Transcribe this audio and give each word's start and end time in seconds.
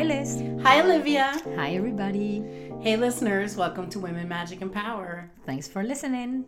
Hi, 0.00 0.06
Liz. 0.06 0.42
Hi, 0.62 0.80
Olivia. 0.80 1.38
Hi, 1.56 1.74
everybody. 1.74 2.42
Hey, 2.80 2.96
listeners. 2.96 3.54
Welcome 3.54 3.90
to 3.90 3.98
Women, 3.98 4.26
Magic, 4.28 4.62
and 4.62 4.72
Power. 4.72 5.30
Thanks 5.44 5.68
for 5.68 5.82
listening. 5.82 6.46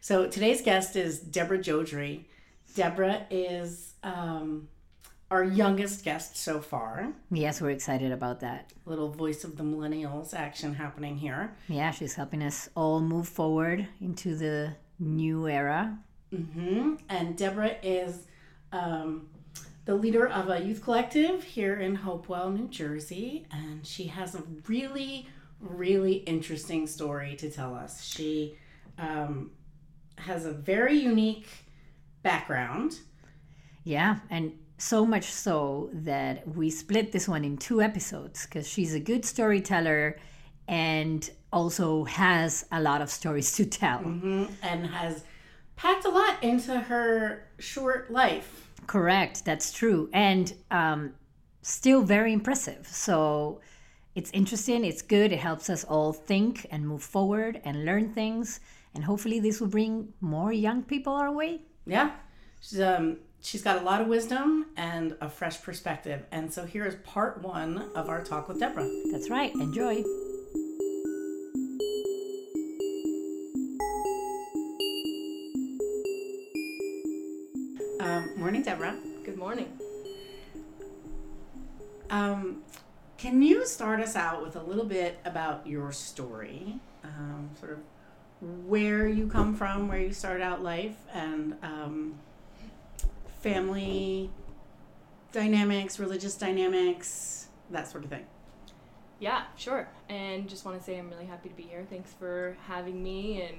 So, 0.00 0.26
today's 0.26 0.60
guest 0.60 0.96
is 0.96 1.20
Deborah 1.20 1.60
Jodrey. 1.60 2.24
Deborah 2.74 3.28
is 3.30 3.92
um, 4.02 4.66
our 5.30 5.44
youngest 5.44 6.04
guest 6.04 6.36
so 6.36 6.60
far. 6.60 7.12
Yes, 7.30 7.60
we're 7.60 7.70
excited 7.70 8.10
about 8.10 8.40
that. 8.40 8.72
Little 8.86 9.08
voice 9.12 9.44
of 9.44 9.56
the 9.56 9.62
millennials 9.62 10.34
action 10.34 10.74
happening 10.74 11.16
here. 11.16 11.54
Yeah, 11.68 11.92
she's 11.92 12.14
helping 12.14 12.42
us 12.42 12.70
all 12.74 13.00
move 13.00 13.28
forward 13.28 13.86
into 14.00 14.34
the 14.34 14.74
new 14.98 15.46
era. 15.46 15.96
hmm 16.34 16.96
And 17.08 17.36
Deborah 17.38 17.76
is 17.84 18.26
um, 18.72 19.28
the 19.90 19.96
leader 19.96 20.28
of 20.28 20.48
a 20.48 20.62
youth 20.62 20.84
collective 20.84 21.42
here 21.42 21.74
in 21.74 21.96
Hopewell, 21.96 22.48
New 22.50 22.68
Jersey. 22.68 23.44
And 23.50 23.84
she 23.84 24.04
has 24.04 24.36
a 24.36 24.42
really, 24.68 25.26
really 25.58 26.12
interesting 26.12 26.86
story 26.86 27.34
to 27.34 27.50
tell 27.50 27.74
us. 27.74 28.04
She 28.04 28.56
um, 28.98 29.50
has 30.16 30.46
a 30.46 30.52
very 30.52 30.96
unique 30.96 31.48
background. 32.22 33.00
Yeah, 33.82 34.20
and 34.30 34.52
so 34.78 35.04
much 35.04 35.24
so 35.24 35.90
that 35.92 36.46
we 36.46 36.70
split 36.70 37.10
this 37.10 37.26
one 37.26 37.44
in 37.44 37.56
two 37.56 37.82
episodes 37.82 38.46
because 38.46 38.68
she's 38.68 38.94
a 38.94 39.00
good 39.00 39.24
storyteller 39.24 40.20
and 40.68 41.28
also 41.52 42.04
has 42.04 42.64
a 42.70 42.80
lot 42.80 43.02
of 43.02 43.10
stories 43.10 43.50
to 43.56 43.66
tell. 43.66 43.98
hmm 43.98 44.44
And 44.62 44.86
has 44.86 45.24
packed 45.74 46.04
a 46.04 46.10
lot 46.10 46.44
into 46.44 46.78
her 46.78 47.48
short 47.58 48.12
life. 48.12 48.69
Correct, 48.90 49.44
that's 49.44 49.70
true. 49.70 50.10
And 50.12 50.52
um, 50.72 51.12
still 51.62 52.02
very 52.02 52.32
impressive. 52.32 52.88
So 52.88 53.60
it's 54.16 54.32
interesting, 54.32 54.84
it's 54.84 55.00
good, 55.00 55.30
it 55.30 55.38
helps 55.38 55.70
us 55.70 55.84
all 55.84 56.12
think 56.12 56.66
and 56.72 56.88
move 56.88 57.00
forward 57.00 57.60
and 57.64 57.84
learn 57.84 58.12
things. 58.12 58.58
And 58.92 59.04
hopefully, 59.04 59.38
this 59.38 59.60
will 59.60 59.68
bring 59.68 60.12
more 60.20 60.52
young 60.52 60.82
people 60.82 61.12
our 61.12 61.30
way. 61.30 61.60
Yeah. 61.86 62.10
She's, 62.60 62.80
um, 62.80 63.18
she's 63.40 63.62
got 63.62 63.80
a 63.80 63.84
lot 63.84 64.00
of 64.00 64.08
wisdom 64.08 64.66
and 64.76 65.16
a 65.20 65.28
fresh 65.30 65.62
perspective. 65.62 66.26
And 66.32 66.52
so 66.52 66.66
here 66.66 66.84
is 66.84 66.96
part 67.04 67.42
one 67.42 67.92
of 67.94 68.08
our 68.08 68.24
talk 68.24 68.48
with 68.48 68.58
Deborah. 68.58 68.90
That's 69.12 69.30
right, 69.30 69.54
enjoy. 69.54 70.02
Morning, 78.60 78.78
Deborah. 78.78 78.96
Good 79.24 79.38
morning. 79.38 79.78
Um, 82.10 82.62
can 83.16 83.40
you 83.40 83.66
start 83.66 84.00
us 84.00 84.16
out 84.16 84.42
with 84.42 84.56
a 84.56 84.62
little 84.62 84.84
bit 84.84 85.18
about 85.24 85.66
your 85.66 85.92
story? 85.92 86.78
Um, 87.02 87.50
sort 87.58 87.72
of 87.72 87.78
where 88.66 89.08
you 89.08 89.28
come 89.28 89.54
from, 89.54 89.88
where 89.88 89.98
you 89.98 90.12
started 90.12 90.42
out 90.42 90.62
life, 90.62 90.96
and 91.14 91.56
um, 91.62 92.14
family 93.40 94.30
dynamics, 95.32 95.98
religious 95.98 96.34
dynamics, 96.34 97.48
that 97.70 97.88
sort 97.88 98.04
of 98.04 98.10
thing. 98.10 98.26
Yeah, 99.20 99.44
sure. 99.56 99.88
And 100.08 100.48
just 100.48 100.66
want 100.66 100.78
to 100.78 100.84
say 100.84 100.98
I'm 100.98 101.08
really 101.08 101.26
happy 101.26 101.48
to 101.48 101.54
be 101.54 101.62
here. 101.62 101.86
Thanks 101.88 102.12
for 102.12 102.56
having 102.66 103.02
me 103.02 103.42
and, 103.42 103.56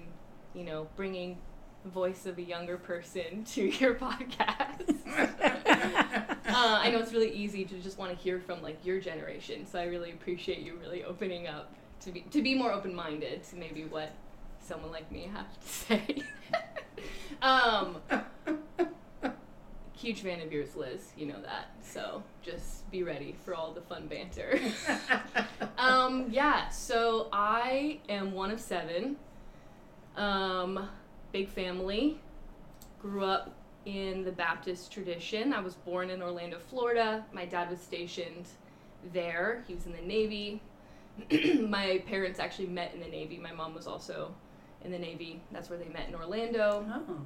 you 0.54 0.64
know, 0.64 0.88
bringing 0.96 1.38
voice 1.86 2.26
of 2.26 2.38
a 2.38 2.42
younger 2.42 2.78
person 2.78 3.44
to 3.54 3.64
your 3.64 3.96
podcast. 3.96 4.96
uh, 5.18 6.36
I 6.46 6.92
know 6.92 7.00
it's 7.00 7.14
really 7.14 7.32
easy 7.32 7.66
to 7.66 7.80
just 7.80 7.98
want 7.98 8.12
to 8.12 8.18
hear 8.18 8.40
from 8.40 8.62
like 8.62 8.86
your 8.86 9.00
generation, 9.00 9.66
so 9.66 9.80
I 9.80 9.86
really 9.86 10.12
appreciate 10.12 10.60
you 10.60 10.78
really 10.80 11.04
opening 11.04 11.48
up 11.48 11.74
to 12.02 12.12
be 12.12 12.22
to 12.32 12.42
be 12.42 12.56
more 12.56 12.72
open-minded 12.72 13.44
to 13.46 13.56
maybe 13.56 13.86
what 13.86 14.12
someone 14.60 14.92
like 14.92 15.12
me 15.12 15.30
have 15.34 15.52
to 15.54 15.68
say. 15.68 16.24
um, 17.42 17.98
huge 20.02 20.22
fan 20.22 20.42
of 20.42 20.52
yours, 20.52 20.76
Liz. 20.76 21.12
You 21.16 21.28
know 21.28 21.42
that. 21.44 21.72
So 21.82 22.24
just 22.42 22.90
be 22.92 23.04
ready 23.04 23.36
for 23.46 23.54
all 23.54 23.72
the 23.72 23.82
fun 23.82 24.08
banter. 24.08 24.60
um, 25.78 26.28
yeah. 26.32 26.70
So 26.70 27.28
I 27.32 28.00
am 28.10 28.34
one 28.34 28.52
of 28.52 28.60
seven. 28.60 29.18
Um, 30.18 30.90
big 31.32 31.50
family. 31.50 32.20
Grew 33.02 33.24
up 33.26 33.52
in 33.86 34.24
the 34.24 34.32
Baptist 34.32 34.92
tradition. 34.92 35.54
I 35.54 35.60
was 35.60 35.74
born 35.76 36.10
in 36.10 36.22
Orlando, 36.22 36.60
Florida. 36.70 37.26
My 37.34 37.46
dad 37.46 37.70
was 37.70 37.80
stationed 37.82 38.46
there. 39.14 39.64
He 39.68 39.74
was 39.74 39.86
in 39.86 39.94
the 39.94 40.02
Navy. 40.02 40.62
My 41.62 42.04
parents 42.08 42.40
actually 42.40 42.68
met 42.68 42.94
in 42.94 43.00
the 43.00 43.08
Navy. 43.08 43.38
My 43.38 43.52
mom 43.52 43.74
was 43.74 43.88
also 43.88 44.34
in 44.86 44.92
the 44.92 45.00
Navy. 45.00 45.42
That's 45.52 45.70
where 45.70 45.80
they 45.80 45.90
met 45.90 46.08
in 46.10 46.16
Orlando 46.16 46.86
Oh. 46.88 47.18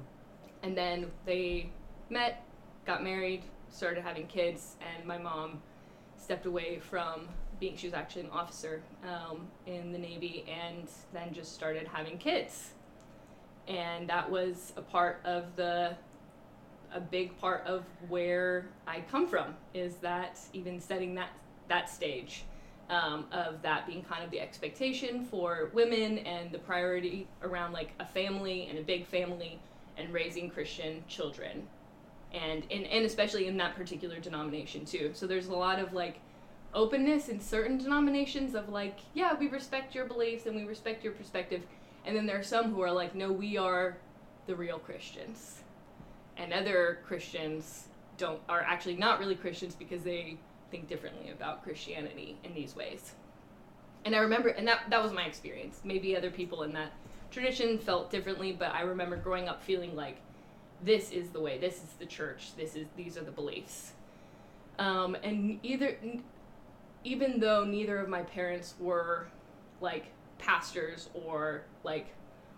and 0.62 0.76
then 0.76 1.10
they 1.26 1.70
met, 2.10 2.42
got 2.86 3.02
married, 3.04 3.42
started 3.68 4.02
having 4.02 4.26
kids, 4.26 4.76
and 4.96 5.06
my 5.06 5.18
mom 5.18 5.60
stepped 6.16 6.46
away 6.46 6.78
from 6.78 7.28
being. 7.60 7.76
She 7.76 7.86
was 7.86 7.94
actually 7.94 8.22
an 8.22 8.30
officer 8.30 8.82
um, 9.04 9.46
in 9.66 9.92
the 9.92 9.98
Navy, 9.98 10.44
and 10.48 10.88
then 11.12 11.32
just 11.34 11.52
started 11.54 11.86
having 11.88 12.16
kids, 12.18 12.70
and 13.68 14.08
that 14.08 14.30
was 14.30 14.72
a 14.76 14.82
part 14.82 15.20
of 15.24 15.44
the 15.56 15.96
a 16.94 17.00
big 17.00 17.36
part 17.38 17.64
of 17.66 17.84
where 18.08 18.68
I 18.86 19.00
come 19.10 19.26
from 19.26 19.54
is 19.74 19.96
that 19.96 20.38
even 20.52 20.80
setting 20.80 21.14
that 21.16 21.30
that 21.68 21.90
stage 21.90 22.44
um, 22.88 23.26
of 23.32 23.60
that 23.62 23.86
being 23.86 24.02
kind 24.02 24.24
of 24.24 24.30
the 24.30 24.40
expectation 24.40 25.24
for 25.24 25.70
women 25.74 26.18
and 26.18 26.52
the 26.52 26.58
priority 26.58 27.26
around 27.42 27.72
like 27.72 27.92
a 27.98 28.06
family 28.06 28.66
and 28.68 28.78
a 28.78 28.82
big 28.82 29.06
family 29.06 29.58
and 29.96 30.12
raising 30.12 30.50
Christian 30.50 31.02
children. 31.08 31.66
And, 32.32 32.64
and, 32.70 32.84
and 32.86 33.04
especially 33.04 33.46
in 33.46 33.56
that 33.56 33.74
particular 33.74 34.20
denomination 34.20 34.84
too. 34.84 35.10
So 35.14 35.26
there's 35.26 35.46
a 35.46 35.54
lot 35.54 35.78
of 35.78 35.92
like 35.92 36.20
openness 36.74 37.28
in 37.28 37.40
certain 37.40 37.78
denominations 37.78 38.54
of 38.54 38.68
like, 38.68 38.98
yeah, 39.14 39.34
we 39.34 39.48
respect 39.48 39.94
your 39.94 40.04
beliefs 40.04 40.46
and 40.46 40.54
we 40.54 40.64
respect 40.64 41.02
your 41.02 41.14
perspective. 41.14 41.62
And 42.06 42.16
then 42.16 42.26
there 42.26 42.38
are 42.38 42.44
some 42.44 42.72
who 42.72 42.80
are 42.82 42.92
like, 42.92 43.14
no, 43.14 43.32
we 43.32 43.58
are 43.58 43.98
the 44.46 44.54
real 44.54 44.78
Christians. 44.78 45.62
And 46.36 46.52
other 46.52 47.00
Christians 47.04 47.88
don't 48.16 48.40
are 48.48 48.62
actually 48.62 48.96
not 48.96 49.18
really 49.18 49.34
Christians 49.34 49.74
because 49.74 50.02
they 50.02 50.38
think 50.70 50.88
differently 50.88 51.30
about 51.30 51.62
Christianity 51.62 52.36
in 52.44 52.54
these 52.54 52.74
ways. 52.76 53.12
And 54.04 54.14
I 54.14 54.18
remember 54.18 54.50
and 54.50 54.66
that 54.68 54.88
that 54.90 55.02
was 55.02 55.12
my 55.12 55.24
experience. 55.24 55.80
Maybe 55.84 56.16
other 56.16 56.30
people 56.30 56.62
in 56.62 56.72
that 56.74 56.92
tradition 57.30 57.78
felt 57.78 58.10
differently, 58.10 58.52
but 58.52 58.72
I 58.72 58.82
remember 58.82 59.16
growing 59.16 59.48
up 59.48 59.62
feeling 59.62 59.96
like 59.96 60.18
this 60.82 61.10
is 61.10 61.30
the 61.30 61.40
way, 61.40 61.58
this 61.58 61.76
is 61.76 61.94
the 61.98 62.06
church, 62.06 62.50
this 62.56 62.76
is 62.76 62.86
these 62.96 63.16
are 63.16 63.24
the 63.24 63.32
beliefs. 63.32 63.92
Um, 64.78 65.16
and 65.22 65.58
either 65.62 65.96
even 67.04 67.40
though 67.40 67.64
neither 67.64 67.98
of 67.98 68.08
my 68.08 68.22
parents 68.22 68.74
were 68.78 69.26
like 69.80 70.06
pastors 70.38 71.08
or 71.14 71.62
like 71.84 72.08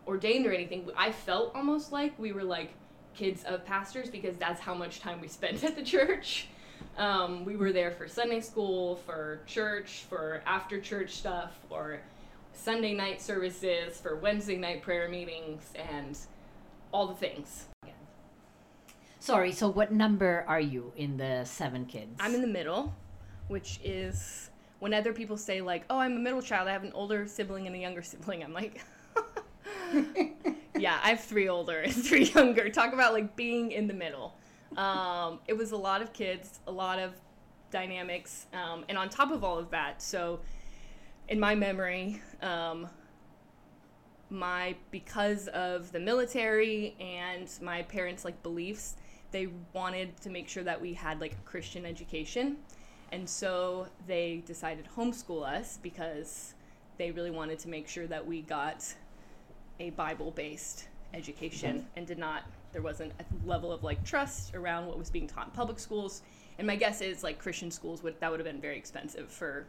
ordained 0.07 0.47
or 0.47 0.53
anything, 0.53 0.89
I 0.97 1.13
felt 1.13 1.55
almost 1.55 1.93
like 1.93 2.19
we 2.19 2.33
were 2.33 2.45
like 2.45 2.73
kids 3.15 3.45
of 3.45 3.65
pastors 3.65 4.09
because 4.09 4.37
that's 4.39 4.61
how 4.61 4.75
much 4.75 5.01
time 5.01 5.21
we 5.21 5.29
spent 5.29 5.63
at 5.69 5.77
the 5.77 5.83
church. 5.83 6.49
Um, 6.97 7.45
we 7.45 7.57
were 7.57 7.73
there 7.73 7.91
for 7.93 8.09
Sunday 8.09 8.41
school, 8.41 8.97
for 8.97 9.41
church, 9.47 10.05
for 10.09 10.43
after 10.47 10.81
church 10.81 11.13
stuff, 11.13 11.59
or 11.71 12.01
Sunday 12.53 12.95
night 12.95 13.21
services, 13.21 14.01
for 14.01 14.17
Wednesday 14.17 14.57
night 14.57 14.83
prayer 14.83 15.09
meetings, 15.09 15.73
and 15.75 16.19
all 16.93 17.07
the 17.07 17.15
things. 17.15 17.67
Sorry, 19.21 19.53
so 19.53 19.69
what 19.69 19.93
number 19.93 20.45
are 20.49 20.61
you 20.61 20.93
in 20.97 21.17
the 21.17 21.45
seven 21.45 21.85
kids? 21.87 22.17
I'm 22.21 22.35
in 22.35 22.41
the 22.41 22.47
middle, 22.47 22.95
which 23.49 23.81
is 23.85 24.51
when 24.79 24.95
other 24.95 25.13
people 25.13 25.37
say 25.37 25.61
like, 25.61 25.85
"Oh, 25.91 25.99
I'm 25.99 26.17
a 26.17 26.19
middle 26.19 26.43
child. 26.43 26.69
I 26.69 26.73
have 26.73 26.85
an 26.85 26.93
older 26.93 27.27
sibling 27.27 27.67
and 27.67 27.75
a 27.75 27.79
younger 27.79 28.03
sibling." 28.03 28.43
I'm 28.43 28.53
like, 28.53 28.83
"Yeah, 30.77 30.99
I 31.03 31.11
have 31.11 31.21
three 31.21 31.49
older 31.49 31.81
and 31.81 31.95
three 32.05 32.25
younger." 32.25 32.69
Talk 32.71 32.93
about 32.93 33.13
like 33.13 33.37
being 33.37 33.73
in 33.73 33.87
the 33.87 33.95
middle. 33.95 34.35
Um, 34.77 35.41
it 35.47 35.57
was 35.57 35.73
a 35.73 35.77
lot 35.77 36.03
of 36.03 36.13
kids, 36.13 36.61
a 36.67 36.73
lot 36.73 36.99
of 36.99 37.15
dynamics, 37.71 38.47
um, 38.53 38.85
and 38.89 38.99
on 38.99 39.09
top 39.09 39.31
of 39.31 39.43
all 39.43 39.59
of 39.59 39.71
that, 39.71 40.01
so 40.03 40.41
in 41.29 41.39
my 41.39 41.55
memory, 41.55 42.21
um, 42.43 42.89
my 44.31 44.77
because 44.91 45.49
of 45.49 45.93
the 45.93 46.01
military 46.01 46.97
and 47.01 47.51
my 47.63 47.83
parents 47.83 48.25
like 48.25 48.43
beliefs, 48.43 48.97
they 49.31 49.49
wanted 49.73 50.19
to 50.21 50.31
make 50.31 50.49
sure 50.49 50.63
that 50.63 50.81
we 50.81 50.95
had 50.95 51.21
like 51.21 51.33
a 51.33 51.49
Christian 51.49 51.85
education. 51.87 52.57
And 53.13 53.29
so 53.29 53.87
they 54.07 54.43
decided 54.47 54.85
to 54.85 54.91
homeschool 54.91 55.47
us 55.47 55.79
because 55.83 56.55
they 56.99 57.11
really 57.11 57.31
wanted 57.31 57.59
to 57.61 57.69
make 57.69 57.89
sure 57.89 58.07
that 58.07 58.27
we 58.27 58.43
got 58.43 58.85
a 59.81 59.91
Bible 59.91 60.31
based 60.33 60.89
education 61.15 61.87
and 61.97 62.07
did 62.07 62.19
not 62.19 62.43
there 62.73 62.83
wasn't 62.83 63.13
a 63.19 63.49
level 63.49 63.73
of 63.73 63.83
like 63.83 64.05
trust 64.05 64.55
around 64.55 64.87
what 64.87 64.99
was 64.99 65.09
being 65.09 65.27
taught 65.27 65.47
in 65.47 65.53
public 65.53 65.79
schools. 65.79 66.23
And 66.59 66.67
my 66.67 66.77
guess 66.77 67.01
is 67.01 67.23
like 67.23 67.39
christian 67.39 67.71
schools 67.71 68.03
would 68.03 68.19
that 68.21 68.31
would 68.31 68.41
have 68.41 68.47
been 68.47 68.61
very 68.61 68.77
expensive 68.77 69.31
for 69.31 69.67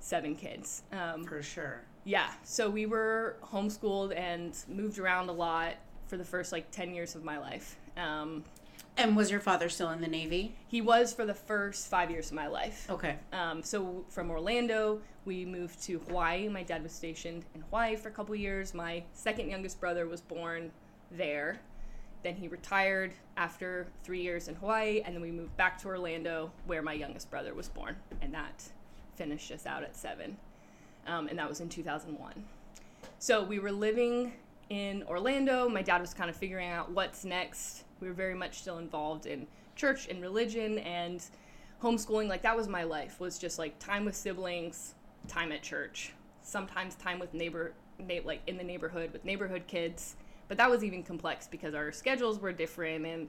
seven 0.00 0.36
kids. 0.36 0.82
Um, 0.92 1.24
For 1.24 1.42
sure. 1.42 1.82
yeah. 2.04 2.30
So 2.44 2.70
we 2.70 2.86
were 2.86 3.36
homeschooled 3.44 4.16
and 4.16 4.56
moved 4.68 4.98
around 4.98 5.28
a 5.28 5.32
lot 5.32 5.74
for 6.06 6.16
the 6.16 6.24
first 6.24 6.52
like 6.52 6.70
10 6.70 6.94
years 6.94 7.14
of 7.16 7.24
my 7.24 7.38
life. 7.38 7.76
Um, 7.96 8.44
And 8.98 9.16
was 9.16 9.30
your 9.30 9.38
father 9.40 9.68
still 9.68 9.90
in 9.90 10.00
the 10.00 10.08
Navy? 10.08 10.54
he 10.66 10.80
was 10.82 11.12
for 11.14 11.24
the 11.24 11.32
first 11.34 11.86
five 11.88 12.10
years 12.10 12.26
of 12.26 12.32
my 12.34 12.46
life 12.48 12.86
Okay. 12.90 13.16
um, 13.32 13.62
so 13.62 14.04
from 14.10 14.30
Orlando, 14.30 15.00
we 15.24 15.44
moved 15.46 15.80
to 15.84 15.98
Hawaii. 16.00 16.48
My 16.48 16.62
dad 16.64 16.82
was 16.82 16.92
stationed 16.92 17.44
in 17.54 17.60
Hawaii 17.62 17.96
for 17.96 18.08
a 18.08 18.12
couple 18.12 18.34
years. 18.34 18.74
My 18.74 19.04
second 19.14 19.48
youngest 19.50 19.78
brother 19.80 20.06
was 20.06 20.20
born 20.20 20.70
there. 21.12 21.60
Then 22.24 22.34
he 22.34 22.48
retired 22.48 23.12
after 23.36 23.86
three 24.02 24.20
years 24.20 24.48
in 24.48 24.56
Hawaii, 24.56 25.00
and 25.04 25.14
then 25.14 25.22
we 25.22 25.30
moved 25.30 25.56
back 25.56 25.78
to 25.82 25.88
Orlando, 25.88 26.50
where 26.66 26.82
my 26.82 26.92
youngest 26.92 27.30
brother 27.30 27.54
was 27.54 27.68
born, 27.68 27.94
and 28.20 28.34
that 28.34 28.64
finished 29.14 29.52
us 29.52 29.64
out 29.64 29.84
at 29.84 29.96
seven. 29.96 30.36
Um, 31.06 31.28
and 31.28 31.38
that 31.38 31.48
was 31.48 31.60
in 31.60 31.68
2001. 31.68 32.32
So 33.20 33.44
we 33.44 33.60
were 33.60 33.70
living 33.72 34.32
in 34.70 35.02
Orlando. 35.04 35.68
My 35.68 35.82
dad 35.82 36.00
was 36.00 36.14
kind 36.14 36.28
of 36.30 36.36
figuring 36.36 36.68
out 36.68 36.90
what's 36.90 37.24
next. 37.24 37.84
We 38.00 38.08
were 38.08 38.14
very 38.14 38.34
much 38.34 38.60
still 38.60 38.78
involved 38.78 39.26
in 39.26 39.46
church 39.76 40.08
and 40.08 40.20
religion 40.20 40.78
and 40.78 41.24
homeschooling. 41.82 42.28
Like 42.28 42.42
that 42.42 42.56
was 42.56 42.68
my 42.68 42.84
life. 42.84 43.20
Was 43.20 43.38
just 43.38 43.58
like 43.58 43.78
time 43.78 44.04
with 44.04 44.14
siblings, 44.16 44.94
time 45.26 45.52
at 45.52 45.62
church, 45.62 46.12
sometimes 46.42 46.94
time 46.96 47.18
with 47.18 47.34
neighbor, 47.34 47.72
na- 47.98 48.22
like 48.24 48.42
in 48.46 48.56
the 48.56 48.64
neighborhood 48.64 49.12
with 49.12 49.24
neighborhood 49.24 49.64
kids. 49.66 50.16
But 50.48 50.56
that 50.58 50.70
was 50.70 50.82
even 50.82 51.02
complex 51.02 51.46
because 51.46 51.74
our 51.74 51.92
schedules 51.92 52.38
were 52.38 52.52
different 52.52 53.04
and 53.06 53.28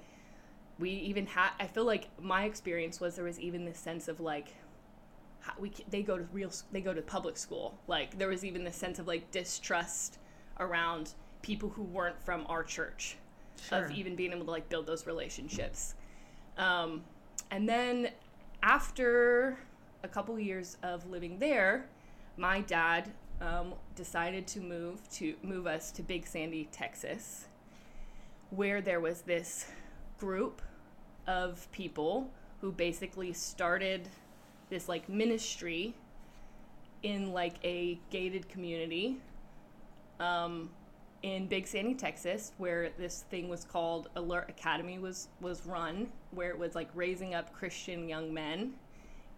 we 0.77 0.91
even 0.91 1.25
had. 1.25 1.49
I 1.59 1.67
feel 1.67 1.85
like 1.85 2.07
my 2.21 2.45
experience 2.45 2.99
was 2.99 3.15
there 3.15 3.25
was 3.25 3.39
even 3.39 3.65
this 3.65 3.77
sense 3.77 4.07
of 4.07 4.19
like 4.19 4.55
how 5.41 5.53
we 5.59 5.71
they 5.89 6.01
go 6.01 6.17
to 6.17 6.23
real 6.33 6.51
they 6.71 6.81
go 6.81 6.93
to 6.93 7.01
public 7.01 7.37
school 7.37 7.79
like 7.87 8.17
there 8.17 8.27
was 8.27 8.43
even 8.43 8.65
this 8.65 8.75
sense 8.75 8.99
of 8.99 9.07
like 9.07 9.31
distrust 9.31 10.19
around 10.59 11.13
people 11.41 11.69
who 11.69 11.83
weren't 11.83 12.21
from 12.21 12.45
our 12.49 12.63
church 12.63 13.15
Sure. 13.67 13.85
of 13.85 13.91
even 13.91 14.15
being 14.15 14.31
able 14.31 14.45
to 14.45 14.51
like 14.51 14.69
build 14.69 14.87
those 14.87 15.05
relationships 15.05 15.95
um, 16.57 17.03
and 17.51 17.67
then 17.67 18.09
after 18.63 19.57
a 20.03 20.07
couple 20.07 20.39
years 20.39 20.77
of 20.81 21.05
living 21.09 21.39
there 21.39 21.85
my 22.37 22.61
dad 22.61 23.11
um, 23.41 23.73
decided 23.95 24.47
to 24.47 24.61
move 24.61 25.09
to 25.09 25.35
move 25.43 25.67
us 25.67 25.91
to 25.91 26.01
big 26.01 26.25
sandy 26.25 26.69
texas 26.71 27.47
where 28.49 28.81
there 28.81 29.01
was 29.01 29.21
this 29.21 29.65
group 30.17 30.61
of 31.27 31.69
people 31.71 32.29
who 32.61 32.71
basically 32.71 33.33
started 33.33 34.07
this 34.69 34.87
like 34.87 35.07
ministry 35.09 35.93
in 37.03 37.31
like 37.33 37.55
a 37.63 37.99
gated 38.09 38.47
community 38.49 39.17
um, 40.19 40.69
in 41.21 41.47
Big 41.47 41.67
Sandy, 41.67 41.93
Texas, 41.93 42.53
where 42.57 42.89
this 42.97 43.25
thing 43.29 43.49
was 43.49 43.65
called 43.65 44.09
Alert 44.15 44.49
Academy 44.49 44.99
was 44.99 45.27
was 45.41 45.65
run, 45.65 46.07
where 46.31 46.49
it 46.49 46.57
was 46.57 46.75
like 46.75 46.89
raising 46.93 47.33
up 47.33 47.53
Christian 47.53 48.07
young 48.07 48.33
men 48.33 48.73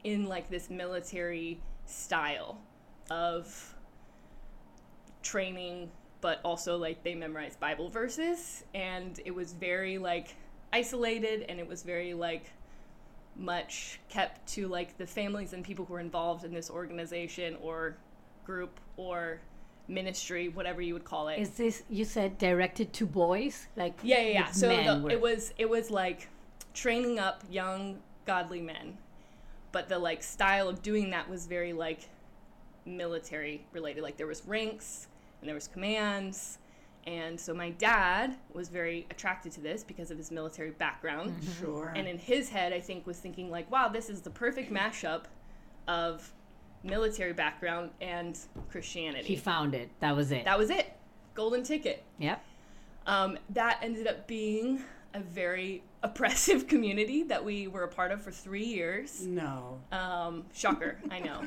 in 0.03 0.25
like 0.25 0.49
this 0.49 0.69
military 0.69 1.59
style 1.85 2.57
of 3.09 3.75
training, 5.23 5.89
but 6.21 6.39
also 6.43 6.77
like 6.77 7.03
they 7.03 7.15
memorized 7.15 7.59
Bible 7.59 7.89
verses, 7.89 8.63
and 8.73 9.19
it 9.25 9.33
was 9.33 9.53
very 9.53 9.97
like 9.97 10.35
isolated, 10.71 11.45
and 11.49 11.59
it 11.59 11.67
was 11.67 11.83
very 11.83 12.13
like 12.13 12.45
much 13.35 13.99
kept 14.09 14.45
to 14.45 14.67
like 14.67 14.97
the 14.97 15.07
families 15.07 15.53
and 15.53 15.63
people 15.63 15.85
who 15.85 15.93
were 15.93 15.99
involved 15.99 16.43
in 16.43 16.53
this 16.53 16.69
organization 16.69 17.55
or 17.61 17.95
group 18.45 18.79
or 18.97 19.39
ministry, 19.87 20.49
whatever 20.49 20.81
you 20.81 20.93
would 20.93 21.05
call 21.05 21.27
it. 21.27 21.39
Is 21.39 21.51
this 21.51 21.83
you 21.89 22.05
said 22.05 22.37
directed 22.37 22.93
to 22.93 23.05
boys? 23.05 23.67
Like 23.75 23.93
yeah, 24.03 24.21
yeah, 24.21 24.31
yeah. 24.31 24.51
So 24.51 24.69
the, 24.69 25.07
it 25.09 25.21
was 25.21 25.53
it 25.57 25.69
was 25.69 25.91
like 25.91 26.29
training 26.73 27.19
up 27.19 27.43
young 27.49 27.99
godly 28.25 28.61
men, 28.61 28.97
but 29.71 29.89
the 29.89 29.99
like 29.99 30.23
style 30.23 30.69
of 30.69 30.81
doing 30.81 31.09
that 31.11 31.29
was 31.29 31.47
very 31.47 31.73
like 31.73 32.09
military 32.85 33.65
related. 33.73 34.03
Like 34.03 34.17
there 34.17 34.27
was 34.27 34.45
ranks 34.45 35.07
and 35.39 35.47
there 35.47 35.55
was 35.55 35.67
commands. 35.67 36.57
And 37.07 37.39
so 37.39 37.51
my 37.51 37.71
dad 37.71 38.35
was 38.53 38.69
very 38.69 39.07
attracted 39.09 39.51
to 39.53 39.61
this 39.61 39.83
because 39.83 40.11
of 40.11 40.17
his 40.17 40.29
military 40.29 40.69
background. 40.69 41.31
Mm-hmm. 41.31 41.65
Sure. 41.65 41.93
And 41.95 42.07
in 42.07 42.19
his 42.19 42.49
head, 42.49 42.73
I 42.73 42.79
think 42.79 43.07
was 43.07 43.17
thinking 43.17 43.49
like, 43.49 43.69
wow, 43.71 43.87
this 43.87 44.07
is 44.09 44.21
the 44.21 44.29
perfect 44.29 44.71
mashup 44.71 45.23
of 45.87 46.31
military 46.83 47.33
background 47.33 47.91
and 48.01 48.37
Christianity. 48.69 49.27
he 49.27 49.35
found 49.35 49.73
it. 49.75 49.89
That 49.99 50.15
was 50.15 50.31
it. 50.31 50.45
that 50.45 50.57
was 50.57 50.69
it. 50.69 50.91
Golden 51.33 51.63
ticket. 51.63 52.03
yep. 52.17 52.43
Um, 53.07 53.37
that 53.49 53.79
ended 53.81 54.07
up 54.07 54.27
being 54.27 54.83
a 55.13 55.19
very 55.19 55.83
oppressive 56.03 56.67
community 56.67 57.23
that 57.23 57.43
we 57.43 57.67
were 57.67 57.83
a 57.83 57.87
part 57.87 58.11
of 58.11 58.21
for 58.21 58.31
three 58.31 58.63
years. 58.65 59.25
no. 59.25 59.79
Um, 59.91 60.45
shocker, 60.53 60.97
I 61.09 61.19
know. 61.19 61.41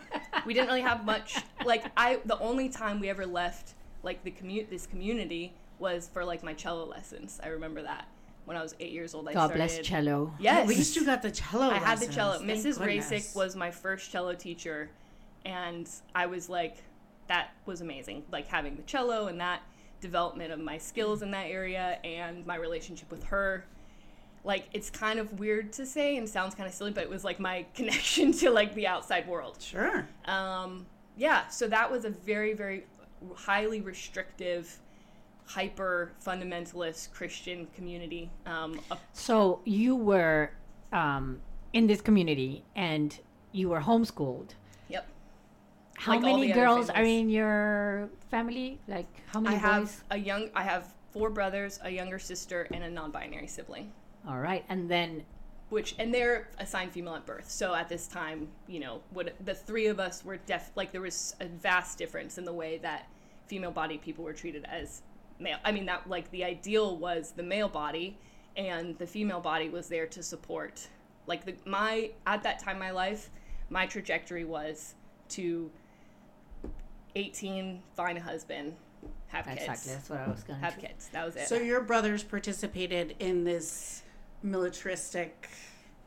We 0.47 0.55
didn't 0.55 0.69
really 0.69 0.81
have 0.83 1.05
much. 1.05 1.37
Like 1.65 1.85
I, 1.97 2.21
the 2.25 2.39
only 2.39 2.69
time 2.69 3.01
we 3.01 3.09
ever 3.09 3.27
left 3.27 3.75
like 4.03 4.23
the 4.25 4.31
commute 4.31 4.69
this 4.71 4.87
community 4.87 5.55
was 5.79 6.09
for 6.13 6.25
like 6.25 6.43
my 6.43 6.55
cello 6.55 6.87
lessons. 6.87 7.41
I 7.43 7.49
remember 7.49 7.83
that 7.83 8.07
when 8.45 8.57
I 8.57 8.63
was 8.63 8.75
eight 8.81 8.93
years 8.93 9.15
old. 9.15 9.29
I 9.29 9.33
God 9.33 9.47
started. 9.47 9.57
bless 9.57 9.79
cello. 9.81 10.35
Yes, 10.39 10.63
At 10.63 10.69
least 10.69 10.97
you 10.97 11.05
got 11.05 11.23
the 11.23 11.31
cello. 11.31 11.71
I 11.71 11.79
had 11.79 11.99
the 11.99 12.07
cello. 12.07 12.39
Thank 12.39 12.51
Mrs. 12.51 12.79
goodness. 12.79 13.11
Rasick 13.11 13.37
was 13.37 13.57
my 13.57 13.71
first 13.71 14.11
cello 14.11 14.35
teacher, 14.35 14.91
and 15.45 15.89
I 16.15 16.27
was 16.27 16.49
like, 16.49 16.77
that 17.29 17.51
was 17.67 17.81
amazing. 17.81 18.25
Like 18.31 18.47
having 18.47 18.77
the 18.77 18.83
cello 18.83 19.29
and 19.29 19.41
that 19.41 19.63
development 20.01 20.53
of 20.53 20.61
my 20.61 20.77
skills 20.77 21.23
in 21.23 21.31
that 21.31 21.47
area 21.47 21.99
and 22.05 22.47
my 22.47 22.57
relationship 22.57 23.11
with 23.11 23.25
her. 23.25 23.65
Like 24.45 24.69
it's 24.75 24.91
kind 24.91 25.19
of 25.19 25.41
weird 25.41 25.73
to 25.75 25.87
say 25.87 26.19
and 26.19 26.29
sounds 26.29 26.55
kind 26.55 26.69
of 26.69 26.75
silly, 26.75 26.91
but 26.91 27.03
it 27.03 27.11
was 27.11 27.25
like 27.25 27.41
my 27.41 27.65
connection 27.75 28.33
to 28.33 28.51
like 28.51 28.75
the 28.75 28.87
outside 28.87 29.27
world. 29.27 29.57
Sure. 29.61 30.07
Um, 30.27 30.87
yeah, 31.17 31.49
so 31.49 31.69
that 31.69 31.91
was 31.91 32.05
a 32.05 32.11
very, 32.11 32.53
very 32.53 32.85
highly 33.35 33.81
restrictive, 33.81 34.79
hyper 35.47 36.13
fundamentalist 36.25 37.13
Christian 37.13 37.67
community. 37.75 38.31
Um, 38.45 38.81
a 38.91 38.99
So 39.13 39.61
you 39.65 39.97
were 39.97 40.51
um, 40.93 41.41
in 41.73 41.87
this 41.87 42.01
community 42.01 42.65
and 42.77 43.19
you 43.53 43.71
were 43.71 43.81
homeschooled. 43.81 44.51
How 46.05 46.13
Like 46.13 46.21
many 46.21 46.53
girls 46.53 46.91
are 46.91 47.03
in 47.03 47.31
your 47.31 48.11
family? 48.31 48.79
Like 48.87 49.09
how 49.33 49.41
many 49.41 49.57
I 49.57 49.59
have 49.59 49.85
boys? 49.85 50.03
a 50.11 50.19
young. 50.19 50.51
I 50.55 50.63
have 50.63 50.93
four 51.13 51.31
brothers, 51.31 51.81
a 51.83 51.89
younger 51.89 52.19
sister, 52.19 52.69
and 52.75 52.85
a 52.85 52.91
non-binary 52.91 53.47
sibling. 53.47 53.91
All 54.29 54.39
right, 54.39 54.67
and 54.69 54.91
then 54.91 55.25
Which 55.71 55.95
and 55.99 56.13
they're 56.13 56.49
assigned 56.59 56.93
female 56.93 57.15
at 57.15 57.25
birth. 57.25 57.51
So 57.51 57.75
at 57.75 57.89
this 57.89 58.07
time, 58.07 58.49
you 58.67 58.81
know, 58.81 59.01
what 59.11 59.35
the 59.45 59.55
three 59.55 59.87
of 59.87 59.99
us 59.99 60.23
were 60.25 60.37
def 60.37 60.71
like 60.77 60.93
there 60.93 61.01
was 61.01 61.37
a 61.41 61.47
vast 61.47 61.97
difference 61.97 62.37
in 62.37 62.45
the 62.45 62.53
way 62.53 62.79
that 62.79 63.09
female-bodied 63.47 64.03
people 64.03 64.25
were 64.25 64.35
treated 64.35 64.67
as 64.67 65.03
male. 65.41 65.57
I 65.65 65.73
mean, 65.73 65.87
that 65.87 66.09
like 66.09 66.31
the 66.31 66.45
ideal 66.45 66.99
was 66.99 67.33
the 67.33 67.43
male 67.43 67.69
body, 67.71 68.19
and 68.57 68.99
the 68.99 69.07
female 69.07 69.41
body 69.41 69.71
was 69.71 69.89
there 69.89 70.07
to 70.09 70.23
support. 70.23 70.87
Like 71.27 71.47
the 71.47 71.55
my 71.65 72.11
at 72.27 72.43
that 72.43 72.59
time 72.59 72.77
in 72.77 72.81
my 72.81 72.91
life, 72.91 73.31
my 73.71 73.87
trajectory 73.87 74.45
was 74.45 74.95
to 75.31 75.71
18, 77.15 77.83
find 77.95 78.19
a 78.19 78.21
husband, 78.21 78.75
have 79.29 79.47
kids, 79.47 79.63
exactly 79.63 79.93
that's 79.93 80.11
what 80.11 80.21
I 80.21 80.29
was 80.29 80.43
going 80.43 80.59
to. 80.59 80.65
have 80.65 80.79
kids. 80.79 81.09
That 81.13 81.27
was 81.27 81.37
it. 81.37 81.49
So 81.49 81.57
your 81.57 81.81
brothers 81.81 82.23
participated 82.23 83.17
in 83.19 83.45
this 83.45 84.03
militaristic. 84.43 85.49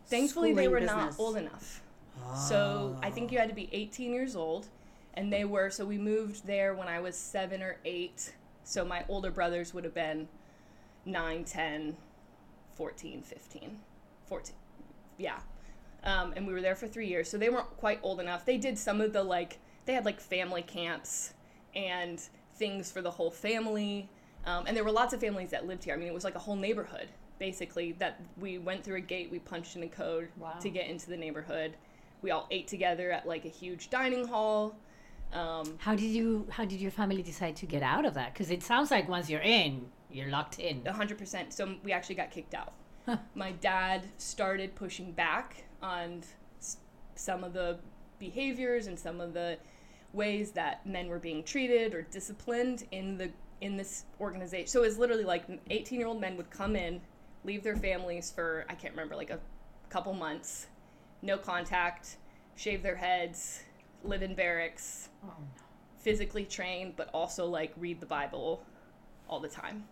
Thankfully, 0.08 0.54
they 0.54 0.68
were 0.68 0.80
business. 0.80 0.96
not 0.96 1.20
old 1.20 1.38
enough. 1.38 1.82
So 2.48 2.98
I 3.04 3.10
think 3.10 3.32
you 3.32 3.38
had 3.38 3.50
to 3.50 3.56
be 3.56 3.70
18 3.72 4.12
years 4.12 4.36
old, 4.36 4.68
and 5.14 5.32
they 5.32 5.46
were. 5.46 5.70
So 5.70 5.86
we 5.86 5.98
moved 5.98 6.46
there 6.46 6.74
when 6.74 6.88
I 6.88 7.00
was 7.00 7.16
seven 7.16 7.62
or 7.62 7.78
eight. 7.86 8.34
So 8.64 8.84
my 8.84 9.06
older 9.08 9.32
brothers 9.32 9.74
would 9.74 9.84
have 9.84 9.94
been 9.94 10.28
9, 11.06 11.44
10, 11.44 11.96
14, 12.76 13.22
15, 13.22 13.80
14. 14.26 14.56
Yeah. 15.18 15.40
Um, 16.04 16.34
and 16.36 16.46
we 16.46 16.54
were 16.54 16.62
there 16.62 16.76
for 16.76 16.88
three 16.88 17.08
years. 17.08 17.30
So 17.30 17.38
they 17.38 17.50
weren't 17.50 17.76
quite 17.78 18.00
old 18.04 18.20
enough. 18.20 18.46
They 18.46 18.58
did 18.58 18.78
some 18.78 19.02
of 19.02 19.14
the 19.14 19.24
like, 19.24 19.60
they 19.88 19.94
had 19.94 20.06
like 20.06 20.20
family 20.20 20.62
camps 20.62 21.34
and 21.76 22.22
things 22.56 22.92
for 22.92 23.02
the 23.02 23.10
whole 23.10 23.32
family. 23.32 24.08
Um, 24.46 24.66
and 24.68 24.78
there 24.78 24.84
were 24.84 24.92
lots 24.92 25.14
of 25.14 25.20
families 25.20 25.50
that 25.52 25.66
lived 25.66 25.84
here. 25.84 25.94
I 25.94 25.98
mean, 25.98 26.08
it 26.08 26.14
was 26.14 26.24
like 26.24 26.36
a 26.36 26.40
whole 26.40 26.56
neighborhood, 26.56 27.08
basically, 27.40 27.94
that 27.94 28.22
we 28.40 28.58
went 28.60 28.84
through 28.84 28.98
a 28.98 29.02
gate, 29.02 29.32
we 29.32 29.40
punched 29.40 29.76
in 29.76 29.84
a 29.84 29.88
code 29.88 30.30
Wow. 30.38 30.54
to 30.62 30.70
get 30.70 30.88
into 30.88 31.10
the 31.10 31.18
neighborhood. 31.18 31.76
We 32.22 32.32
all 32.32 32.48
ate 32.52 32.68
together 32.68 33.12
at 33.12 33.28
like 33.28 33.46
a 33.46 33.50
huge 33.50 33.90
dining 33.90 34.28
hall. 34.28 34.76
Um, 35.34 35.76
How 35.80 35.94
did 35.96 36.10
you? 36.10 36.48
How 36.50 36.64
did 36.66 36.80
your 36.80 36.92
family 36.92 37.22
decide 37.22 37.56
to 37.58 37.66
get 37.66 37.84
out 37.84 38.06
of 38.06 38.14
that? 38.14 38.34
Because 38.34 38.50
it 38.50 38.64
sounds 38.64 38.92
like 38.92 39.08
once 39.10 39.30
you're 39.30 39.42
in, 39.42 39.88
you're 40.12 40.30
locked 40.30 40.60
in. 40.60 40.82
100%. 40.84 41.52
So 41.54 41.76
we 41.84 41.92
actually 41.92 42.16
got 42.16 42.32
kicked 42.32 42.54
out. 42.54 42.74
My 43.36 43.52
dad 43.54 44.04
started 44.18 44.74
pushing 44.76 45.12
back 45.12 45.64
on 45.82 46.24
s- 46.60 46.78
some 47.16 47.44
of 47.44 47.54
the 47.54 47.78
behaviors 48.20 48.88
and 48.88 48.98
some 49.00 49.22
of 49.22 49.34
the 49.34 49.58
ways 50.14 50.52
that 50.52 50.86
men 50.86 51.08
were 51.08 51.20
being 51.20 51.44
treated 51.44 51.94
or 51.94 52.02
disciplined 52.04 52.86
in 52.92 53.18
the 53.18 53.32
in 53.62 53.76
this 53.76 54.06
organization. 54.22 54.68
So 54.68 54.84
it 54.84 54.88
was 54.88 54.98
literally 55.00 55.24
like 55.24 55.48
18-year-old 55.70 56.22
men 56.22 56.38
would 56.38 56.50
come 56.52 56.76
in, 56.76 57.02
leave 57.44 57.64
their 57.64 57.76
families 57.76 58.32
for 58.32 58.66
I 58.70 58.76
can't 58.76 58.94
remember 58.94 59.16
like 59.16 59.32
a 59.32 59.40
couple 59.90 60.14
months, 60.14 60.68
no 61.22 61.38
contact, 61.38 62.18
shave 62.56 62.84
their 62.84 62.96
heads, 62.96 63.64
live 64.04 64.22
in 64.22 64.36
barracks, 64.36 65.10
Oh, 65.24 65.28
no. 65.40 65.64
physically 66.00 66.46
trained, 66.46 66.94
but 66.96 67.10
also 67.14 67.46
like 67.48 67.74
read 67.78 68.00
the 68.00 68.06
Bible 68.06 68.64
all 69.28 69.40
the 69.40 69.48
time. 69.50 69.86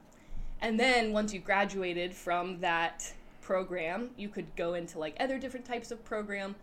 And 0.61 0.79
then 0.79 1.11
once 1.11 1.33
you 1.33 1.39
graduated 1.39 2.13
from 2.13 2.59
that 2.61 3.11
program, 3.41 4.11
you 4.15 4.29
could 4.29 4.55
go 4.55 4.75
into 4.75 4.99
like 4.99 5.15
other 5.19 5.37
different 5.39 5.65
types 5.65 5.91
of 5.91 6.03
program. 6.05 6.55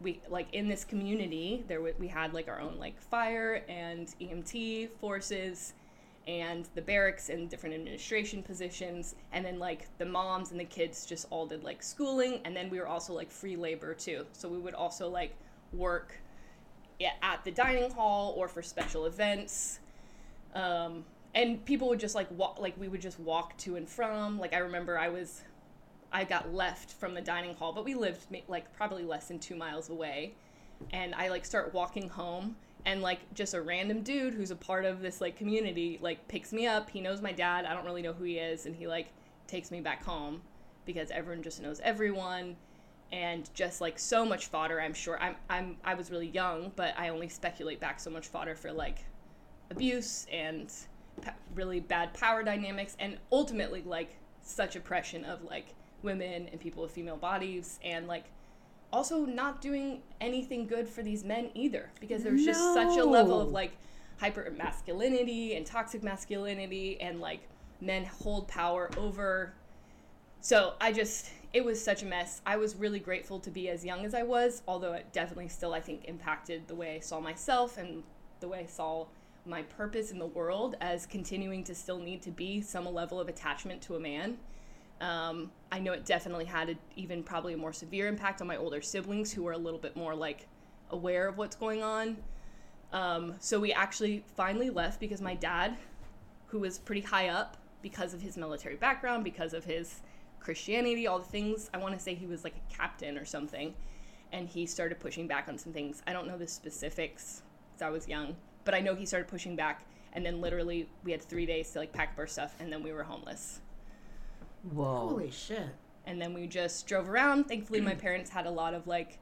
We 0.00 0.20
like 0.28 0.48
in 0.52 0.68
this 0.68 0.84
community, 0.84 1.64
there 1.68 1.80
we 1.80 2.08
had 2.08 2.32
like 2.32 2.48
our 2.48 2.60
own 2.60 2.78
like 2.78 3.00
fire 3.00 3.62
and 3.68 4.08
EMT 4.20 4.90
forces 5.00 5.74
and 6.26 6.68
the 6.74 6.82
barracks 6.82 7.28
and 7.28 7.48
different 7.48 7.74
administration 7.74 8.42
positions 8.42 9.14
and 9.32 9.44
then 9.44 9.58
like 9.58 9.88
the 9.98 10.06
moms 10.06 10.50
and 10.52 10.60
the 10.60 10.64
kids 10.64 11.04
just 11.06 11.26
all 11.30 11.46
did 11.46 11.64
like 11.64 11.82
schooling 11.82 12.40
and 12.44 12.54
then 12.54 12.70
we 12.70 12.78
were 12.78 12.86
also 12.86 13.12
like 13.12 13.30
free 13.30 13.56
labor 13.56 13.94
too. 13.94 14.26
So 14.32 14.48
we 14.48 14.58
would 14.58 14.74
also 14.74 15.08
like 15.08 15.34
work 15.72 16.20
at 17.22 17.44
the 17.44 17.50
dining 17.50 17.90
hall 17.90 18.34
or 18.36 18.48
for 18.48 18.62
special 18.62 19.06
events. 19.06 19.80
Um, 20.54 21.04
and 21.34 21.64
people 21.64 21.88
would 21.88 22.00
just 22.00 22.14
like 22.14 22.28
walk, 22.32 22.58
like 22.60 22.78
we 22.78 22.88
would 22.88 23.00
just 23.00 23.18
walk 23.20 23.56
to 23.58 23.76
and 23.76 23.88
from. 23.88 24.38
Like 24.38 24.52
I 24.52 24.58
remember 24.58 24.98
I 24.98 25.08
was, 25.08 25.42
I 26.12 26.24
got 26.24 26.52
left 26.52 26.92
from 26.92 27.14
the 27.14 27.20
dining 27.20 27.54
hall, 27.54 27.72
but 27.72 27.84
we 27.84 27.94
lived 27.94 28.26
like 28.48 28.72
probably 28.76 29.04
less 29.04 29.28
than 29.28 29.38
two 29.38 29.56
miles 29.56 29.90
away. 29.90 30.34
And 30.92 31.14
I 31.14 31.28
like 31.28 31.44
start 31.44 31.74
walking 31.74 32.08
home 32.08 32.56
and 32.86 33.02
like 33.02 33.20
just 33.34 33.54
a 33.54 33.60
random 33.60 34.02
dude 34.02 34.34
who's 34.34 34.50
a 34.50 34.56
part 34.56 34.84
of 34.84 35.02
this 35.02 35.20
like 35.20 35.36
community 35.36 35.98
like 36.00 36.26
picks 36.28 36.52
me 36.52 36.66
up. 36.66 36.90
He 36.90 37.00
knows 37.00 37.20
my 37.20 37.32
dad. 37.32 37.64
I 37.64 37.74
don't 37.74 37.84
really 37.84 38.02
know 38.02 38.12
who 38.12 38.24
he 38.24 38.38
is. 38.38 38.66
And 38.66 38.74
he 38.74 38.86
like 38.86 39.08
takes 39.46 39.70
me 39.70 39.80
back 39.80 40.04
home 40.04 40.40
because 40.84 41.10
everyone 41.10 41.42
just 41.42 41.62
knows 41.62 41.80
everyone 41.84 42.56
and 43.12 43.50
just 43.54 43.80
like 43.80 43.98
so 43.98 44.24
much 44.24 44.46
fodder 44.46 44.80
i'm 44.80 44.94
sure 44.94 45.20
i'm 45.20 45.34
i'm 45.48 45.76
i 45.84 45.94
was 45.94 46.10
really 46.10 46.28
young 46.28 46.70
but 46.76 46.94
i 46.96 47.08
only 47.08 47.28
speculate 47.28 47.80
back 47.80 47.98
so 47.98 48.10
much 48.10 48.28
fodder 48.28 48.54
for 48.54 48.72
like 48.72 49.04
abuse 49.70 50.26
and 50.32 50.72
really 51.54 51.80
bad 51.80 52.12
power 52.14 52.42
dynamics 52.42 52.96
and 52.98 53.18
ultimately 53.32 53.82
like 53.84 54.16
such 54.42 54.76
oppression 54.76 55.24
of 55.24 55.42
like 55.44 55.74
women 56.02 56.48
and 56.50 56.60
people 56.60 56.82
with 56.82 56.92
female 56.92 57.16
bodies 57.16 57.78
and 57.84 58.06
like 58.06 58.24
also 58.92 59.24
not 59.24 59.60
doing 59.60 60.02
anything 60.20 60.66
good 60.66 60.88
for 60.88 61.02
these 61.02 61.24
men 61.24 61.50
either 61.54 61.90
because 62.00 62.22
there's 62.22 62.44
just 62.44 62.74
such 62.74 62.98
a 62.98 63.04
level 63.04 63.40
of 63.40 63.50
like 63.50 63.72
hyper 64.18 64.52
masculinity 64.56 65.54
and 65.54 65.64
toxic 65.64 66.02
masculinity 66.02 67.00
and 67.00 67.20
like 67.20 67.40
men 67.80 68.04
hold 68.04 68.48
power 68.48 68.90
over 68.96 69.54
so 70.40 70.74
I 70.80 70.92
just, 70.92 71.30
it 71.52 71.64
was 71.64 71.82
such 71.82 72.02
a 72.02 72.06
mess. 72.06 72.40
I 72.46 72.56
was 72.56 72.74
really 72.74 72.98
grateful 72.98 73.40
to 73.40 73.50
be 73.50 73.68
as 73.68 73.84
young 73.84 74.04
as 74.04 74.14
I 74.14 74.22
was, 74.22 74.62
although 74.66 74.94
it 74.94 75.12
definitely 75.12 75.48
still, 75.48 75.74
I 75.74 75.80
think, 75.80 76.06
impacted 76.06 76.66
the 76.66 76.74
way 76.74 76.96
I 76.96 77.00
saw 77.00 77.20
myself 77.20 77.76
and 77.76 78.02
the 78.40 78.48
way 78.48 78.60
I 78.60 78.66
saw 78.66 79.06
my 79.44 79.62
purpose 79.62 80.10
in 80.10 80.18
the 80.18 80.26
world 80.26 80.76
as 80.80 81.06
continuing 81.06 81.62
to 81.64 81.74
still 81.74 81.98
need 81.98 82.22
to 82.22 82.30
be 82.30 82.62
some 82.62 82.86
level 82.92 83.20
of 83.20 83.28
attachment 83.28 83.82
to 83.82 83.96
a 83.96 84.00
man. 84.00 84.38
Um, 85.00 85.50
I 85.72 85.78
know 85.78 85.92
it 85.92 86.04
definitely 86.04 86.44
had 86.44 86.70
a, 86.70 86.74
even 86.96 87.22
probably 87.22 87.54
a 87.54 87.56
more 87.56 87.72
severe 87.72 88.06
impact 88.06 88.40
on 88.40 88.46
my 88.46 88.56
older 88.56 88.82
siblings 88.82 89.32
who 89.32 89.42
were 89.42 89.52
a 89.52 89.58
little 89.58 89.78
bit 89.78 89.96
more 89.96 90.14
like 90.14 90.46
aware 90.90 91.26
of 91.28 91.38
what's 91.38 91.56
going 91.56 91.82
on. 91.82 92.16
Um, 92.92 93.34
so 93.38 93.60
we 93.60 93.72
actually 93.72 94.24
finally 94.36 94.68
left 94.68 95.00
because 95.00 95.20
my 95.20 95.34
dad, 95.34 95.76
who 96.48 96.58
was 96.58 96.78
pretty 96.78 97.00
high 97.02 97.28
up 97.28 97.56
because 97.82 98.12
of 98.12 98.20
his 98.20 98.36
military 98.36 98.76
background, 98.76 99.24
because 99.24 99.54
of 99.54 99.64
his 99.64 100.00
Christianity, 100.40 101.06
all 101.06 101.18
the 101.18 101.24
things. 101.24 101.70
I 101.72 101.78
want 101.78 101.94
to 101.94 102.00
say 102.00 102.14
he 102.14 102.26
was 102.26 102.44
like 102.44 102.54
a 102.56 102.74
captain 102.74 103.16
or 103.16 103.24
something, 103.24 103.74
and 104.32 104.48
he 104.48 104.66
started 104.66 104.98
pushing 104.98 105.26
back 105.26 105.48
on 105.48 105.56
some 105.56 105.72
things. 105.72 106.02
I 106.06 106.12
don't 106.12 106.26
know 106.26 106.36
the 106.36 106.48
specifics 106.48 107.42
because 107.72 107.86
I 107.86 107.90
was 107.90 108.08
young, 108.08 108.36
but 108.64 108.74
I 108.74 108.80
know 108.80 108.94
he 108.94 109.06
started 109.06 109.28
pushing 109.28 109.56
back, 109.56 109.86
and 110.12 110.26
then 110.26 110.40
literally 110.40 110.88
we 111.04 111.12
had 111.12 111.22
three 111.22 111.46
days 111.46 111.70
to 111.70 111.78
like 111.78 111.92
pack 111.92 112.10
up 112.12 112.18
our 112.18 112.26
stuff, 112.26 112.54
and 112.58 112.72
then 112.72 112.82
we 112.82 112.92
were 112.92 113.04
homeless. 113.04 113.60
Whoa. 114.62 115.08
Holy 115.08 115.30
shit. 115.30 115.68
And 116.06 116.20
then 116.20 116.34
we 116.34 116.46
just 116.46 116.86
drove 116.86 117.08
around. 117.08 117.44
Thankfully, 117.44 117.80
my 117.80 117.94
parents 117.94 118.30
had 118.30 118.46
a 118.46 118.50
lot 118.50 118.74
of 118.74 118.86
like 118.86 119.18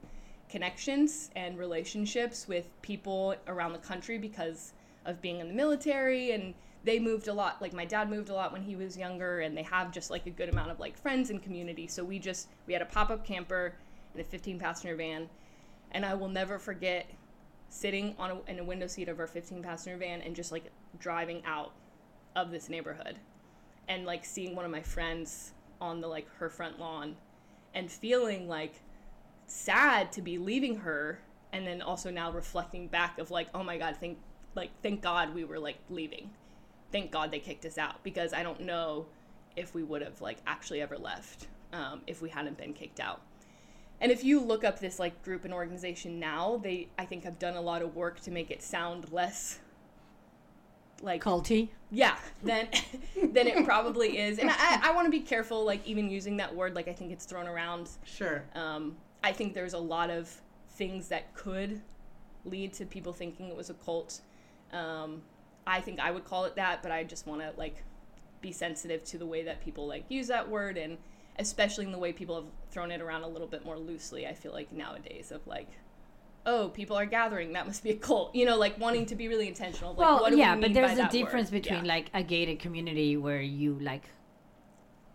connections 0.49 1.29
and 1.35 1.57
relationships 1.57 2.47
with 2.47 2.65
people 2.81 3.35
around 3.47 3.73
the 3.73 3.79
country 3.79 4.17
because 4.17 4.73
of 5.05 5.21
being 5.21 5.39
in 5.39 5.47
the 5.47 5.53
military 5.53 6.31
and 6.31 6.53
they 6.83 6.99
moved 6.99 7.27
a 7.27 7.33
lot 7.33 7.61
like 7.61 7.73
my 7.73 7.85
dad 7.85 8.09
moved 8.09 8.29
a 8.29 8.33
lot 8.33 8.51
when 8.51 8.61
he 8.61 8.75
was 8.75 8.97
younger 8.97 9.41
and 9.41 9.55
they 9.55 9.63
have 9.63 9.91
just 9.91 10.09
like 10.09 10.25
a 10.25 10.29
good 10.29 10.49
amount 10.49 10.71
of 10.71 10.79
like 10.79 10.97
friends 10.97 11.29
and 11.29 11.43
community 11.43 11.87
so 11.87 12.03
we 12.03 12.17
just 12.17 12.47
we 12.67 12.73
had 12.73 12.81
a 12.81 12.85
pop-up 12.85 13.25
camper 13.25 13.75
and 14.13 14.21
a 14.21 14.23
15 14.23 14.59
passenger 14.59 14.95
van 14.95 15.29
and 15.91 16.05
i 16.05 16.13
will 16.13 16.27
never 16.27 16.57
forget 16.57 17.09
sitting 17.69 18.15
on 18.17 18.31
a, 18.31 18.51
in 18.51 18.59
a 18.59 18.63
window 18.63 18.87
seat 18.87 19.07
of 19.07 19.19
our 19.19 19.27
15 19.27 19.61
passenger 19.61 19.97
van 19.97 20.21
and 20.21 20.35
just 20.35 20.51
like 20.51 20.71
driving 20.99 21.43
out 21.45 21.73
of 22.35 22.49
this 22.49 22.69
neighborhood 22.69 23.17
and 23.89 24.05
like 24.05 24.23
seeing 24.23 24.55
one 24.55 24.63
of 24.63 24.71
my 24.71 24.81
friends 24.81 25.51
on 25.81 25.99
the 25.99 26.07
like 26.07 26.27
her 26.37 26.49
front 26.49 26.79
lawn 26.79 27.17
and 27.73 27.91
feeling 27.91 28.47
like 28.47 28.81
sad 29.47 30.11
to 30.11 30.21
be 30.21 30.37
leaving 30.37 30.77
her 30.77 31.19
and 31.51 31.65
then 31.65 31.81
also 31.81 32.11
now 32.11 32.31
reflecting 32.31 32.87
back 32.87 33.17
of 33.17 33.31
like 33.31 33.47
oh 33.53 33.63
my 33.63 33.77
god 33.77 33.97
thank 33.99 34.17
like 34.55 34.69
thank 34.81 35.01
god 35.01 35.33
we 35.33 35.43
were 35.43 35.59
like 35.59 35.77
leaving. 35.89 36.29
Thank 36.91 37.11
god 37.11 37.31
they 37.31 37.39
kicked 37.39 37.65
us 37.65 37.77
out 37.77 38.03
because 38.03 38.33
i 38.33 38.43
don't 38.43 38.61
know 38.61 39.07
if 39.55 39.73
we 39.73 39.83
would 39.83 40.01
have 40.01 40.21
like 40.21 40.37
actually 40.47 40.81
ever 40.81 40.97
left 40.97 41.47
um, 41.73 42.01
if 42.07 42.21
we 42.21 42.29
hadn't 42.29 42.57
been 42.57 42.73
kicked 42.73 42.99
out. 42.99 43.21
And 44.01 44.11
if 44.11 44.23
you 44.23 44.39
look 44.39 44.63
up 44.63 44.79
this 44.79 44.97
like 44.97 45.21
group 45.23 45.43
and 45.43 45.53
organization 45.53 46.19
now 46.19 46.59
they 46.63 46.87
i 46.97 47.05
think 47.05 47.23
have 47.23 47.39
done 47.39 47.55
a 47.55 47.61
lot 47.61 47.81
of 47.81 47.95
work 47.95 48.19
to 48.21 48.31
make 48.31 48.49
it 48.51 48.61
sound 48.61 49.11
less 49.11 49.59
like 51.01 51.23
Culty. 51.23 51.69
yeah 51.91 52.15
then 52.43 52.67
then 53.31 53.47
it 53.47 53.65
probably 53.65 54.17
is 54.17 54.39
and 54.39 54.49
i, 54.49 54.79
I 54.83 54.91
want 54.91 55.05
to 55.05 55.11
be 55.11 55.21
careful 55.21 55.65
like 55.65 55.85
even 55.87 56.09
using 56.09 56.37
that 56.37 56.53
word 56.55 56.75
like 56.75 56.87
i 56.87 56.93
think 56.93 57.11
it's 57.11 57.25
thrown 57.25 57.47
around 57.47 57.89
Sure. 58.03 58.43
um, 58.55 58.95
i 59.23 59.31
think 59.31 59.53
there's 59.53 59.73
a 59.73 59.79
lot 59.79 60.09
of 60.09 60.29
things 60.71 61.07
that 61.09 61.33
could 61.33 61.81
lead 62.45 62.73
to 62.73 62.85
people 62.85 63.13
thinking 63.13 63.49
it 63.49 63.55
was 63.55 63.69
a 63.69 63.73
cult 63.75 64.21
um, 64.73 65.21
i 65.67 65.79
think 65.81 65.99
i 65.99 66.11
would 66.11 66.25
call 66.25 66.45
it 66.45 66.55
that 66.55 66.81
but 66.83 66.91
i 66.91 67.03
just 67.03 67.27
want 67.27 67.41
to 67.41 67.51
like 67.57 67.83
be 68.41 68.51
sensitive 68.51 69.03
to 69.03 69.17
the 69.17 69.25
way 69.25 69.43
that 69.43 69.63
people 69.63 69.87
like 69.87 70.05
use 70.09 70.27
that 70.27 70.47
word 70.47 70.77
and 70.77 70.97
especially 71.39 71.85
in 71.85 71.91
the 71.91 71.97
way 71.97 72.11
people 72.11 72.35
have 72.35 72.45
thrown 72.71 72.91
it 72.91 73.01
around 73.01 73.23
a 73.23 73.27
little 73.27 73.47
bit 73.47 73.63
more 73.65 73.77
loosely 73.77 74.27
i 74.27 74.33
feel 74.33 74.51
like 74.53 74.71
nowadays 74.71 75.31
of 75.31 75.45
like 75.47 75.67
oh 76.45 76.69
people 76.69 76.95
are 76.95 77.05
gathering 77.05 77.53
that 77.53 77.65
must 77.67 77.83
be 77.83 77.89
a 77.91 77.95
cult 77.95 78.33
you 78.33 78.45
know 78.45 78.57
like 78.57 78.79
wanting 78.79 79.05
to 79.05 79.15
be 79.15 79.27
really 79.27 79.47
intentional 79.47 79.91
like, 79.91 79.99
well, 79.99 80.19
what 80.21 80.29
do 80.31 80.37
yeah, 80.37 80.55
we 80.55 80.61
but 80.61 80.73
there's 80.73 80.93
a 80.93 80.95
that 80.95 81.03
word? 81.03 81.11
difference 81.11 81.49
between 81.49 81.83
Yeah. 81.85 81.93
like 81.95 82.09
a 82.13 82.23
gated 82.23 82.59
community 82.59 83.17
where 83.17 83.41
you 83.41 83.77
like 83.79 84.03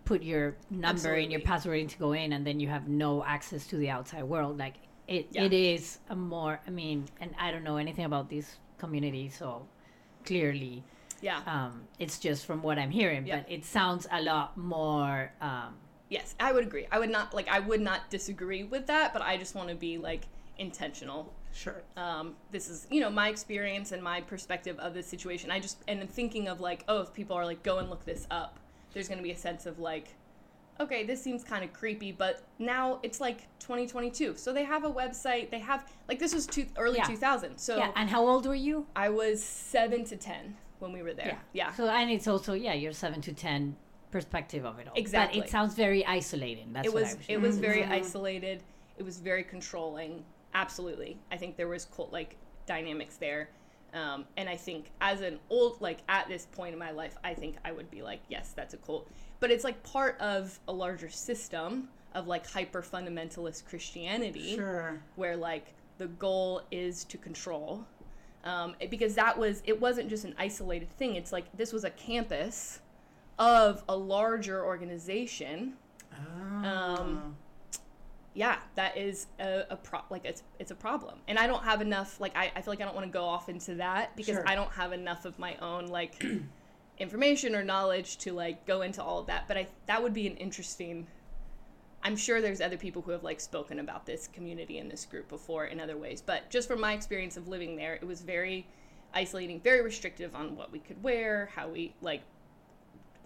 put 0.05 0.23
your 0.23 0.57
number 0.71 1.15
and 1.15 1.33
your 1.33 1.41
password 1.41 1.79
in 1.81 1.89
to 1.89 1.99
go 1.99 2.13
in, 2.13 2.35
and 2.35 2.47
then 2.47 2.61
you 2.61 2.69
have 2.69 2.89
no 2.89 3.25
access 3.25 3.67
to 3.69 3.77
the 3.79 3.89
outside 3.89 4.23
world. 4.25 4.59
Like 4.59 4.75
it, 5.09 5.29
Yeah. 5.31 5.45
it 5.45 5.53
is 5.55 5.99
a 6.11 6.15
more. 6.17 6.61
I 6.67 6.71
mean, 6.71 7.07
and 7.21 7.35
I 7.39 7.51
don't 7.51 7.65
know 7.65 7.79
anything 7.79 8.05
about 8.05 8.29
this 8.29 8.59
community, 8.79 9.31
so 9.31 9.67
clearly, 10.25 10.85
yeah 11.23 11.41
um, 11.47 11.83
it's 11.99 12.19
just 12.19 12.45
from 12.45 12.63
what 12.63 12.79
I'm 12.79 12.91
hearing. 12.91 13.27
Yeah. 13.27 13.41
But 13.41 13.51
it 13.51 13.65
sounds 13.65 14.07
a 14.13 14.21
lot 14.23 14.57
more. 14.57 15.33
Um, 15.41 15.77
Yes, 16.11 16.35
I 16.39 16.53
would 16.53 16.65
agree. 16.67 16.87
I 16.93 16.99
would 16.99 17.11
not 17.11 17.33
like 17.35 17.49
I 17.49 17.61
would 17.61 17.81
not 17.81 18.11
disagree 18.11 18.63
with 18.63 18.87
that, 18.89 19.15
but 19.15 19.23
I 19.23 19.39
just 19.39 19.55
want 19.55 19.71
to 19.71 19.75
be 19.75 19.97
like 19.97 20.27
intentional. 20.59 21.33
Sure. 21.53 21.83
Um, 21.97 22.35
this 22.51 22.69
is 22.69 22.87
you 22.91 23.01
know 23.01 23.11
my 23.11 23.29
experience 23.29 23.93
and 23.93 24.03
my 24.03 24.21
perspective 24.21 24.79
of 24.79 24.95
this 24.95 25.07
situation. 25.07 25.51
I 25.51 25.61
just 25.61 25.79
and 25.89 26.01
then 26.01 26.09
thinking 26.09 26.49
of 26.49 26.61
like 26.61 26.85
oh 26.89 27.03
if 27.03 27.13
people 27.13 27.37
are 27.37 27.45
like 27.45 27.63
go 27.63 27.79
and 27.79 27.91
look 27.91 28.05
this 28.05 28.27
up, 28.31 28.59
there's 28.93 29.09
gonna 29.09 29.23
be 29.23 29.31
a 29.31 29.37
sense 29.37 29.67
of 29.67 29.79
like 29.79 30.15
okay 30.81 31.05
this 31.05 31.23
seems 31.23 31.45
kind 31.45 31.65
of 31.65 31.73
creepy, 31.73 32.11
but 32.13 32.43
now 32.59 32.99
it's 33.03 33.21
like 33.21 33.43
2022, 33.61 34.37
so 34.37 34.53
they 34.53 34.65
have 34.65 34.85
a 34.85 34.91
website. 34.91 35.51
They 35.51 35.61
have 35.61 35.91
like 36.09 36.19
this 36.19 36.35
was 36.35 36.47
two, 36.47 36.67
early 36.77 36.99
Yeah. 36.99 37.05
2000, 37.05 37.57
so 37.59 37.77
yeah. 37.77 37.93
And 37.95 38.11
how 38.11 38.27
old 38.27 38.47
were 38.47 38.55
you? 38.55 38.87
I 38.97 39.09
was 39.09 39.43
seven 39.43 40.05
to 40.07 40.17
ten 40.17 40.57
when 40.81 40.93
we 40.93 41.03
were 41.03 41.15
there. 41.15 41.39
Yeah, 41.53 41.69
yeah. 41.69 41.73
So 41.73 41.89
and 41.89 42.11
it's 42.11 42.27
also 42.27 42.55
yeah, 42.55 42.75
your 42.75 42.93
seven 42.93 43.21
to 43.23 43.33
ten 43.33 43.77
perspective 44.11 44.65
of 44.65 44.79
it 44.81 44.89
all. 44.89 44.95
Exactly. 44.97 45.41
But 45.41 45.49
it 45.49 45.51
sounds 45.51 45.75
very 45.75 46.05
isolating. 46.05 46.73
That's 46.73 46.89
it 46.89 46.95
what 46.95 47.03
was 47.03 47.13
I 47.13 47.17
was. 47.17 47.27
it 47.29 47.41
was 47.41 47.59
very 47.59 47.85
isolated 47.85 48.63
it 48.97 49.03
was 49.03 49.19
very 49.19 49.43
controlling 49.43 50.25
absolutely 50.55 51.19
i 51.31 51.37
think 51.37 51.57
there 51.57 51.69
was 51.69 51.85
cult 51.87 52.13
like 52.13 52.37
dynamics 52.67 53.17
there 53.17 53.49
Um, 53.95 54.25
and 54.37 54.49
I 54.49 54.57
think 54.57 54.91
as 55.01 55.21
an 55.21 55.39
old, 55.51 55.81
like 55.81 55.99
at 56.09 56.27
this 56.27 56.47
point 56.47 56.73
in 56.73 56.81
my 56.81 56.91
life, 56.91 57.17
I 57.23 57.33
think 57.33 57.55
I 57.65 57.71
would 57.71 57.89
be 57.93 58.03
like, 58.03 58.23
yes, 58.29 58.53
that's 58.53 58.75
a 58.75 58.77
cult. 58.79 59.07
But 59.39 59.53
it's 59.53 59.63
like 59.63 59.81
part 59.85 60.19
of 60.21 60.59
a 60.67 60.73
larger 60.73 61.09
system 61.09 61.89
of 62.13 62.27
like 62.27 62.45
hyper 62.45 62.83
fundamentalist 62.83 63.65
Christianity, 63.67 64.57
Sure. 64.57 65.01
where 65.15 65.37
like 65.37 65.75
the 65.99 66.09
goal 66.09 66.63
is 66.73 67.05
to 67.05 67.17
control. 67.19 67.87
Um, 68.43 68.75
because 68.91 69.15
that 69.15 69.39
was, 69.39 69.63
it 69.65 69.81
wasn't 69.81 70.09
just 70.11 70.25
an 70.25 70.35
isolated 70.39 70.91
thing. 70.99 71.15
It's 71.15 71.31
like 71.31 71.45
this 71.57 71.73
was 71.73 71.85
a 71.85 71.91
campus 71.91 72.81
of 73.39 73.85
a 73.89 73.95
larger 73.97 74.65
organization 74.65 75.75
Um, 76.65 77.37
yeah, 78.35 78.59
that 78.75 78.97
is 78.97 79.27
a, 79.39 79.63
a 79.71 79.77
pro- 79.77 80.03
like 80.11 80.25
it's 80.25 80.43
it's 80.59 80.73
a 80.73 80.75
problem, 80.75 81.19
and 81.29 81.39
I 81.39 81.47
don't 81.47 81.63
have 81.63 81.81
enough. 81.81 82.21
Like 82.21 82.37
I, 82.37 82.51
I 82.57 82.61
feel 82.63 82.73
like 82.73 82.81
I 82.81 82.85
don't 82.85 82.95
want 82.95 83.07
to 83.07 83.13
go 83.13 83.25
off 83.25 83.49
into 83.49 83.77
that 83.77 84.17
because 84.17 84.35
Sure. 84.35 84.49
I 84.49 84.55
don't 84.57 84.73
have 84.73 84.93
enough 84.93 85.25
of 85.25 85.39
my 85.39 85.57
own 85.57 85.87
like 85.87 86.25
information 86.99 87.55
or 87.55 87.63
knowledge 87.63 88.19
to 88.19 88.33
like 88.33 88.67
go 88.67 88.83
into 88.83 89.03
all 89.03 89.21
of 89.21 89.27
that. 89.29 89.47
But 89.47 89.57
I 89.57 89.69
that 89.87 90.03
would 90.03 90.13
be 90.13 90.27
an 90.27 90.37
interesting. 90.37 91.07
I'm 92.03 92.17
sure 92.17 92.43
there's 92.43 92.61
other 92.61 92.77
people 92.77 93.01
who 93.03 93.13
have 93.13 93.23
like 93.23 93.41
spoken 93.41 93.79
about 93.79 94.05
this 94.05 94.27
community 94.29 94.79
and 94.79 94.91
this 94.91 95.07
group 95.07 95.29
before 95.29 95.67
in 95.67 95.81
other 95.81 95.97
ways, 95.97 96.21
but 96.21 96.51
just 96.51 96.69
from 96.69 96.81
my 96.81 96.93
experience 96.93 97.37
of 97.39 97.49
living 97.49 97.77
there, 97.77 97.95
it 97.95 98.05
was 98.05 98.21
very 98.21 98.67
isolating, 99.15 99.61
very 99.61 99.81
restrictive 99.81 100.35
on 100.35 100.55
what 100.57 100.71
we 100.71 100.81
could 100.81 101.03
wear, 101.03 101.49
how 101.55 101.69
we 101.69 101.95
like 102.03 102.23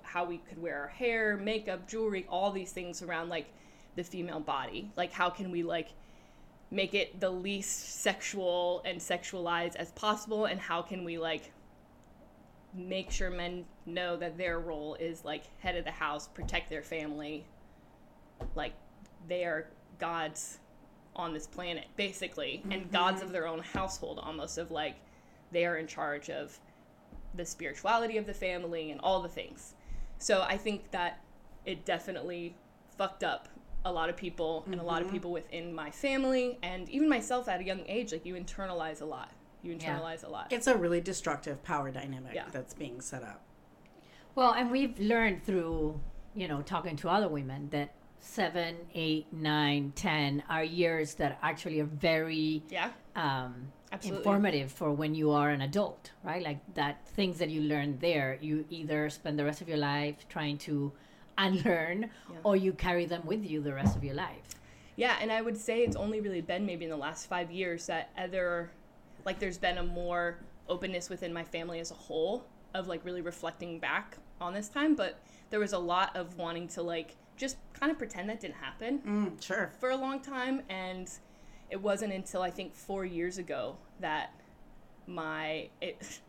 how 0.02 0.24
we 0.24 0.38
could 0.38 0.60
wear 0.60 0.78
our 0.80 0.88
hair, 0.88 1.36
makeup, 1.36 1.88
jewelry, 1.88 2.26
all 2.28 2.50
these 2.52 2.72
things 2.72 3.02
around 3.02 3.28
like 3.30 3.46
the 3.98 4.04
female 4.04 4.40
body. 4.40 4.90
Like 4.96 5.12
how 5.12 5.28
can 5.28 5.50
we 5.50 5.62
like 5.62 5.88
make 6.70 6.94
it 6.94 7.20
the 7.20 7.28
least 7.28 8.00
sexual 8.00 8.80
and 8.84 8.98
sexualized 9.00 9.74
as 9.76 9.90
possible 9.92 10.46
and 10.46 10.60
how 10.60 10.80
can 10.80 11.04
we 11.04 11.18
like 11.18 11.50
make 12.72 13.10
sure 13.10 13.28
men 13.28 13.64
know 13.86 14.16
that 14.16 14.38
their 14.38 14.60
role 14.60 14.94
is 14.94 15.24
like 15.24 15.42
head 15.58 15.74
of 15.76 15.84
the 15.84 15.90
house, 15.90 16.28
protect 16.28 16.70
their 16.70 16.82
family. 16.82 17.44
Like 18.54 18.72
they 19.26 19.44
are 19.44 19.66
gods 19.98 20.58
on 21.16 21.34
this 21.34 21.48
planet 21.48 21.86
basically 21.96 22.62
and 22.70 22.82
mm-hmm. 22.82 22.92
gods 22.92 23.20
of 23.20 23.32
their 23.32 23.48
own 23.48 23.58
household 23.58 24.20
almost 24.22 24.56
of 24.56 24.70
like 24.70 24.94
they 25.50 25.66
are 25.66 25.76
in 25.76 25.88
charge 25.88 26.30
of 26.30 26.56
the 27.34 27.44
spirituality 27.44 28.16
of 28.16 28.26
the 28.26 28.34
family 28.34 28.92
and 28.92 29.00
all 29.00 29.20
the 29.20 29.28
things. 29.28 29.74
So 30.18 30.42
I 30.42 30.56
think 30.56 30.92
that 30.92 31.20
it 31.66 31.84
definitely 31.84 32.54
fucked 32.96 33.24
up 33.24 33.48
a 33.88 33.92
lot 33.92 34.08
of 34.08 34.16
people 34.16 34.64
and 34.70 34.80
a 34.80 34.84
lot 34.84 35.02
of 35.02 35.10
people 35.10 35.32
within 35.32 35.74
my 35.74 35.90
family 35.90 36.58
and 36.62 36.88
even 36.90 37.08
myself 37.08 37.48
at 37.48 37.60
a 37.60 37.64
young 37.64 37.82
age. 37.86 38.12
Like 38.12 38.24
you 38.26 38.34
internalize 38.34 39.00
a 39.00 39.04
lot. 39.04 39.32
You 39.62 39.72
Yeah. 39.72 39.78
internalize 39.98 40.24
a 40.24 40.28
lot. 40.28 40.52
It's 40.52 40.66
a 40.66 40.76
really 40.76 41.00
destructive 41.00 41.62
power 41.64 41.90
dynamic 41.90 42.34
Yeah. 42.34 42.44
that's 42.52 42.74
being 42.74 43.00
set 43.00 43.22
up. 43.22 43.42
Well, 44.34 44.52
and 44.52 44.70
we've 44.70 44.98
learned 45.00 45.42
through, 45.42 46.00
you 46.34 46.46
know, 46.46 46.62
talking 46.62 46.96
to 46.96 47.08
other 47.08 47.28
women 47.28 47.70
that 47.70 47.94
seven, 48.20 48.76
eight, 48.94 49.32
nine, 49.32 49.92
ten 49.96 50.42
are 50.48 50.62
years 50.64 51.14
that 51.14 51.38
actually 51.42 51.80
are 51.80 51.84
very 51.84 52.62
yeah. 52.68 52.90
um, 53.16 53.72
Absolutely. 53.90 54.18
informative 54.18 54.70
for 54.70 54.92
when 54.92 55.14
you 55.14 55.30
are 55.30 55.50
an 55.50 55.62
adult, 55.62 56.12
right? 56.22 56.42
Like 56.42 56.58
that 56.74 57.06
things 57.08 57.38
that 57.38 57.48
you 57.48 57.62
learn 57.62 57.98
there, 58.00 58.38
you 58.40 58.64
either 58.70 59.08
spend 59.08 59.38
the 59.38 59.44
rest 59.44 59.60
of 59.62 59.68
your 59.68 59.78
life 59.78 60.26
trying 60.28 60.58
to 60.58 60.92
unlearn 61.38 62.10
Yeah. 62.30 62.36
or 62.44 62.56
you 62.56 62.72
carry 62.72 63.06
them 63.06 63.22
with 63.24 63.44
you 63.48 63.62
the 63.62 63.72
rest 63.72 63.96
of 63.96 64.04
your 64.04 64.14
life. 64.14 64.42
Yeah, 64.96 65.16
and 65.20 65.30
I 65.32 65.40
would 65.40 65.56
say 65.56 65.82
it's 65.84 65.96
only 65.96 66.20
really 66.20 66.40
been 66.40 66.66
maybe 66.66 66.84
in 66.84 66.90
the 66.90 66.96
last 66.96 67.28
five 67.28 67.50
years 67.52 67.86
that 67.86 68.10
other, 68.18 68.70
like, 69.24 69.38
there's 69.38 69.56
been 69.58 69.78
a 69.78 69.84
more 69.84 70.38
openness 70.68 71.08
within 71.08 71.32
my 71.32 71.44
family 71.44 71.78
as 71.80 71.90
a 71.90 71.94
whole 71.94 72.44
of 72.74 72.88
like 72.88 73.02
really 73.04 73.22
reflecting 73.22 73.78
back 73.78 74.18
on 74.40 74.52
this 74.52 74.68
time. 74.68 74.94
But 74.94 75.18
there 75.50 75.60
was 75.60 75.72
a 75.72 75.78
lot 75.78 76.14
of 76.16 76.36
wanting 76.36 76.68
to 76.68 76.82
like 76.82 77.16
just 77.36 77.56
kind 77.72 77.90
of 77.90 77.96
pretend 77.96 78.28
that 78.28 78.40
didn't 78.40 78.56
happen 78.56 78.98
Mm, 78.98 79.42
sure. 79.42 79.72
for 79.78 79.90
a 79.90 79.96
long 79.96 80.20
time. 80.20 80.62
And 80.68 81.08
it 81.70 81.80
wasn't 81.80 82.12
until 82.12 82.42
I 82.42 82.50
think 82.50 82.74
four 82.74 83.04
years 83.04 83.38
ago 83.38 83.76
that 84.00 84.34
my, 85.06 85.68
it, 85.80 86.20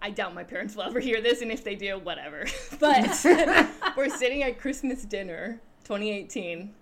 I 0.00 0.10
doubt 0.10 0.34
my 0.34 0.44
parents 0.44 0.76
will 0.76 0.84
ever 0.84 1.00
hear 1.00 1.20
this, 1.20 1.42
and 1.42 1.50
if 1.50 1.64
they 1.64 1.74
do, 1.74 1.98
whatever. 1.98 2.46
But 2.78 3.24
we're 3.96 4.08
sitting 4.08 4.42
at 4.44 4.60
Christmas 4.60 5.04
dinner 5.04 5.60
2018. 5.84 6.72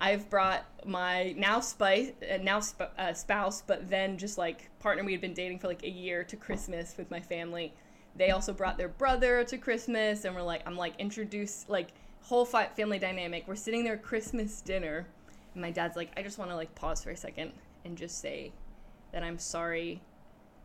I've 0.00 0.28
brought 0.30 0.64
my 0.84 1.32
now 1.36 1.60
spice, 1.60 2.12
uh, 2.28 2.38
now 2.38 2.60
sp- 2.62 2.94
uh, 2.98 3.12
spouse, 3.12 3.62
but 3.62 3.88
then 3.88 4.18
just 4.18 4.38
like 4.38 4.70
partner 4.80 5.04
we 5.04 5.12
had 5.12 5.20
been 5.20 5.34
dating 5.34 5.58
for 5.58 5.68
like 5.68 5.82
a 5.84 5.90
year 5.90 6.24
to 6.24 6.36
Christmas 6.36 6.94
with 6.96 7.10
my 7.10 7.20
family. 7.20 7.72
They 8.14 8.30
also 8.30 8.52
brought 8.52 8.78
their 8.78 8.88
brother 8.88 9.42
to 9.44 9.58
Christmas, 9.58 10.24
and 10.24 10.34
we're 10.34 10.42
like, 10.42 10.62
I'm 10.66 10.76
like 10.76 10.94
introduced 10.98 11.68
like 11.68 11.88
whole 12.22 12.44
fi- 12.44 12.68
family 12.68 12.98
dynamic. 12.98 13.44
We're 13.46 13.56
sitting 13.56 13.84
there 13.84 13.94
at 13.94 14.02
Christmas 14.02 14.60
dinner, 14.60 15.06
and 15.54 15.62
my 15.62 15.70
dad's 15.70 15.96
like, 15.96 16.10
I 16.16 16.22
just 16.22 16.38
want 16.38 16.50
to 16.50 16.56
like 16.56 16.74
pause 16.74 17.02
for 17.02 17.10
a 17.10 17.16
second 17.16 17.52
and 17.84 17.96
just 17.96 18.20
say 18.20 18.52
that 19.12 19.22
I'm 19.22 19.38
sorry 19.38 20.00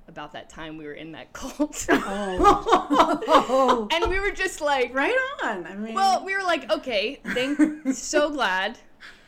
about 0.08 0.34
that 0.34 0.50
time 0.50 0.78
we 0.78 0.86
were 0.86 0.94
in 0.94 1.12
that 1.14 1.34
cult. 1.34 1.86
Oh, 1.90 3.88
and 3.92 4.10
we 4.10 4.20
were 4.20 4.32
just 4.32 4.62
like, 4.62 4.94
Right 4.94 5.16
on. 5.44 5.66
I 5.66 5.76
mean, 5.76 5.94
well, 5.94 6.24
we 6.26 6.36
were 6.36 6.44
like, 6.44 6.72
okay, 6.72 7.20
thank, 7.26 7.60
so 7.94 8.30
glad. 8.30 8.78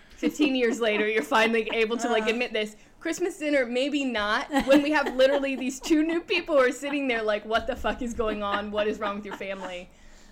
Fifteen 0.10 0.56
years 0.56 0.82
later, 0.82 1.08
you're 1.08 1.24
finally 1.24 1.70
able 1.74 1.98
to 1.98 2.10
like 2.10 2.24
uh. 2.24 2.30
admit 2.30 2.54
this. 2.54 2.76
Christmas 3.00 3.38
dinner, 3.38 3.66
maybe 3.66 4.04
not. 4.04 4.52
When 4.66 4.84
we 4.84 4.92
have 4.92 5.16
literally 5.16 5.56
these 5.56 5.80
two 5.80 6.04
new 6.04 6.20
people 6.20 6.56
who 6.56 6.62
are 6.62 6.72
sitting 6.72 7.08
there, 7.08 7.24
like, 7.24 7.46
what 7.46 7.66
the 7.66 7.74
fuck 7.74 8.02
is 8.02 8.14
going 8.14 8.44
on? 8.44 8.72
What 8.72 8.90
is 8.90 9.00
wrong 9.00 9.16
with 9.16 9.26
your 9.26 9.38
family? 9.38 9.90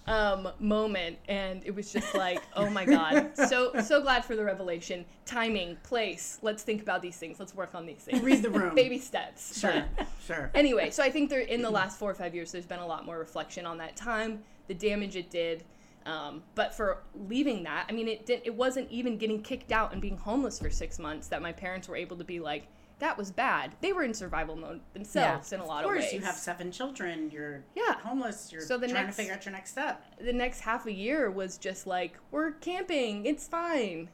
Um, 0.07 0.47
moment, 0.59 1.17
and 1.27 1.61
it 1.65 1.75
was 1.75 1.91
just 1.91 2.15
like, 2.15 2.41
oh 2.55 2.69
my 2.69 2.85
god, 2.85 3.31
so 3.49 3.73
so 3.83 4.01
glad 4.01 4.23
for 4.23 4.37
the 4.37 4.43
revelation. 4.45 5.03
Timing, 5.25 5.75
place. 5.83 6.39
Let's 6.41 6.63
think 6.63 6.81
about 6.81 7.01
these 7.01 7.17
things. 7.17 7.39
Let's 7.41 7.53
work 7.53 7.75
on 7.75 7.85
these 7.85 7.97
things. 7.97 8.21
read 8.21 8.41
the 8.41 8.49
room. 8.49 8.73
Baby 8.75 8.99
steps. 8.99 9.59
Sure. 9.59 9.83
but- 9.97 10.07
Sure. 10.25 10.49
anyway, 10.55 10.91
so 10.91 11.03
I 11.03 11.09
think 11.11 11.29
there 11.29 11.41
in 11.41 11.61
the 11.61 11.69
last 11.69 11.99
four 11.99 12.09
or 12.09 12.13
five 12.13 12.33
years, 12.33 12.53
there's 12.53 12.65
been 12.65 12.79
a 12.79 12.87
lot 12.87 13.05
more 13.05 13.19
reflection 13.19 13.65
on 13.65 13.77
that 13.79 13.95
time, 13.97 14.43
the 14.67 14.73
damage 14.73 15.17
it 15.17 15.29
did. 15.29 15.65
Um, 16.05 16.41
but 16.55 16.73
for 16.73 17.03
leaving 17.27 17.63
that, 17.63 17.85
I 17.89 17.91
mean, 17.91 18.07
it 18.07 18.25
didn't. 18.25 18.45
It 18.45 18.55
wasn't 18.55 18.89
even 18.89 19.17
getting 19.17 19.41
kicked 19.41 19.73
out 19.73 19.91
and 19.91 20.01
being 20.01 20.15
homeless 20.15 20.57
for 20.57 20.69
six 20.69 20.99
months 20.99 21.27
that 21.27 21.41
my 21.41 21.51
parents 21.51 21.89
were 21.89 21.97
able 21.97 22.15
to 22.15 22.23
be 22.23 22.39
like, 22.39 22.67
that 22.99 23.17
was 23.17 23.31
bad. 23.31 23.75
They 23.81 23.93
were 23.93 24.03
in 24.03 24.13
survival 24.13 24.55
mode 24.55 24.81
themselves 24.93 25.53
in 25.53 25.59
a 25.59 25.65
lot 25.65 25.83
Of 25.85 25.91
ways. 25.91 25.97
of, 25.97 26.01
course, 26.01 26.03
ways. 26.05 26.13
you 26.21 26.25
have 26.25 26.35
seven 26.35 26.71
children. 26.71 27.29
You're 27.31 27.63
Yeah. 27.75 27.93
homeless. 27.99 28.51
You're 28.51 28.61
So 28.61 28.77
the 28.77 28.87
trying 28.87 29.03
next- 29.05 29.15
to 29.17 29.21
figure 29.21 29.33
out 29.35 29.45
your 29.45 29.51
next 29.53 29.71
step. 29.71 30.03
the 30.19 30.33
next 30.33 30.61
half 30.61 30.85
a 30.87 30.91
year 30.91 31.29
was 31.29 31.57
just 31.59 31.85
like 31.85 32.17
we're 32.31 32.51
camping 32.53 33.25
it's 33.25 33.47
fine 33.47 34.09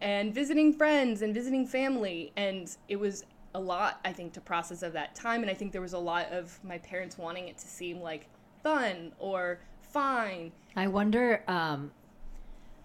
and 0.00 0.34
visiting 0.34 0.72
friends 0.72 1.22
and 1.22 1.32
visiting 1.34 1.66
family 1.66 2.32
and 2.36 2.76
it 2.88 2.96
was 2.96 3.24
a 3.54 3.60
lot 3.60 4.00
i 4.04 4.12
think 4.12 4.32
to 4.32 4.40
process 4.40 4.82
of 4.82 4.92
that 4.92 5.14
time 5.14 5.42
and 5.42 5.50
i 5.50 5.54
think 5.54 5.72
there 5.72 5.80
was 5.80 5.92
a 5.92 5.98
lot 5.98 6.26
of 6.32 6.62
my 6.64 6.78
parents 6.78 7.16
wanting 7.18 7.48
it 7.48 7.56
to 7.58 7.66
seem 7.66 8.00
like 8.00 8.26
fun 8.62 9.12
or 9.18 9.60
fine 9.80 10.52
I 10.76 10.86
wonder. 10.86 11.42
Um, 11.48 11.90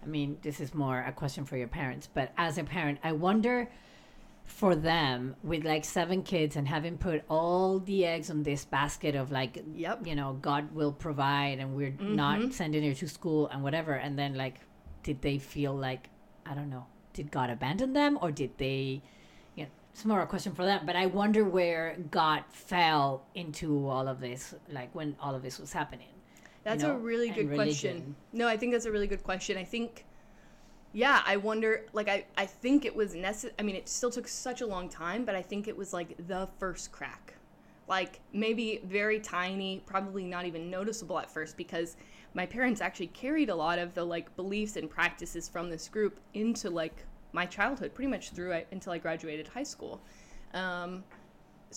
I 0.02 0.06
mean, 0.06 0.38
this 0.42 0.58
is 0.60 0.74
more 0.74 1.00
a 1.06 1.12
question 1.12 1.44
for 1.44 1.56
your 1.56 1.68
parents, 1.68 2.08
but 2.12 2.32
as 2.36 2.58
a 2.58 2.64
parent, 2.64 2.98
I 3.04 3.12
wonder 3.12 3.68
for 4.44 4.76
them 4.76 5.34
with 5.42 5.64
like 5.64 5.84
seven 5.84 6.22
kids 6.22 6.54
and 6.54 6.68
having 6.68 6.98
put 6.98 7.24
all 7.28 7.78
the 7.80 8.04
eggs 8.04 8.30
on 8.30 8.42
this 8.42 8.64
basket 8.64 9.14
of 9.14 9.32
like, 9.32 9.62
Yep. 9.74 10.06
you 10.06 10.14
know, 10.14 10.38
God 10.40 10.72
will 10.74 10.92
provide 10.92 11.58
and 11.58 11.74
we're 11.74 11.96
not 11.98 12.38
mm-hmm. 12.38 12.50
sending 12.50 12.84
her 12.84 12.94
to 12.94 13.08
school 13.08 13.48
and 13.48 13.62
whatever. 13.62 13.94
And 13.94 14.18
then, 14.18 14.34
like, 14.34 14.60
did 15.02 15.22
they 15.22 15.38
feel 15.38 15.74
like, 15.74 16.10
I 16.44 16.54
don't 16.54 16.70
know, 16.70 16.86
did 17.14 17.30
God 17.30 17.50
abandon 17.50 17.94
them 17.94 18.18
or 18.20 18.30
did 18.30 18.56
they, 18.58 19.02
you 19.54 19.64
know, 19.64 19.70
it's 19.92 20.04
more 20.04 20.20
a 20.20 20.26
question 20.26 20.54
for 20.54 20.64
them. 20.64 20.82
But 20.84 20.94
I 20.94 21.06
wonder 21.06 21.44
where 21.44 21.96
God 22.10 22.44
fell 22.50 23.24
into 23.34 23.88
all 23.88 24.08
of 24.08 24.20
this, 24.20 24.54
like 24.70 24.94
when 24.94 25.16
all 25.20 25.34
of 25.34 25.42
this 25.42 25.58
was 25.58 25.72
happening. 25.72 26.08
That's 26.64 26.82
know, 26.82 26.92
a 26.92 26.98
really 26.98 27.30
good 27.30 27.52
question. 27.54 28.14
No, 28.32 28.48
I 28.48 28.56
think 28.56 28.72
that's 28.72 28.86
a 28.86 28.92
really 28.92 29.06
good 29.06 29.22
question. 29.22 29.56
I 29.56 29.64
think, 29.64 30.04
yeah, 30.94 31.22
I 31.26 31.36
wonder, 31.36 31.86
like, 31.92 32.08
I, 32.08 32.24
I 32.38 32.46
think 32.46 32.84
it 32.84 32.94
was 32.94 33.16
necessary. 33.16 33.52
I 33.58 33.62
mean, 33.62 33.74
it 33.74 33.88
still 33.88 34.10
took 34.10 34.28
such 34.28 34.60
a 34.60 34.66
long 34.66 34.88
time, 34.88 35.24
but 35.24 35.34
I 35.34 35.42
think 35.42 35.66
it 35.66 35.76
was 35.76 35.92
like 35.92 36.16
the 36.28 36.48
first 36.58 36.92
crack. 36.92 37.34
Like, 37.88 38.20
maybe 38.32 38.80
very 38.84 39.18
tiny, 39.18 39.82
probably 39.86 40.24
not 40.24 40.46
even 40.46 40.70
noticeable 40.70 41.18
at 41.18 41.28
first 41.28 41.56
because 41.56 41.96
my 42.32 42.46
parents 42.46 42.80
actually 42.80 43.08
carried 43.08 43.50
a 43.50 43.54
lot 43.54 43.80
of 43.80 43.92
the 43.94 44.04
like 44.04 44.34
beliefs 44.36 44.76
and 44.76 44.88
practices 44.88 45.48
from 45.48 45.68
this 45.68 45.88
group 45.88 46.20
into 46.32 46.70
like 46.70 47.04
my 47.32 47.44
childhood, 47.44 47.92
pretty 47.92 48.10
much 48.10 48.30
through 48.30 48.60
until 48.70 48.92
I 48.92 48.98
graduated 48.98 49.48
high 49.48 49.64
school. 49.64 50.00
Um, 50.54 51.02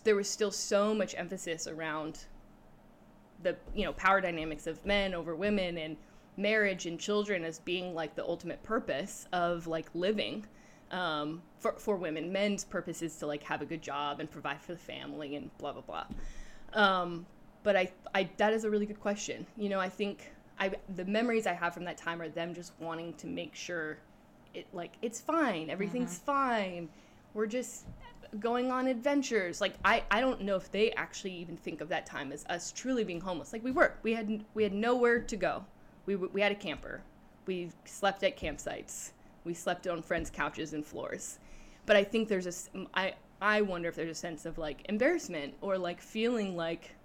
there 0.03 0.15
was 0.15 0.29
still 0.29 0.51
so 0.51 0.93
much 0.93 1.15
emphasis 1.17 1.65
around 1.65 2.25
the 3.41 3.55
you 3.73 3.83
know 3.83 3.93
power 3.93 4.21
dynamics 4.21 4.67
of 4.67 4.83
men 4.85 5.13
over 5.13 5.35
women 5.35 5.77
and 5.77 5.97
marriage 6.37 6.85
and 6.85 6.99
children 6.99 7.43
as 7.43 7.59
being 7.59 7.93
like 7.93 8.15
the 8.15 8.23
ultimate 8.23 8.61
purpose 8.63 9.27
of 9.33 9.67
like 9.67 9.89
living 9.93 10.45
um, 10.91 11.41
for 11.59 11.73
for 11.73 11.95
women. 11.95 12.31
Men's 12.31 12.63
purpose 12.63 13.01
is 13.01 13.15
to 13.17 13.27
like 13.27 13.43
have 13.43 13.61
a 13.61 13.65
good 13.65 13.81
job 13.81 14.19
and 14.19 14.29
provide 14.29 14.61
for 14.61 14.73
the 14.73 14.79
family 14.79 15.35
and 15.35 15.55
blah 15.57 15.73
blah 15.73 15.81
blah. 15.81 16.05
Um, 16.73 17.25
but 17.63 17.75
I, 17.75 17.91
I 18.13 18.29
that 18.37 18.53
is 18.53 18.63
a 18.63 18.69
really 18.69 18.85
good 18.85 19.01
question. 19.01 19.45
You 19.57 19.69
know, 19.69 19.79
I 19.79 19.89
think 19.89 20.31
I 20.59 20.71
the 20.95 21.05
memories 21.05 21.47
I 21.47 21.53
have 21.53 21.73
from 21.73 21.83
that 21.85 21.97
time 21.97 22.21
are 22.21 22.29
them 22.29 22.53
just 22.53 22.73
wanting 22.79 23.13
to 23.15 23.27
make 23.27 23.55
sure 23.55 23.97
it 24.53 24.67
like 24.73 24.93
it's 25.01 25.19
fine, 25.19 25.69
everything's 25.69 26.17
fine. 26.17 26.89
We're 27.33 27.47
just 27.47 27.85
going 28.39 28.71
on 28.71 28.87
adventures. 28.87 29.61
Like 29.61 29.75
I, 29.85 30.03
I 30.11 30.21
don't 30.21 30.41
know 30.41 30.55
if 30.55 30.71
they 30.71 30.91
actually 30.91 31.33
even 31.33 31.57
think 31.57 31.81
of 31.81 31.89
that 31.89 32.05
time 32.05 32.31
as 32.31 32.45
us 32.45 32.71
truly 32.71 33.03
being 33.03 33.21
homeless. 33.21 33.53
Like 33.53 33.63
we 33.63 33.71
were. 33.71 33.93
We 34.03 34.13
had 34.13 34.43
we 34.53 34.63
had 34.63 34.73
nowhere 34.73 35.19
to 35.19 35.35
go. 35.35 35.65
We 36.07 36.15
we 36.15 36.41
had 36.41 36.51
a 36.51 36.55
camper. 36.55 37.01
We 37.45 37.69
slept 37.85 38.23
at 38.23 38.35
campsites. 38.37 39.11
We 39.43 39.53
slept 39.53 39.87
on 39.87 40.01
friends' 40.01 40.31
couches 40.31 40.73
and 40.73 40.83
floors. 40.83 41.37
But 41.85 41.95
I 41.95 42.03
think 42.03 42.27
there's 42.27 42.47
a 42.47 42.87
I 42.95 43.13
I 43.41 43.61
wonder 43.61 43.87
if 43.87 43.95
there's 43.95 44.09
a 44.09 44.15
sense 44.15 44.45
of 44.47 44.57
like 44.57 44.81
embarrassment 44.89 45.53
or 45.61 45.77
like 45.77 46.01
feeling 46.01 46.55
like 46.57 46.95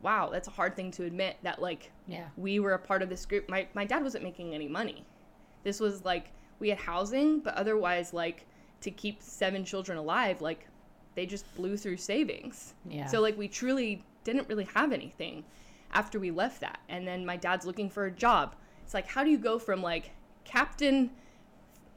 wow, 0.00 0.28
that's 0.30 0.46
a 0.46 0.52
hard 0.52 0.76
thing 0.76 0.92
to 0.92 1.04
admit 1.04 1.36
that 1.42 1.60
like 1.60 1.90
Yeah. 2.06 2.28
we 2.36 2.60
were 2.60 2.74
a 2.74 2.78
part 2.78 3.02
of 3.02 3.08
this 3.08 3.26
group. 3.26 3.48
My 3.48 3.66
my 3.74 3.84
dad 3.84 4.02
wasn't 4.02 4.24
making 4.24 4.54
any 4.54 4.68
money. 4.68 5.04
This 5.64 5.80
was 5.80 6.04
like 6.04 6.30
we 6.60 6.68
had 6.70 6.78
housing, 6.78 7.40
but 7.40 7.54
otherwise 7.54 8.12
like 8.14 8.46
to 8.80 8.90
keep 8.92 9.20
seven 9.20 9.64
children 9.64 9.98
alive, 9.98 10.40
like 10.40 10.66
they 11.16 11.26
just 11.26 11.52
blew 11.56 11.76
through 11.76 11.96
savings. 11.96 12.74
Yeah. 12.88 13.06
So 13.06 13.20
like 13.20 13.36
we 13.36 13.48
truly 13.48 14.04
didn't 14.24 14.48
really 14.48 14.68
have 14.74 14.92
anything 14.92 15.44
after 15.92 16.18
we 16.18 16.30
left 16.30 16.60
that. 16.60 16.80
And 16.88 17.06
then 17.06 17.24
my 17.26 17.36
dad's 17.36 17.66
looking 17.66 17.88
for 17.90 18.06
a 18.06 18.10
job. 18.10 18.54
It's 18.84 18.94
like 18.94 19.06
how 19.08 19.24
do 19.24 19.30
you 19.30 19.38
go 19.38 19.58
from 19.58 19.82
like 19.82 20.10
captain 20.44 21.10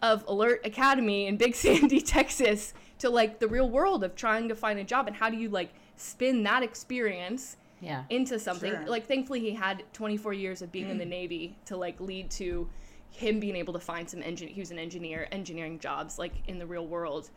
of 0.01 0.23
Alert 0.27 0.61
Academy 0.65 1.27
in 1.27 1.37
Big 1.37 1.55
Sandy, 1.63 2.01
Texas 2.01 2.73
to 2.99 3.09
like 3.09 3.39
the 3.39 3.47
real 3.47 3.69
world 3.69 4.03
of 4.03 4.15
trying 4.15 4.47
to 4.49 4.55
find 4.55 4.79
a 4.79 4.83
job 4.83 5.07
and 5.07 5.15
how 5.15 5.29
do 5.29 5.37
you 5.37 5.49
like 5.49 5.73
spin 5.95 6.43
that 6.43 6.63
experience 6.63 7.57
Yeah. 7.81 8.03
into 8.09 8.37
something 8.39 8.71
Sure. 8.71 8.85
like 8.87 9.07
thankfully 9.07 9.39
he 9.39 9.51
had 9.51 9.83
24 9.93 10.33
years 10.33 10.61
of 10.61 10.71
being 10.71 10.89
in 10.89 10.97
the 10.97 11.05
navy 11.19 11.55
to 11.65 11.77
like 11.77 11.99
lead 11.99 12.29
to 12.31 12.67
him 13.09 13.39
being 13.39 13.55
able 13.55 13.73
to 13.73 13.79
find 13.79 14.09
some 14.09 14.21
engine 14.23 14.47
he 14.47 14.59
was 14.59 14.71
an 14.71 14.79
engineer 14.79 15.27
engineering 15.31 15.79
jobs 15.79 16.17
like 16.19 16.33
in 16.47 16.57
the 16.59 16.65
real 16.65 16.85
world 16.87 17.29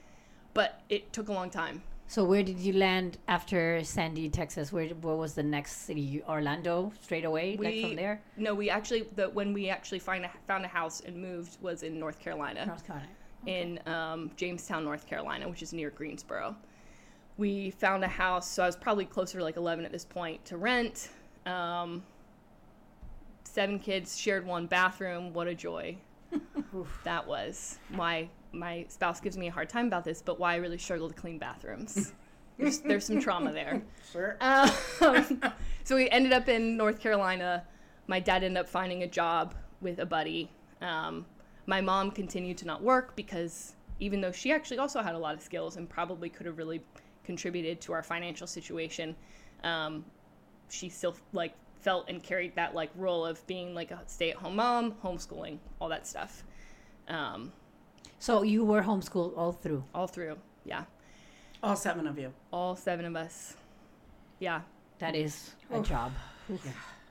but 0.54 0.80
it 0.88 1.12
took 1.12 1.28
a 1.28 1.32
long 1.32 1.50
time 1.50 1.82
So 2.06 2.24
where 2.24 2.42
did 2.42 2.60
you 2.60 2.74
land 2.74 3.18
after 3.28 3.82
Sandy, 3.82 4.28
Texas? 4.28 4.72
Where 4.72 4.88
what 4.88 5.18
was 5.18 5.34
the 5.34 5.42
next 5.42 5.86
city? 5.86 6.22
Orlando, 6.28 6.92
straight 7.00 7.24
away, 7.24 7.56
like 7.58 7.80
from 7.80 7.96
there, 7.96 8.20
no 8.36 8.54
we 8.54 8.70
actually 8.70 9.08
the 9.16 9.30
when 9.30 9.52
we 9.52 9.68
actually 9.68 9.98
find 9.98 10.24
a, 10.24 10.30
found 10.46 10.64
a 10.64 10.68
house 10.68 11.00
and 11.00 11.16
moved 11.16 11.60
was 11.62 11.82
in 11.82 11.98
north 11.98 12.20
carolina 12.20 12.66
North 12.66 12.86
Carolina. 12.86 13.08
in 13.46 13.80
um, 13.86 14.30
Jamestown, 14.36 14.84
North 14.84 15.06
Carolina, 15.06 15.48
which 15.48 15.62
is 15.62 15.72
near 15.72 15.90
Greensboro. 15.90 16.54
We 17.36 17.70
found 17.70 18.04
a 18.04 18.08
house, 18.08 18.48
so 18.48 18.62
I 18.62 18.66
was 18.66 18.76
probably 18.76 19.06
closer 19.06 19.38
to 19.38 19.44
like 19.44 19.56
11 19.56 19.84
at 19.84 19.90
this 19.90 20.04
point 20.04 20.44
to 20.44 20.56
rent. 20.56 21.08
Um, 21.46 22.04
seven 23.42 23.78
kids 23.78 24.16
shared 24.16 24.46
one 24.46 24.66
bathroom. 24.66 25.32
What 25.32 25.48
a 25.48 25.54
joy 25.54 25.96
that 27.04 27.26
was. 27.26 27.78
My 27.90 28.28
my 28.54 28.86
spouse 28.88 29.20
gives 29.20 29.36
me 29.36 29.48
a 29.48 29.50
hard 29.50 29.68
time 29.68 29.86
about 29.86 30.04
this, 30.04 30.22
but 30.22 30.38
why 30.38 30.54
I 30.54 30.56
really 30.56 30.78
struggle 30.78 31.08
to 31.08 31.14
clean 31.14 31.38
bathrooms. 31.38 32.12
there's, 32.58 32.80
there's 32.80 33.04
some 33.04 33.20
trauma 33.20 33.52
there. 33.52 33.82
Sure. 34.12 34.36
Um, 34.40 34.70
so 35.84 35.96
we 35.96 36.08
ended 36.10 36.32
up 36.32 36.48
in 36.48 36.76
North 36.76 37.00
Carolina. 37.00 37.64
My 38.06 38.20
dad 38.20 38.44
ended 38.44 38.58
up 38.58 38.68
finding 38.68 39.02
a 39.02 39.08
job 39.08 39.54
with 39.80 39.98
a 39.98 40.06
buddy. 40.06 40.50
Um, 40.80 41.26
my 41.66 41.80
mom 41.80 42.12
continued 42.12 42.58
to 42.58 42.66
not 42.66 42.80
work 42.80 43.16
because 43.16 43.74
even 43.98 44.20
though 44.20 44.30
she 44.30 44.52
actually 44.52 44.78
also 44.78 45.02
had 45.02 45.14
a 45.14 45.18
lot 45.18 45.34
of 45.34 45.42
skills 45.42 45.76
and 45.76 45.88
probably 45.88 46.28
could 46.28 46.46
have 46.46 46.58
really 46.58 46.80
contributed 47.24 47.80
to 47.80 47.92
our 47.92 48.02
financial 48.02 48.46
situation, 48.46 49.16
um, 49.64 50.04
she 50.68 50.88
still 50.88 51.16
like 51.32 51.54
felt 51.80 52.08
and 52.08 52.22
carried 52.22 52.54
that 52.56 52.74
like 52.74 52.90
role 52.96 53.26
of 53.26 53.44
being 53.46 53.74
like 53.74 53.90
a 53.90 54.00
stay-at-home 54.06 54.56
mom, 54.56 54.92
homeschooling, 55.04 55.58
all 55.80 55.88
that 55.88 56.06
stuff, 56.06 56.44
um, 57.08 57.52
So 58.24 58.42
you 58.42 58.64
were 58.64 58.80
homeschooled 58.80 59.36
all 59.36 59.52
through. 59.52 59.84
all 59.94 60.06
through. 60.06 60.38
Yeah, 60.64 60.84
All 61.62 61.76
seven 61.76 62.06
of 62.06 62.18
you. 62.18 62.32
all 62.50 62.74
seven 62.74 63.04
of 63.04 63.14
us. 63.16 63.54
Yeah, 64.38 64.62
That 64.98 65.14
is 65.14 65.50
a 65.70 65.80
job. 65.80 66.10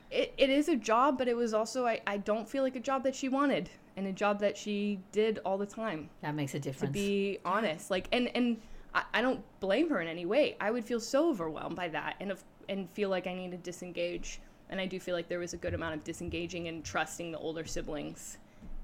it, 0.10 0.34
it 0.40 0.50
is 0.50 0.70
a 0.70 0.76
job, 0.76 1.20
but 1.20 1.28
it 1.28 1.36
was 1.38 1.54
also 1.54 1.86
I, 1.86 2.02
I 2.08 2.18
don't 2.18 2.50
feel 2.50 2.64
like 2.64 2.76
a 2.76 2.80
job 2.80 3.04
that 3.04 3.14
she 3.14 3.30
wanted 3.30 3.70
and 3.96 4.08
a 4.08 4.12
job 4.12 4.40
that 4.40 4.58
she 4.58 5.00
did 5.12 5.38
all 5.46 5.60
the 5.60 5.68
time. 5.68 6.10
That 6.22 6.34
makes 6.34 6.56
a 6.56 6.60
difference. 6.60 6.90
To 6.90 7.00
be 7.00 7.38
honest, 7.46 7.92
like 7.92 8.08
and 8.12 8.32
and 8.36 8.58
I, 8.96 9.04
I 9.14 9.22
don't 9.22 9.42
blame 9.60 9.92
her 9.92 10.02
in 10.02 10.08
any 10.08 10.26
way. 10.26 10.58
I 10.60 10.72
would 10.72 10.84
feel 10.84 11.00
so 11.00 11.30
overwhelmed 11.30 11.76
by 11.76 11.90
that 11.90 12.16
and 12.22 12.32
of, 12.32 12.44
and 12.70 12.90
feel 12.90 13.10
like 13.10 13.28
I 13.28 13.36
need 13.36 13.52
to 13.52 13.58
disengage. 13.58 14.42
And 14.72 14.82
I 14.82 14.88
do 14.88 15.00
feel 15.00 15.14
like 15.14 15.28
there 15.28 15.38
was 15.38 15.54
a 15.54 15.58
good 15.58 15.76
amount 15.76 15.94
of 15.94 16.04
disengaging 16.04 16.68
and 16.70 16.84
trusting 16.84 17.32
the 17.32 17.38
older 17.38 17.66
siblings 17.66 18.40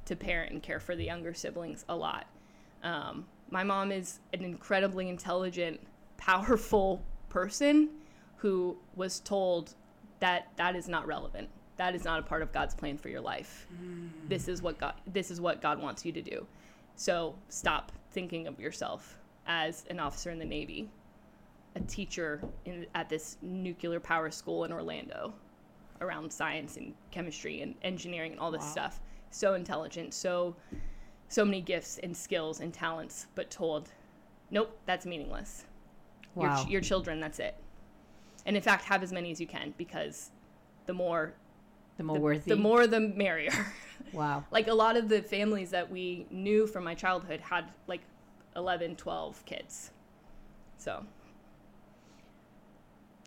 to 0.10 0.16
parent 0.16 0.52
and 0.52 0.64
care 0.64 0.80
for 0.80 0.96
the 0.96 1.06
younger 1.06 1.34
siblings 1.36 1.86
a 1.88 1.96
lot. 1.96 2.26
Um, 2.84 3.28
my 3.52 3.64
mom 3.64 3.92
is 3.92 4.20
an 4.34 4.44
incredibly 4.44 5.08
intelligent, 5.08 5.80
powerful 6.18 7.04
person 7.30 7.90
who 8.38 8.76
was 8.96 9.20
told 9.20 9.76
that 10.20 10.48
that 10.56 10.76
is 10.76 10.88
not 10.88 11.06
relevant. 11.06 11.48
That 11.78 11.94
is 11.94 12.04
not 12.04 12.20
a 12.20 12.24
part 12.24 12.42
of 12.42 12.52
God's 12.52 12.74
plan 12.74 12.98
for 12.98 13.10
your 13.10 13.22
life. 13.22 13.68
This 14.28 14.48
is 14.48 14.62
what 14.64 14.80
God 14.80 14.96
this 15.06 15.30
is 15.32 15.40
what 15.40 15.62
God 15.62 15.80
wants 15.82 16.04
you 16.06 16.12
to 16.12 16.22
do. 16.22 16.46
So 16.96 17.36
stop 17.50 17.92
thinking 18.12 18.48
of 18.48 18.60
yourself 18.60 19.18
as 19.46 19.86
an 19.92 20.00
officer 20.00 20.32
in 20.32 20.40
the 20.40 20.46
Navy, 20.46 20.90
a 21.76 21.80
teacher 21.82 22.42
in, 22.66 22.88
at 22.96 23.10
this 23.10 23.38
nuclear 23.42 24.00
power 24.00 24.32
school 24.32 24.64
in 24.66 24.72
Orlando 24.72 25.34
around 26.02 26.34
science 26.34 26.78
and 26.78 26.96
chemistry 27.12 27.62
and 27.62 27.76
engineering 27.84 28.32
and 28.32 28.40
all 28.42 28.52
this 28.52 28.62
Wow. 28.64 28.72
stuff. 28.72 29.00
So 29.32 29.54
intelligent, 29.54 30.14
so 30.14 30.56
so 31.28 31.46
many 31.46 31.62
gifts 31.62 32.00
and 32.00 32.16
skills 32.18 32.60
and 32.60 32.74
talents, 32.74 33.28
but 33.36 33.52
told, 33.52 33.90
nope, 34.50 34.76
that's 34.88 35.06
meaningless. 35.06 35.66
Your, 36.36 36.50
Wow. 36.50 36.64
ch- 36.64 36.70
your 36.70 36.82
children, 36.82 37.20
that's 37.20 37.38
it. 37.40 37.56
And 38.48 38.56
in 38.56 38.64
fact, 38.64 38.86
have 38.86 39.04
as 39.04 39.12
many 39.12 39.30
as 39.32 39.40
you 39.40 39.46
can 39.46 39.74
because 39.78 40.32
the 40.88 40.94
more 40.94 41.34
the 41.98 42.04
more 42.04 42.18
the, 42.18 42.22
worthy. 42.24 42.50
the 42.50 42.56
more 42.56 42.88
the 42.88 43.00
merrier. 43.00 43.52
Wow. 44.14 44.46
like 44.50 44.68
a 44.68 44.74
lot 44.74 44.96
of 44.98 45.10
the 45.10 45.22
families 45.22 45.70
that 45.72 45.92
we 45.92 46.26
knew 46.32 46.66
from 46.66 46.84
my 46.86 46.96
childhood 46.96 47.42
had 47.42 47.66
like 47.86 48.02
11 48.56 48.96
12 48.96 49.46
kids 49.46 49.92
so 50.78 51.06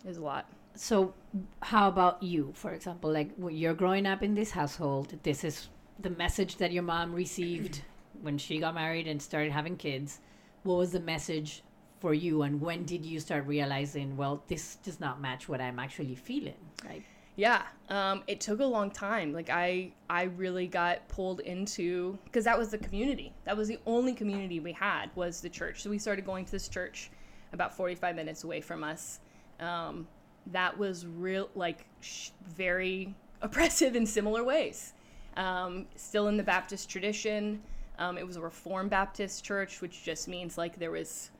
there's 0.03 0.17
a 0.17 0.23
lot 0.23 0.47
So, 0.75 1.13
how 1.61 1.89
about 1.89 2.23
you, 2.23 2.53
for 2.55 2.73
example? 2.73 3.13
Like, 3.13 3.31
when 3.37 3.55
you're 3.55 3.75
growing 3.75 4.07
up 4.07 4.23
in 4.23 4.35
this 4.35 4.53
household, 4.53 5.19
this 5.23 5.45
is 5.45 5.69
the 5.99 6.11
message 6.11 6.57
that 6.57 6.73
your 6.73 6.83
mom 6.83 7.15
received 7.15 7.83
when 8.21 8.39
she 8.39 8.59
got 8.59 8.75
married 8.75 9.07
and 9.07 9.21
started 9.21 9.53
having 9.53 9.77
kids. 9.77 10.21
What 10.63 10.77
was 10.77 10.93
the 10.93 11.01
message 11.01 11.63
for 12.01 12.15
you, 12.15 12.43
and 12.43 12.61
when 12.61 12.85
did 12.85 13.07
you 13.07 13.21
start 13.21 13.47
realizing, 13.47 14.17
well, 14.17 14.43
this 14.49 14.77
does 14.77 15.01
not 15.01 15.21
match 15.21 15.49
what 15.49 15.61
I'm 15.61 15.79
actually 15.79 16.17
feeling? 16.17 16.57
Like, 16.85 17.05
yeah 17.37 17.63
um, 17.89 18.23
it 18.27 18.41
took 18.41 18.61
a 18.61 18.65
long 18.65 18.91
time. 18.91 19.33
Like 19.33 19.51
i 19.51 19.93
i 20.09 20.25
really 20.25 20.67
got 20.67 21.07
pulled 21.09 21.41
into 21.41 22.19
because 22.25 22.45
that 22.45 22.59
was 22.59 22.71
the 22.71 22.79
community. 22.79 23.33
That 23.45 23.57
was 23.57 23.69
the 23.69 23.79
only 23.87 24.15
community 24.15 24.61
we 24.61 24.73
had 24.73 25.11
was 25.15 25.41
the 25.41 25.49
church. 25.49 25.83
So 25.83 25.91
we 25.91 25.99
started 25.99 26.25
going 26.25 26.45
to 26.45 26.53
this 26.53 26.69
church 26.69 27.11
about 27.53 27.77
45 27.77 28.17
minutes 28.17 28.45
away 28.45 28.61
from 28.61 28.83
us. 28.83 29.21
Um, 29.61 30.09
that 30.47 30.77
was 30.77 31.07
real 31.07 31.49
like 31.55 31.87
sh- 32.01 32.31
very 32.47 33.15
oppressive 33.43 33.97
in 33.97 34.07
similar 34.07 34.45
ways 34.45 34.93
um, 35.37 35.87
still 35.97 36.29
in 36.29 36.37
the 36.37 36.43
baptist 36.43 36.89
tradition. 36.89 37.63
Um, 37.99 38.19
it 38.19 38.27
was 38.27 38.37
a 38.37 38.41
reformed 38.41 38.91
baptist 38.91 39.45
church 39.45 39.81
which 39.81 40.03
just 40.03 40.27
means 40.27 40.57
like 40.57 40.79
there 40.79 40.91
was 40.91 41.31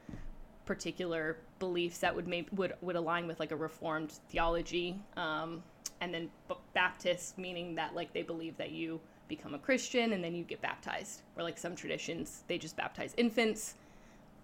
particular 0.65 1.39
beliefs 1.59 1.99
that 1.99 2.15
would 2.15 2.29
make 2.29 2.49
would 2.53 2.75
would 2.83 2.97
align 2.97 3.27
with 3.27 3.41
like 3.41 3.53
a 3.53 3.57
reformed 3.57 4.13
theology. 4.29 4.99
Um, 5.17 5.63
and 6.01 6.13
then 6.13 6.31
B- 6.49 6.55
baptist 6.75 7.39
meaning 7.39 7.75
that 7.77 7.95
like 7.95 8.13
they 8.13 8.23
believe 8.23 8.57
that 8.59 8.71
you 8.71 9.01
become 9.29 9.55
a 9.55 9.59
christian 9.59 10.13
and 10.13 10.23
then 10.23 10.35
you 10.35 10.45
get 10.45 10.61
baptized. 10.61 11.23
Or 11.37 11.43
like 11.43 11.59
some 11.59 11.75
traditions 11.75 12.45
they 12.49 12.59
just 12.59 12.77
baptize 12.77 13.15
infants 13.17 13.75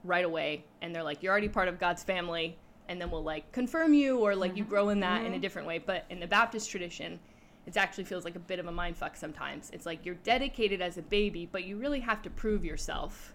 right 0.05 0.25
away 0.25 0.65
and 0.81 0.95
they're 0.95 1.03
like 1.03 1.23
you're 1.23 1.33
already 1.33 1.49
part 1.49 1.67
of 1.67 1.79
god's 1.79 2.05
family 2.05 2.57
and 2.89 3.01
then 3.01 3.11
we'll 3.11 3.23
like 3.23 3.51
confirm 3.53 3.95
you 3.95 4.19
or 4.19 4.35
like 4.35 4.57
you 4.57 4.65
grow 4.65 4.89
in 4.89 5.01
that 5.01 5.25
in 5.25 5.35
a 5.35 5.39
different 5.39 5.69
way. 5.69 5.79
But 5.79 6.07
in 6.11 6.21
the 6.21 6.27
baptist 6.27 6.71
tradition 6.71 7.21
it 7.69 7.77
actually 7.77 8.05
feels 8.05 8.25
like 8.25 8.35
a 8.35 8.41
bit 8.41 8.59
of 8.59 8.67
a 8.67 8.73
mind 8.73 8.97
fuck 8.97 9.15
sometimes 9.15 9.71
it's 9.73 9.87
like 9.87 10.05
you're 10.05 10.17
dedicated 10.17 10.81
as 10.81 10.99
a 10.99 11.03
baby 11.03 11.49
but 11.51 11.65
you 11.65 11.77
really 11.77 12.01
have 12.01 12.23
to 12.23 12.31
prove 12.31 12.65
yourself 12.65 13.35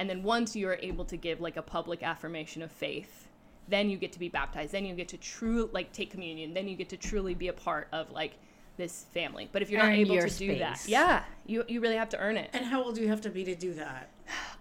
and 0.00 0.08
then 0.08 0.22
once 0.22 0.56
you're 0.56 0.78
able 0.80 1.04
to 1.04 1.16
give 1.18 1.42
like 1.42 1.58
a 1.58 1.62
public 1.62 2.02
affirmation 2.02 2.62
of 2.62 2.72
faith, 2.72 3.28
then 3.68 3.90
you 3.90 3.98
get 3.98 4.12
to 4.12 4.18
be 4.18 4.30
baptized. 4.30 4.72
Then 4.72 4.86
you 4.86 4.94
get 4.94 5.08
to 5.08 5.18
true 5.18 5.68
like 5.74 5.92
take 5.92 6.10
communion. 6.10 6.54
Then 6.54 6.68
you 6.68 6.74
get 6.74 6.88
to 6.88 6.96
truly 6.96 7.34
be 7.34 7.48
a 7.48 7.52
part 7.52 7.86
of 7.92 8.10
like 8.10 8.32
this 8.78 9.04
family. 9.12 9.50
But 9.52 9.60
if 9.60 9.70
you're 9.70 9.78
not 9.78 9.90
Earn 9.90 9.96
able 9.96 10.14
your 10.14 10.26
to 10.26 10.38
do 10.38 10.58
that, 10.58 10.88
yeah, 10.88 11.24
you 11.44 11.64
you 11.68 11.82
really 11.82 11.96
have 11.96 12.08
to 12.10 12.18
earn 12.18 12.38
it. 12.38 12.48
And 12.54 12.64
how 12.64 12.82
old 12.82 12.94
do 12.94 13.02
you 13.02 13.08
have 13.08 13.20
to 13.20 13.30
be 13.30 13.44
to 13.44 13.54
do 13.54 13.74
that? 13.74 14.08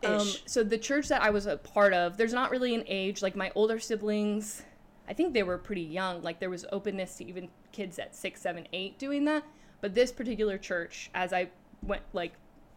Um, 0.03 0.27
so 0.45 0.63
the 0.63 0.77
church 0.77 1.07
that 1.09 1.21
I 1.21 1.29
was 1.29 1.45
a 1.45 1.55
part 1.55 1.93
of, 1.93 2.17
there's 2.17 2.33
not 2.33 2.51
really 2.51 2.75
an 2.75 2.83
age. 2.87 3.21
Like 3.21 3.35
my 3.35 3.51
older 3.55 3.79
siblings, 3.79 4.63
I 5.09 5.13
think 5.13 5.33
they 5.33 5.43
were 5.43 5.57
pretty 5.57 5.81
young. 5.81 6.21
Like 6.21 6.39
there 6.39 6.51
was 6.51 6.65
openness 6.71 7.15
to 7.15 7.27
even 7.27 7.49
kids 7.71 7.97
at 7.97 8.15
six, 8.15 8.41
seven, 8.41 8.67
eight 8.71 8.99
doing 8.99 9.25
that. 9.25 9.43
But 9.81 9.95
this 9.95 10.11
particular 10.11 10.57
church, 10.57 11.09
as 11.15 11.33
I 11.33 11.49
went 11.81 12.03
like 12.13 12.33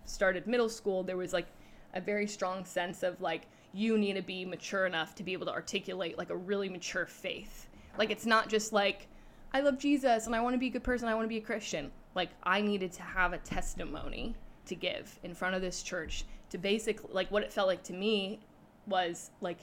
started 0.06 0.46
middle 0.46 0.70
school, 0.70 1.02
there 1.02 1.18
was 1.18 1.34
like 1.34 1.46
a 1.94 2.00
very 2.00 2.26
strong 2.26 2.64
sense 2.64 3.02
of 3.02 3.20
like 3.20 3.42
you 3.74 3.98
need 3.98 4.14
to 4.14 4.22
be 4.22 4.46
mature 4.46 4.86
enough 4.86 5.14
to 5.16 5.22
be 5.22 5.34
able 5.34 5.46
to 5.46 5.52
articulate 5.52 6.16
like 6.16 6.30
a 6.30 6.36
really 6.36 6.70
mature 6.70 7.04
faith. 7.04 7.68
Like 7.98 8.10
it's 8.10 8.26
not 8.26 8.48
just 8.48 8.72
like 8.72 9.08
I 9.52 9.60
love 9.60 9.78
Jesus 9.78 10.24
and 10.26 10.34
I 10.34 10.40
want 10.40 10.54
to 10.54 10.58
be 10.58 10.68
a 10.68 10.70
good 10.70 10.84
person, 10.84 11.08
I 11.08 11.14
want 11.14 11.24
to 11.24 11.28
be 11.28 11.36
a 11.36 11.42
Christian. 11.42 11.92
Like 12.14 12.30
I 12.42 12.62
needed 12.62 12.92
to 12.92 13.02
have 13.02 13.34
a 13.34 13.38
testimony 13.38 14.34
to 14.64 14.74
give 14.74 15.18
in 15.22 15.34
front 15.34 15.54
of 15.54 15.60
this 15.60 15.82
church 15.82 16.24
to 16.48 16.56
basically 16.56 17.10
like 17.12 17.30
what 17.30 17.42
it 17.42 17.52
felt 17.52 17.68
like 17.68 17.82
to 17.84 17.92
me 17.92 18.40
was 18.86 19.30
like 19.42 19.58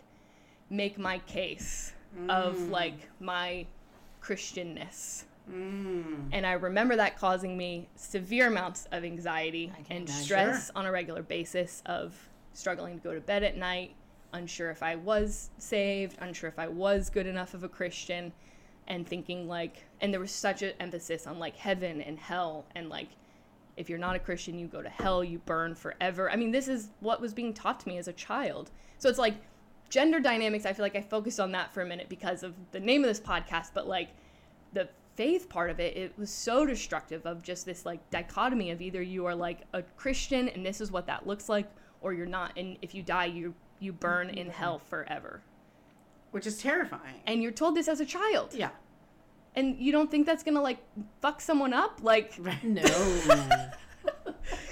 make 0.70 1.00
my 1.00 1.18
case 1.20 1.94
of 2.28 2.56
mm. 2.56 2.72
like 2.72 3.10
my 3.20 3.66
Christianness. 4.22 5.24
Mm. 5.52 6.30
And 6.32 6.46
I 6.46 6.54
remember 6.54 6.96
that 6.96 7.18
causing 7.18 7.58
me 7.58 7.88
severe 7.96 8.48
amounts 8.48 8.88
of 8.92 9.04
anxiety 9.04 9.72
and 9.90 10.08
imagine. 10.08 10.24
stress 10.24 10.72
on 10.76 10.86
a 10.86 10.92
regular 10.92 11.24
basis 11.24 11.82
of 11.86 12.16
struggling 12.54 13.00
to 13.00 13.04
go 13.04 13.14
to 13.14 13.22
bed 13.22 13.44
at 13.44 13.58
night, 13.58 13.96
unsure 14.34 14.70
if 14.70 14.84
I 14.84 14.96
was 14.96 15.50
saved, 15.58 16.18
unsure 16.20 16.50
if 16.50 16.60
I 16.60 16.68
was 16.68 17.10
good 17.10 17.26
enough 17.26 17.54
of 17.54 17.64
a 17.64 17.70
Christian, 17.70 18.32
and 18.88 19.08
thinking 19.08 19.48
like, 19.48 19.86
and 20.02 20.12
there 20.14 20.20
was 20.20 20.32
such 20.32 20.62
an 20.62 20.74
emphasis 20.80 21.26
on 21.26 21.40
like 21.40 21.56
heaven 21.56 22.02
and 22.02 22.20
hell, 22.20 22.66
and 22.76 22.90
like, 22.90 23.10
if 23.78 23.90
you're 23.90 23.98
not 23.98 24.16
a 24.16 24.20
Christian, 24.20 24.60
you 24.60 24.68
go 24.68 24.82
to 24.82 24.90
hell, 24.90 25.24
you 25.24 25.40
burn 25.46 25.74
forever. 25.74 26.30
I 26.30 26.36
mean, 26.36 26.52
this 26.52 26.68
is 26.68 26.90
what 27.00 27.22
was 27.22 27.34
being 27.34 27.54
taught 27.54 27.80
to 27.80 27.88
me 27.88 27.98
as 27.98 28.08
a 28.08 28.14
child. 28.14 28.72
So 28.98 29.08
it's 29.08 29.20
like 29.20 29.36
gender 29.90 30.20
dynamics. 30.20 30.66
I 30.66 30.74
feel 30.74 30.84
like 30.84 30.96
I 30.96 31.02
focused 31.02 31.40
on 31.40 31.52
that 31.54 31.74
for 31.74 31.82
a 31.82 31.86
minute 31.86 32.10
because 32.10 32.44
of 32.44 32.54
the 32.72 32.80
name 32.80 33.04
of 33.04 33.08
this 33.08 33.20
podcast, 33.20 33.72
but 33.74 33.88
like 33.88 34.10
the 34.74 34.88
faith 35.16 35.50
part 35.50 35.70
of 35.70 35.80
it, 35.80 35.98
it 35.98 36.14
was 36.18 36.30
so 36.30 36.66
destructive 36.66 37.26
of 37.26 37.42
just 37.42 37.66
this 37.66 37.86
like 37.86 38.08
dichotomy 38.10 38.72
of 38.72 38.82
either 38.82 39.02
you 39.02 39.26
are 39.26 39.36
like 39.36 39.62
a 39.74 39.82
Christian 39.82 40.48
and 40.50 40.66
this 40.66 40.80
is 40.80 40.92
what 40.92 41.08
that 41.08 41.28
looks 41.28 41.50
like, 41.50 41.70
or 42.02 42.14
you're 42.14 42.26
not, 42.26 42.54
and 42.58 42.78
if 42.82 42.96
you 42.96 43.04
die, 43.04 43.26
you 43.26 43.54
you 43.80 43.94
burn 43.94 44.28
mm-hmm. 44.28 44.38
in 44.38 44.50
hell 44.50 44.80
forever. 44.80 45.42
Which 46.32 46.46
is 46.46 46.62
terrifying. 46.62 47.22
And 47.26 47.42
you're 47.42 47.52
told 47.52 47.76
this 47.76 47.88
as 47.88 48.00
a 48.00 48.06
child, 48.06 48.54
Yeah. 48.54 48.70
and 49.56 49.78
you 49.80 49.92
don't 49.92 50.12
think 50.12 50.26
that's 50.26 50.44
gonna 50.44 50.62
like 50.62 50.80
fuck 51.22 51.42
someone 51.42 51.74
up, 51.74 52.00
like. 52.02 52.40
No. 52.64 52.82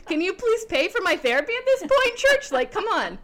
can 0.05 0.21
you 0.21 0.33
please 0.33 0.65
pay 0.65 0.87
for 0.87 1.01
my 1.01 1.15
therapy 1.15 1.53
at 1.57 1.65
this 1.65 1.79
point, 1.81 2.15
church? 2.15 2.51
Like, 2.51 2.71
come 2.71 2.85
on. 2.85 3.19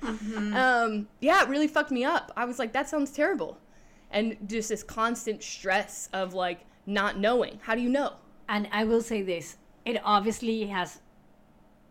Um, 0.53 1.07
yeah, 1.21 1.43
it 1.43 1.49
really 1.49 1.67
fucked 1.67 1.91
me 1.91 2.03
up. 2.03 2.31
I 2.35 2.45
was 2.45 2.59
like, 2.59 2.73
that 2.73 2.89
sounds 2.89 3.11
terrible. 3.11 3.57
And 4.11 4.37
just 4.47 4.69
this 4.69 4.83
constant 4.83 5.41
stress 5.43 6.09
of 6.13 6.33
like 6.33 6.61
not 6.85 7.17
knowing. 7.17 7.59
How 7.63 7.75
do 7.75 7.81
you 7.81 7.89
know? 7.89 8.13
and 8.49 8.67
I 8.71 8.83
will 8.83 9.01
say 9.01 9.21
this 9.21 9.57
it 9.85 9.99
obviously 10.03 10.65
has 10.67 10.99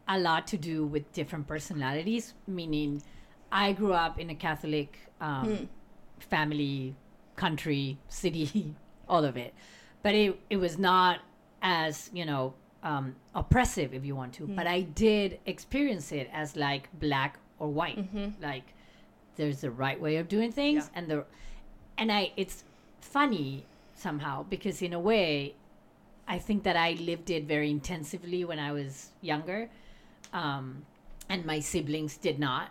a 0.09 0.19
lot 0.19 0.47
to 0.49 0.57
do 0.57 0.87
with 0.87 1.13
different 1.13 1.47
personalities, 1.47 2.35
meaning 2.47 3.03
I 3.51 3.73
grew 3.73 3.93
up 3.93 4.19
in 4.19 4.31
a 4.31 4.35
Catholic 4.35 4.99
um, 5.21 5.69
family, 6.19 6.95
country, 7.37 7.99
city, 8.09 8.75
all 9.09 9.25
of 9.25 9.37
it. 9.37 9.55
But 10.03 10.15
it, 10.15 10.41
it 10.51 10.57
was 10.57 10.79
not 10.79 11.21
as, 11.61 12.11
you 12.13 12.25
know, 12.25 12.55
um, 12.83 13.15
oppressive, 13.35 13.95
if 13.95 14.05
you 14.05 14.15
want 14.17 14.33
to. 14.35 14.47
But 14.47 14.67
I 14.67 14.81
did 14.83 15.39
experience 15.47 16.13
it 16.13 16.29
as 16.33 16.57
like 16.57 16.89
black 16.99 17.39
or 17.59 17.69
white. 17.69 17.99
Like 18.41 18.65
there's 19.37 19.61
the 19.61 19.71
right 19.71 20.01
way 20.01 20.17
of 20.17 20.29
doing 20.29 20.53
things 20.53 20.85
Yeah. 20.93 20.99
and 20.99 21.09
the 21.11 21.25
and 21.97 22.11
I 22.13 22.33
it's 22.37 22.65
funny 23.01 23.65
somehow 23.95 24.43
because 24.45 24.83
in 24.83 24.93
a 24.93 25.01
way 25.01 25.55
I 26.29 26.39
think 26.39 26.63
that 26.65 26.77
I 26.77 26.93
lived 26.95 27.31
it 27.31 27.45
very 27.45 27.71
intensively 27.71 28.45
when 28.45 28.59
I 28.59 28.73
was 28.73 29.11
younger, 29.21 29.69
um, 30.33 30.85
and 31.29 31.45
my 31.45 31.61
siblings 31.61 32.17
did 32.17 32.39
not. 32.39 32.71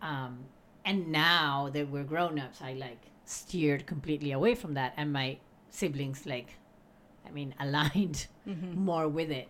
Um, 0.00 0.38
and 0.86 1.08
now 1.12 1.68
that 1.74 1.88
we're 1.90 2.04
grown 2.04 2.38
ups, 2.38 2.60
I 2.62 2.72
like 2.72 3.02
steered 3.26 3.86
completely 3.86 4.32
away 4.32 4.54
from 4.54 4.72
that, 4.74 4.94
and 4.96 5.12
my 5.12 5.36
siblings 5.70 6.24
like, 6.24 6.54
I 7.28 7.32
mean, 7.32 7.54
aligned 7.60 8.26
mm-hmm. 8.46 8.78
more 8.80 9.08
with 9.08 9.30
it. 9.30 9.48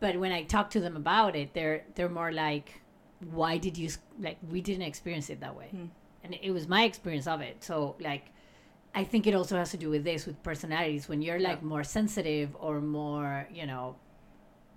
But 0.00 0.18
when 0.18 0.32
I 0.32 0.44
talk 0.44 0.70
to 0.70 0.80
them 0.80 0.96
about 0.96 1.36
it, 1.36 1.54
they're 1.54 1.84
they're 1.94 2.08
more 2.08 2.32
like, 2.32 2.80
"Why 3.30 3.58
did 3.58 3.78
you 3.78 3.90
like? 4.20 4.38
We 4.50 4.60
didn't 4.60 4.82
experience 4.82 5.30
it 5.30 5.40
that 5.40 5.56
way." 5.56 5.68
Hmm. 5.70 5.86
and 6.22 6.36
it 6.42 6.50
was 6.50 6.68
my 6.68 6.84
experience 6.84 7.26
of 7.26 7.40
it. 7.40 7.62
So 7.62 7.96
like, 8.00 8.26
I 8.94 9.04
think 9.04 9.26
it 9.26 9.34
also 9.34 9.56
has 9.56 9.70
to 9.70 9.76
do 9.76 9.90
with 9.90 10.04
this 10.04 10.26
with 10.26 10.42
personalities. 10.42 11.08
When 11.08 11.22
you're 11.22 11.40
like 11.40 11.62
more 11.62 11.84
sensitive 11.84 12.54
or 12.58 12.80
more, 12.80 13.48
you 13.52 13.66
know, 13.66 13.96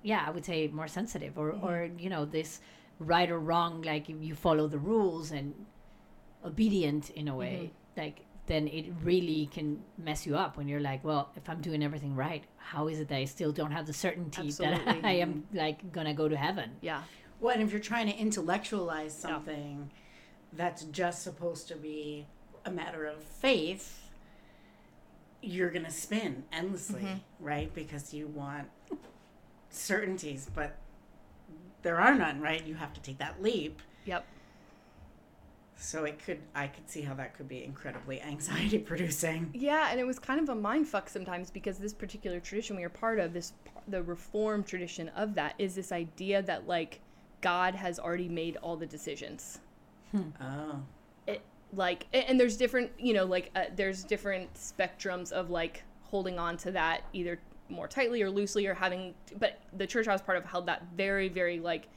yeah, 0.04 0.24
I 0.26 0.30
would 0.32 0.46
say 0.46 0.68
more 0.68 0.88
sensitive 0.88 1.38
or 1.38 1.50
or 1.52 1.88
mm-hmm. 1.88 2.00
you 2.00 2.10
know 2.10 2.26
this 2.26 2.62
right 3.00 3.30
or 3.30 3.40
wrong. 3.40 3.82
Like 3.82 4.10
if 4.10 4.18
you 4.22 4.36
follow 4.36 4.68
the 4.68 4.80
rules 4.80 5.32
and 5.32 5.54
obedient 6.46 7.10
in 7.12 7.28
a 7.28 7.36
way, 7.36 7.72
mm-hmm. 7.72 8.00
like 8.02 8.26
then 8.50 8.68
it 8.68 8.88
really 9.04 9.50
can 9.54 9.82
mess 9.98 10.26
you 10.26 10.36
up 10.36 10.58
when 10.58 10.68
you're 10.68 10.82
like, 10.82 11.04
well, 11.06 11.30
if 11.38 11.48
I'm 11.50 11.62
doing 11.62 11.82
everything 11.82 12.16
right, 12.16 12.44
how 12.58 12.90
is 12.90 13.00
it 13.00 13.08
that 13.08 13.16
I 13.16 13.26
still 13.26 13.54
don't 13.54 13.72
have 13.72 13.86
the 13.88 13.94
certainty 13.94 14.52
that 14.52 15.00
I 15.04 15.14
am 15.14 15.46
like 15.54 15.92
gonna 15.94 16.14
go 16.14 16.28
to 16.28 16.36
heaven? 16.36 16.72
Yeah. 16.82 17.04
Well, 17.40 17.54
and 17.54 17.64
if 17.64 17.72
you're 17.72 17.80
trying 17.80 18.08
to 18.08 18.18
intellectualize 18.18 19.18
something 19.18 19.90
that's 20.54 20.84
just 20.86 21.24
supposed 21.24 21.70
to 21.70 21.76
be 21.76 22.26
a 22.66 22.72
matter 22.72 23.06
of 23.06 23.24
faith, 23.24 24.10
you're 25.42 25.70
going 25.70 25.86
to 25.86 25.92
spin 25.92 26.44
endlessly, 26.52 27.02
mm-hmm. 27.02 27.18
right? 27.40 27.74
Because 27.74 28.14
you 28.14 28.28
want 28.28 28.68
certainties, 29.70 30.50
but 30.54 30.78
there 31.82 32.00
are 32.00 32.16
none, 32.16 32.42
right? 32.42 32.66
You 32.66 32.76
have 32.76 32.94
to 32.94 33.02
take 33.02 33.20
that 33.20 33.42
leap. 33.42 33.82
Yep. 34.06 34.26
So 35.82 36.04
it 36.04 36.20
could, 36.24 36.40
I 36.54 36.68
could 36.68 36.90
see 36.90 37.02
how 37.02 37.14
that 37.16 37.34
could 37.36 37.48
be 37.48 37.64
incredibly 37.64 38.22
anxiety 38.34 38.78
producing. 38.80 39.50
Yeah, 39.54 39.88
and 39.90 40.00
it 40.00 40.06
was 40.06 40.20
kind 40.20 40.40
of 40.40 40.50
a 40.50 40.56
mind 40.56 40.88
fuck 40.88 41.10
sometimes 41.10 41.50
because 41.50 41.78
this 41.78 41.94
particular 41.94 42.40
tradition 42.40 42.76
we 42.76 42.84
are 42.84 42.90
part 42.90 43.20
of, 43.20 43.34
this 43.34 43.54
the 43.88 44.04
reform 44.04 44.64
tradition 44.64 45.10
of 45.10 45.34
that 45.36 45.56
is 45.58 45.74
this 45.76 45.92
idea 45.92 46.42
that 46.44 46.68
like 46.68 47.00
God 47.42 47.76
has 47.76 47.98
already 47.98 48.30
made 48.30 48.58
all 48.58 48.76
the 48.76 48.86
decisions. 48.86 49.60
Oh. 50.42 50.82
it 51.28 51.42
like 51.74 52.08
and 52.14 52.40
there's 52.40 52.58
different 52.58 52.90
you 52.98 53.14
know 53.14 53.26
like 53.26 53.52
uh, 53.56 53.66
there's 53.76 54.04
different 54.04 54.52
spectrums 54.56 55.32
of 55.32 55.52
like 55.52 55.84
holding 56.02 56.40
on 56.40 56.58
to 56.58 56.72
that 56.72 57.04
either 57.14 57.40
more 57.70 57.88
tightly 57.88 58.24
or 58.24 58.30
loosely 58.32 58.66
or 58.66 58.74
having 58.74 59.14
but 59.38 59.60
the 59.78 59.86
church 59.86 60.08
i 60.08 60.12
was 60.12 60.22
part 60.24 60.36
of 60.36 60.46
held 60.46 60.66
that 60.66 60.82
very 60.96 61.30
very 61.30 61.60
like 61.60 61.88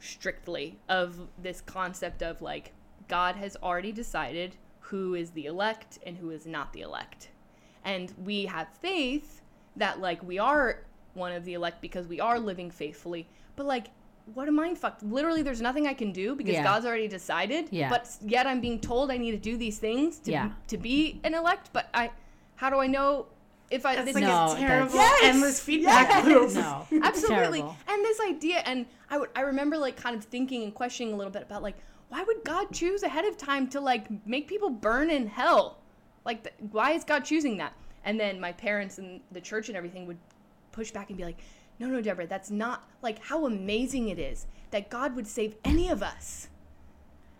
strictly 0.00 0.76
of 0.88 1.28
this 1.40 1.60
concept 1.60 2.20
of 2.20 2.42
like 2.42 2.72
god 3.16 3.34
has 3.44 3.52
already 3.62 3.92
decided 3.92 4.50
who 4.88 5.02
is 5.22 5.28
the 5.38 5.44
elect 5.52 5.98
and 6.06 6.14
who 6.20 6.28
is 6.30 6.44
not 6.56 6.72
the 6.72 6.80
elect 6.88 7.20
and 7.84 8.06
we 8.28 8.36
have 8.54 8.68
faith 8.88 9.28
that 9.82 9.94
like 10.00 10.20
we 10.30 10.38
are 10.50 10.66
one 11.14 11.32
of 11.38 11.42
the 11.44 11.54
elect 11.58 11.78
because 11.86 12.06
we 12.14 12.18
are 12.28 12.38
living 12.50 12.70
faithfully 12.70 13.22
but 13.56 13.66
like 13.74 13.86
what 14.34 14.46
a 14.48 14.52
mind 14.52 14.78
fuck 14.78 14.96
literally 15.18 15.42
there's 15.42 15.60
nothing 15.68 15.86
i 15.92 15.94
can 16.02 16.10
do 16.22 16.34
because 16.40 16.54
Yeah. 16.54 16.62
god's 16.70 16.86
already 16.86 17.08
decided 17.18 17.62
Yeah. 17.70 17.90
but 17.94 18.04
yet 18.34 18.44
i'm 18.46 18.60
being 18.66 18.78
told 18.90 19.10
i 19.10 19.18
need 19.24 19.32
to 19.32 19.42
do 19.50 19.54
these 19.64 19.78
things 19.86 20.18
to, 20.24 20.30
Yeah. 20.30 20.50
to 20.72 20.76
be 20.78 21.20
an 21.24 21.34
elect 21.34 21.70
but 21.76 21.88
i 21.92 22.04
how 22.60 22.70
do 22.70 22.78
i 22.78 22.86
know 22.86 23.26
if 23.70 23.84
i 23.86 23.92
It's 23.94 24.04
this 24.06 24.14
like 24.14 24.24
No, 24.24 24.52
a 24.52 24.56
terrible, 24.58 24.94
Yes! 24.94 25.20
endless 25.30 25.58
feedback 25.68 26.08
Yes! 26.10 26.26
loop. 26.26 26.50
No, 26.54 26.86
absolutely 27.08 27.60
terrible. 27.60 27.76
and 27.90 27.98
this 28.08 28.18
idea 28.32 28.58
and 28.70 28.86
i 29.10 29.18
would 29.18 29.30
i 29.40 29.42
remember 29.52 29.76
like 29.86 29.96
kind 30.06 30.14
of 30.18 30.22
thinking 30.24 30.60
and 30.66 30.72
questioning 30.80 31.12
a 31.12 31.16
little 31.20 31.32
bit 31.38 31.42
about 31.48 31.62
like 31.68 31.78
why 32.12 32.22
would 32.22 32.44
god 32.44 32.70
choose 32.72 33.02
ahead 33.02 33.24
of 33.24 33.38
time 33.38 33.66
to 33.66 33.80
like 33.80 34.06
make 34.26 34.46
people 34.46 34.68
burn 34.68 35.08
in 35.08 35.26
hell? 35.26 35.78
Like 36.26 36.42
th- 36.42 36.54
why 36.70 36.92
is 36.92 37.04
god 37.04 37.24
choosing 37.24 37.56
that? 37.56 37.72
And 38.04 38.20
then 38.20 38.38
my 38.38 38.52
parents 38.52 38.98
and 38.98 39.22
the 39.30 39.40
church 39.40 39.68
and 39.68 39.76
everything 39.78 40.06
would 40.06 40.18
push 40.72 40.90
back 40.90 41.08
and 41.08 41.16
be 41.16 41.24
like 41.24 41.40
no 41.78 41.86
no 41.86 42.02
deborah 42.02 42.26
that's 42.26 42.50
not 42.50 42.86
like 43.00 43.18
how 43.18 43.46
amazing 43.46 44.10
it 44.10 44.18
is 44.18 44.46
that 44.72 44.90
god 44.90 45.16
would 45.16 45.26
save 45.26 45.54
any 45.64 45.88
of 45.88 46.02
us. 46.02 46.48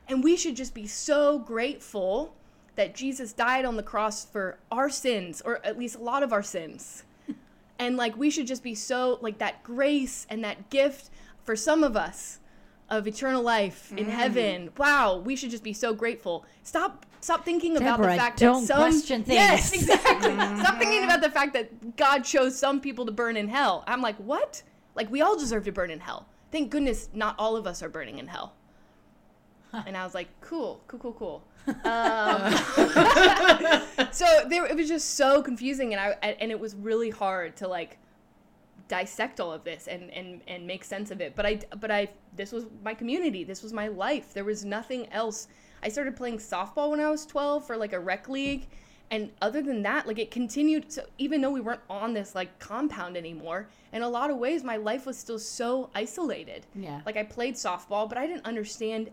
And 0.08 0.24
we 0.24 0.38
should 0.38 0.56
just 0.56 0.72
be 0.72 0.86
so 0.86 1.38
grateful 1.38 2.34
that 2.74 2.94
jesus 2.94 3.34
died 3.34 3.66
on 3.66 3.76
the 3.76 3.82
cross 3.82 4.24
for 4.24 4.58
our 4.70 4.88
sins 4.88 5.42
or 5.42 5.60
at 5.66 5.78
least 5.78 5.96
a 5.96 6.02
lot 6.02 6.22
of 6.22 6.32
our 6.32 6.42
sins. 6.42 7.04
And 7.78 7.96
like 7.98 8.16
we 8.16 8.30
should 8.30 8.46
just 8.46 8.62
be 8.62 8.74
so 8.74 9.18
like 9.20 9.36
that 9.36 9.62
grace 9.64 10.26
and 10.30 10.42
that 10.44 10.70
gift 10.70 11.10
for 11.44 11.56
some 11.56 11.84
of 11.84 11.94
us 11.94 12.38
of 12.92 13.06
eternal 13.06 13.42
life 13.42 13.92
in 13.96 14.08
heaven. 14.08 14.70
Wow 14.76 15.18
we 15.18 15.34
should 15.34 15.50
just 15.50 15.64
be 15.64 15.72
so 15.72 15.94
grateful. 15.94 16.44
Stop 16.62 17.06
stop 17.20 17.44
thinking 17.44 17.76
about 17.76 18.00
the 18.00 18.08
fact 18.08 18.38
don't 18.38 18.60
that 18.62 18.66
some 18.66 18.78
question 18.78 19.24
yes 19.26 19.70
things. 19.70 19.82
exactly. 19.88 20.34
Stop 20.34 20.78
thinking 20.78 21.04
about 21.04 21.22
the 21.22 21.30
fact 21.30 21.54
that 21.54 21.96
god 21.96 22.20
chose 22.20 22.56
some 22.56 22.80
people 22.80 23.06
to 23.06 23.12
burn 23.12 23.36
in 23.36 23.48
hell. 23.48 23.82
I'm 23.86 24.02
like 24.02 24.16
what? 24.16 24.62
Like 24.94 25.10
we 25.10 25.22
all 25.22 25.38
deserve 25.38 25.64
to 25.64 25.72
burn 25.72 25.90
in 25.90 26.00
hell. 26.00 26.26
Thank 26.50 26.70
goodness 26.70 27.08
not 27.14 27.34
all 27.38 27.56
of 27.56 27.66
us 27.66 27.82
are 27.82 27.88
burning 27.88 28.18
in 28.18 28.26
hell. 28.26 28.54
And 29.86 29.96
I 29.96 30.04
was 30.04 30.14
like, 30.14 30.28
cool, 30.42 30.82
cool, 30.86 31.00
cool, 31.00 31.12
cool. 31.14 31.44
Um, 31.84 32.52
so 34.12 34.26
there, 34.48 34.66
it 34.66 34.74
was 34.76 34.88
just 34.88 35.14
so 35.14 35.40
confusing, 35.40 35.94
and 35.94 36.00
I 36.00 36.34
and 36.40 36.50
it 36.50 36.58
was 36.58 36.74
really 36.74 37.08
hard 37.08 37.56
to 37.58 37.68
like 37.68 37.98
dissect 38.92 39.40
all 39.40 39.50
of 39.50 39.64
this 39.64 39.88
and 39.88 40.10
and 40.10 40.42
and 40.46 40.66
make 40.66 40.84
sense 40.84 41.10
of 41.10 41.22
it. 41.22 41.34
But 41.34 41.46
I 41.46 41.60
but 41.80 41.90
I 41.90 42.08
this 42.36 42.52
was 42.52 42.66
my 42.84 42.92
community. 42.92 43.42
This 43.42 43.62
was 43.62 43.72
my 43.72 43.88
life. 43.88 44.34
There 44.34 44.44
was 44.44 44.66
nothing 44.66 45.10
else. 45.12 45.48
I 45.82 45.88
started 45.88 46.14
playing 46.14 46.36
softball 46.36 46.90
when 46.90 47.00
I 47.00 47.08
was 47.08 47.24
12 47.24 47.66
for 47.66 47.78
like 47.78 47.94
a 47.94 47.98
rec 47.98 48.28
league. 48.28 48.68
And 49.10 49.30
other 49.40 49.62
than 49.62 49.82
that, 49.82 50.06
like 50.06 50.18
it 50.18 50.30
continued. 50.30 50.92
So 50.92 51.06
even 51.16 51.40
though 51.40 51.50
we 51.50 51.62
weren't 51.62 51.80
on 51.88 52.12
this 52.12 52.34
like 52.34 52.58
compound 52.58 53.16
anymore, 53.16 53.68
in 53.94 54.02
a 54.02 54.08
lot 54.08 54.30
of 54.30 54.36
ways, 54.36 54.62
my 54.62 54.76
life 54.76 55.06
was 55.06 55.16
still 55.16 55.38
so 55.38 55.88
isolated. 55.94 56.66
Yeah. 56.74 57.00
Like 57.06 57.16
I 57.16 57.22
played 57.22 57.54
softball, 57.54 58.06
but 58.06 58.18
I 58.18 58.26
didn't 58.26 58.44
understand 58.44 59.10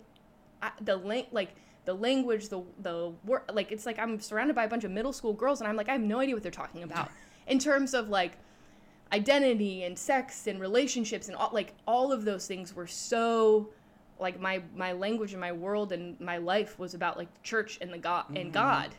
uh, 0.62 0.72
the 0.82 0.98
lang- 0.98 1.32
like 1.32 1.56
the 1.86 1.94
language, 1.94 2.50
the 2.50 2.62
the 2.82 3.14
word. 3.24 3.44
Like 3.54 3.72
it's 3.72 3.86
like 3.86 3.98
I'm 3.98 4.20
surrounded 4.20 4.56
by 4.56 4.66
a 4.66 4.70
bunch 4.70 4.84
of 4.84 4.92
middle 4.92 5.14
school 5.14 5.34
girls, 5.34 5.62
and 5.62 5.70
I'm 5.70 5.78
like 5.78 5.88
I 5.88 5.94
have 5.94 6.02
no 6.02 6.20
idea 6.20 6.36
what 6.36 6.44
they're 6.44 6.62
talking 6.64 6.84
about 6.84 7.10
in 7.48 7.60
terms 7.60 7.94
of 7.94 8.10
like 8.10 8.34
identity 9.12 9.84
and 9.84 9.98
sex 9.98 10.48
and 10.48 10.60
relationships 10.60 11.28
and 11.28 11.36
all 11.36 11.50
like 11.52 11.74
all 11.88 12.12
of 12.12 12.26
those 12.26 12.46
things 12.48 12.76
were 12.76 12.88
so 12.88 13.70
like 14.20 14.40
my 14.40 14.62
my 14.76 14.92
language 14.92 15.32
and 15.32 15.42
my 15.42 15.52
world 15.52 15.92
and 15.92 16.20
my 16.20 16.38
life 16.38 16.78
was 16.78 16.94
about 16.94 17.18
like 17.18 17.34
the 17.34 17.42
church 17.42 17.78
and 17.82 17.92
the 17.92 17.98
god 17.98 18.26
and 18.36 18.54
god 18.54 18.90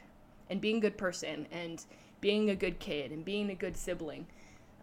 and 0.48 0.60
being 0.60 0.78
a 0.78 0.80
good 0.80 0.98
person 0.98 1.46
and 1.52 1.84
being 2.20 2.50
a 2.50 2.56
good 2.56 2.78
kid 2.80 3.12
and 3.12 3.24
being 3.24 3.50
a 3.50 3.54
good 3.54 3.76
sibling 3.76 4.26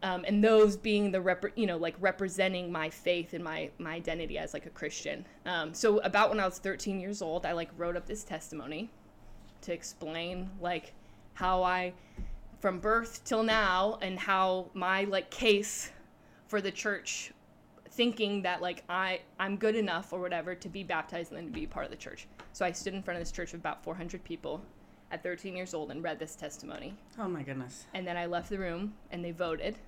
um, 0.03 0.23
and 0.27 0.43
those 0.43 0.77
being 0.77 1.11
the 1.11 1.19
rep- 1.19 1.57
you 1.57 1.65
know 1.65 1.77
like 1.77 1.95
representing 1.99 2.71
my 2.71 2.89
faith 2.89 3.33
and 3.33 3.43
my 3.43 3.69
my 3.79 3.93
identity 3.93 4.37
as 4.37 4.53
like 4.53 4.65
a 4.65 4.69
christian. 4.69 5.25
Um, 5.45 5.73
so 5.73 5.99
about 5.99 6.29
when 6.29 6.39
i 6.39 6.45
was 6.45 6.59
13 6.59 6.99
years 6.99 7.21
old 7.21 7.45
i 7.45 7.51
like 7.51 7.69
wrote 7.77 7.97
up 7.97 8.05
this 8.05 8.23
testimony 8.23 8.89
to 9.61 9.73
explain 9.73 10.49
like 10.61 10.93
how 11.33 11.63
i 11.63 11.93
from 12.59 12.79
birth 12.79 13.21
till 13.23 13.43
now 13.43 13.97
and 14.01 14.17
how 14.17 14.69
my 14.73 15.03
like 15.05 15.29
case 15.29 15.91
for 16.47 16.61
the 16.61 16.71
church 16.71 17.31
thinking 17.91 18.43
that 18.43 18.61
like 18.61 18.83
I 18.87 19.21
I'm 19.39 19.57
good 19.57 19.75
enough 19.75 20.13
or 20.13 20.19
whatever 20.19 20.55
to 20.55 20.69
be 20.69 20.83
baptized 20.83 21.31
and 21.31 21.37
then 21.37 21.47
to 21.47 21.51
be 21.51 21.65
part 21.65 21.85
of 21.85 21.91
the 21.91 21.97
church. 21.97 22.27
So 22.53 22.65
I 22.65 22.71
stood 22.71 22.93
in 22.93 23.01
front 23.01 23.17
of 23.17 23.21
this 23.21 23.31
church 23.31 23.53
of 23.53 23.59
about 23.59 23.83
400 23.83 24.23
people 24.23 24.61
at 25.11 25.23
13 25.23 25.55
years 25.55 25.73
old 25.73 25.91
and 25.91 26.03
read 26.03 26.19
this 26.19 26.35
testimony. 26.35 26.93
Oh 27.19 27.27
my 27.27 27.41
goodness. 27.41 27.85
And 27.93 28.05
then 28.05 28.17
I 28.17 28.25
left 28.25 28.49
the 28.49 28.59
room 28.59 28.93
and 29.11 29.23
they 29.23 29.31
voted. 29.31 29.75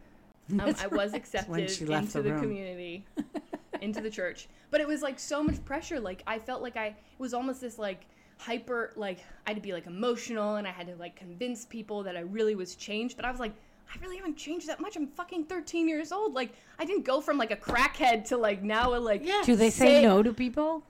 Um, 0.52 0.74
I 0.82 0.88
was 0.88 1.14
accepted 1.14 1.60
into 1.60 1.86
the 1.86 2.22
the, 2.24 2.40
community, 2.40 3.06
into 3.82 4.02
the 4.02 4.10
church. 4.10 4.48
But 4.72 4.82
it 4.82 4.88
was 4.88 5.04
like 5.04 5.20
so 5.20 5.44
much 5.44 5.64
pressure. 5.64 6.00
Like 6.00 6.24
I 6.26 6.40
felt 6.40 6.64
like 6.64 6.76
I 6.76 6.88
it 6.88 6.96
was 7.20 7.36
almost 7.36 7.62
this 7.62 7.78
like 7.78 8.08
hyper 8.40 8.94
like 8.96 9.20
I 9.46 9.52
had 9.52 9.58
to 9.58 9.62
be 9.62 9.74
like 9.74 9.86
emotional 9.86 10.56
and 10.56 10.66
I 10.68 10.72
had 10.72 10.88
to 10.88 10.96
like 10.96 11.16
convince 11.16 11.66
people 11.66 12.04
that 12.04 12.16
I 12.18 12.22
really 12.22 12.56
was 12.56 12.76
changed. 12.76 13.16
But 13.18 13.26
I 13.26 13.32
was 13.32 13.40
like, 13.40 13.54
I 13.94 14.00
really 14.02 14.18
haven't 14.18 14.38
changed 14.38 14.68
that 14.68 14.80
much. 14.80 14.96
I'm 14.96 15.08
fucking 15.08 15.46
13 15.46 15.88
years 15.90 16.12
old. 16.12 16.34
Like 16.34 16.52
I 16.80 16.86
didn't 16.86 17.04
go 17.06 17.22
from 17.22 17.38
like 17.38 17.52
a 17.52 17.58
crackhead 17.58 18.26
to 18.30 18.38
like 18.38 18.64
now 18.64 18.96
a 18.96 18.98
like 18.98 19.22
Yeah. 19.26 19.42
Do 19.44 19.56
they 19.56 19.70
say, 19.70 19.96
Say- 19.96 20.02
no 20.04 20.24
to 20.24 20.34
people? 20.34 20.84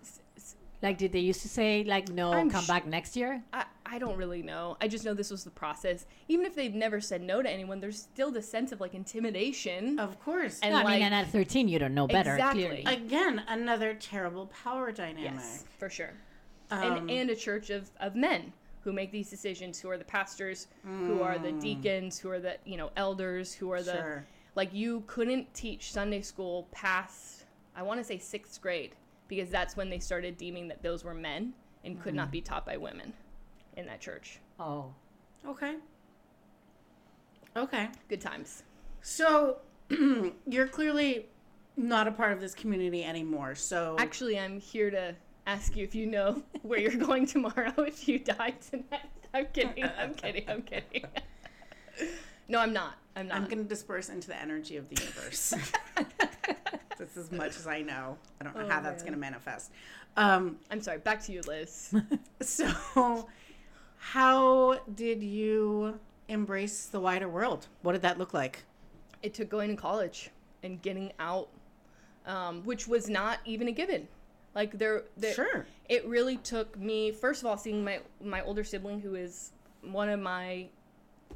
Like, 0.82 0.98
did 0.98 1.12
they 1.12 1.20
used 1.20 1.42
to 1.42 1.50
say 1.50 1.84
like 1.84 2.08
no, 2.08 2.32
I'm 2.32 2.50
come 2.50 2.64
sh- 2.64 2.68
back 2.68 2.86
next 2.88 3.18
year? 3.18 3.44
I, 3.52 3.66
I 3.86 4.00
don't 4.00 4.16
really 4.16 4.42
know. 4.42 4.78
I 4.80 4.88
just 4.88 5.04
know 5.04 5.14
this 5.14 5.30
was 5.30 5.44
the 5.44 5.50
process. 5.50 6.06
Even 6.30 6.46
if 6.46 6.56
they've 6.56 6.74
never 6.74 7.02
said 7.02 7.22
no 7.22 7.42
to 7.42 7.50
anyone, 7.50 7.82
there's 7.82 8.00
still 8.00 8.32
the 8.32 8.42
sense 8.42 8.72
of 8.72 8.80
like 8.80 8.94
intimidation. 8.94 10.00
Of 10.00 10.18
course. 10.22 10.58
And 10.64 10.72
No, 10.74 10.80
I 10.80 10.84
like, 10.84 10.94
mean, 11.00 11.04
and 11.04 11.14
at 11.14 11.28
13, 11.32 11.68
you 11.68 11.80
don't 11.80 11.94
know 11.94 12.08
better. 12.08 12.32
Exactly. 12.32 12.64
Clearly. 12.64 12.84
Again, 12.86 13.44
another 13.50 13.94
terrible 13.96 14.46
power 14.64 14.94
dynamic. 14.94 15.34
yes, 15.34 15.66
for 15.78 15.90
sure. 15.90 16.14
Um, 16.72 16.82
and 16.84 17.12
and 17.12 17.30
a 17.30 17.36
church 17.36 17.70
of, 17.70 17.90
of 18.00 18.16
men 18.16 18.54
who 18.82 18.94
make 18.94 19.12
these 19.12 19.30
decisions, 19.30 19.80
who 19.80 19.90
are 19.90 19.98
the 19.98 20.06
pastors, 20.06 20.68
who 20.84 21.22
are 21.22 21.38
the 21.38 21.52
deacons, 21.54 22.18
who 22.20 22.30
are 22.30 22.40
the 22.40 22.58
you 22.66 22.78
know 22.78 22.92
elders, 22.96 23.54
who 23.54 23.72
are 23.72 23.82
the 23.82 23.94
Sure. 23.94 24.26
like 24.56 24.74
you 24.74 25.04
couldn't 25.08 25.54
teach 25.54 25.92
Sunday 25.92 26.22
school 26.22 26.68
past 26.72 27.46
I 27.76 27.84
want 27.84 28.00
to 28.00 28.04
say 28.04 28.18
sixth 28.18 28.62
grade 28.62 28.96
because 29.28 29.50
that's 29.50 29.78
when 29.78 29.90
they 29.90 30.00
started 30.00 30.38
deeming 30.38 30.68
that 30.68 30.82
those 30.84 31.04
were 31.04 31.14
men 31.14 31.54
and 31.86 32.02
could 32.02 32.14
not 32.16 32.30
be 32.32 32.42
taught 32.42 32.66
by 32.66 32.76
women 32.78 33.14
in 33.78 33.86
that 33.86 34.02
church. 34.02 34.40
oh, 34.60 34.94
Okay. 35.48 35.76
Okay. 37.56 37.88
Good 38.10 38.22
times. 38.22 38.64
So 39.02 39.60
you're 40.48 40.68
clearly 40.68 41.28
not 41.78 42.08
a 42.08 42.12
part 42.12 42.34
of 42.34 42.42
this 42.42 42.54
community 42.54 43.04
anymore. 43.04 43.56
So 43.56 43.96
Actually, 43.98 44.38
I'm 44.38 44.60
here 44.60 44.92
to 44.92 45.16
ask 45.50 45.76
you 45.76 45.84
if 45.84 45.96
you 45.96 46.06
know 46.06 46.44
where 46.62 46.80
you're 46.80 46.96
going 46.96 47.26
tomorrow 47.26 47.74
if 47.80 48.08
you 48.08 48.20
die 48.20 48.54
tonight. 48.70 49.10
I'm 49.34 49.48
kidding. 49.48 49.84
I'm 49.84 50.14
kidding. 50.14 50.46
I'm 50.50 50.62
kidding. 50.64 51.04
no, 52.48 52.60
I'm 52.60 52.74
not. 52.74 52.96
I'm 53.16 53.28
not. 53.28 53.38
I'm 53.38 53.46
going 53.46 53.60
to 53.60 53.64
disperse 53.64 54.10
into 54.10 54.28
the 54.28 54.40
energy 54.40 54.78
of 54.78 54.90
the 54.90 55.02
universe. 55.02 55.54
That's 56.98 57.16
as 57.16 57.32
much 57.32 57.56
as 57.58 57.68
I 57.68 57.82
know. 57.82 58.18
I 58.42 58.44
don't 58.44 58.56
know 58.56 58.64
Oh, 58.66 58.70
how 58.70 58.82
that's 58.82 59.04
going 59.04 59.14
to 59.14 59.20
manifest. 59.20 59.72
Um, 60.18 60.58
I'm 60.72 60.82
sorry. 60.82 60.98
Back 60.98 61.22
to 61.26 61.32
you, 61.32 61.42
Liz. 61.48 61.94
so, 62.42 63.28
how 63.98 64.80
did 64.96 65.22
you 65.22 66.00
embrace 66.28 66.86
the 66.88 67.00
wider 67.00 67.30
world? 67.30 67.68
What 67.84 67.92
did 67.94 68.02
that 68.02 68.18
look 68.18 68.34
like? 68.34 68.64
it 69.22 69.34
took 69.34 69.50
going 69.50 69.70
to 69.70 69.76
college 69.76 70.30
and 70.64 70.82
getting 70.82 71.12
out, 71.20 71.50
um, 72.26 72.64
which 72.64 72.88
was 72.88 73.10
not 73.10 73.40
even 73.46 73.68
a 73.68 73.72
given. 73.72 74.08
Like 74.56 74.78
there, 74.78 75.04
there 75.16 75.34
Sure. 75.34 75.66
it 75.88 76.06
really 76.08 76.38
took 76.38 76.78
me 76.78 77.12
first 77.12 77.42
of 77.42 77.48
all 77.48 77.58
seeing 77.58 77.84
my 77.84 78.00
my 78.22 78.42
older 78.42 78.64
sibling 78.64 79.00
who 79.00 79.16
is 79.16 79.52
one 79.82 80.10
of 80.10 80.20
my 80.20 80.68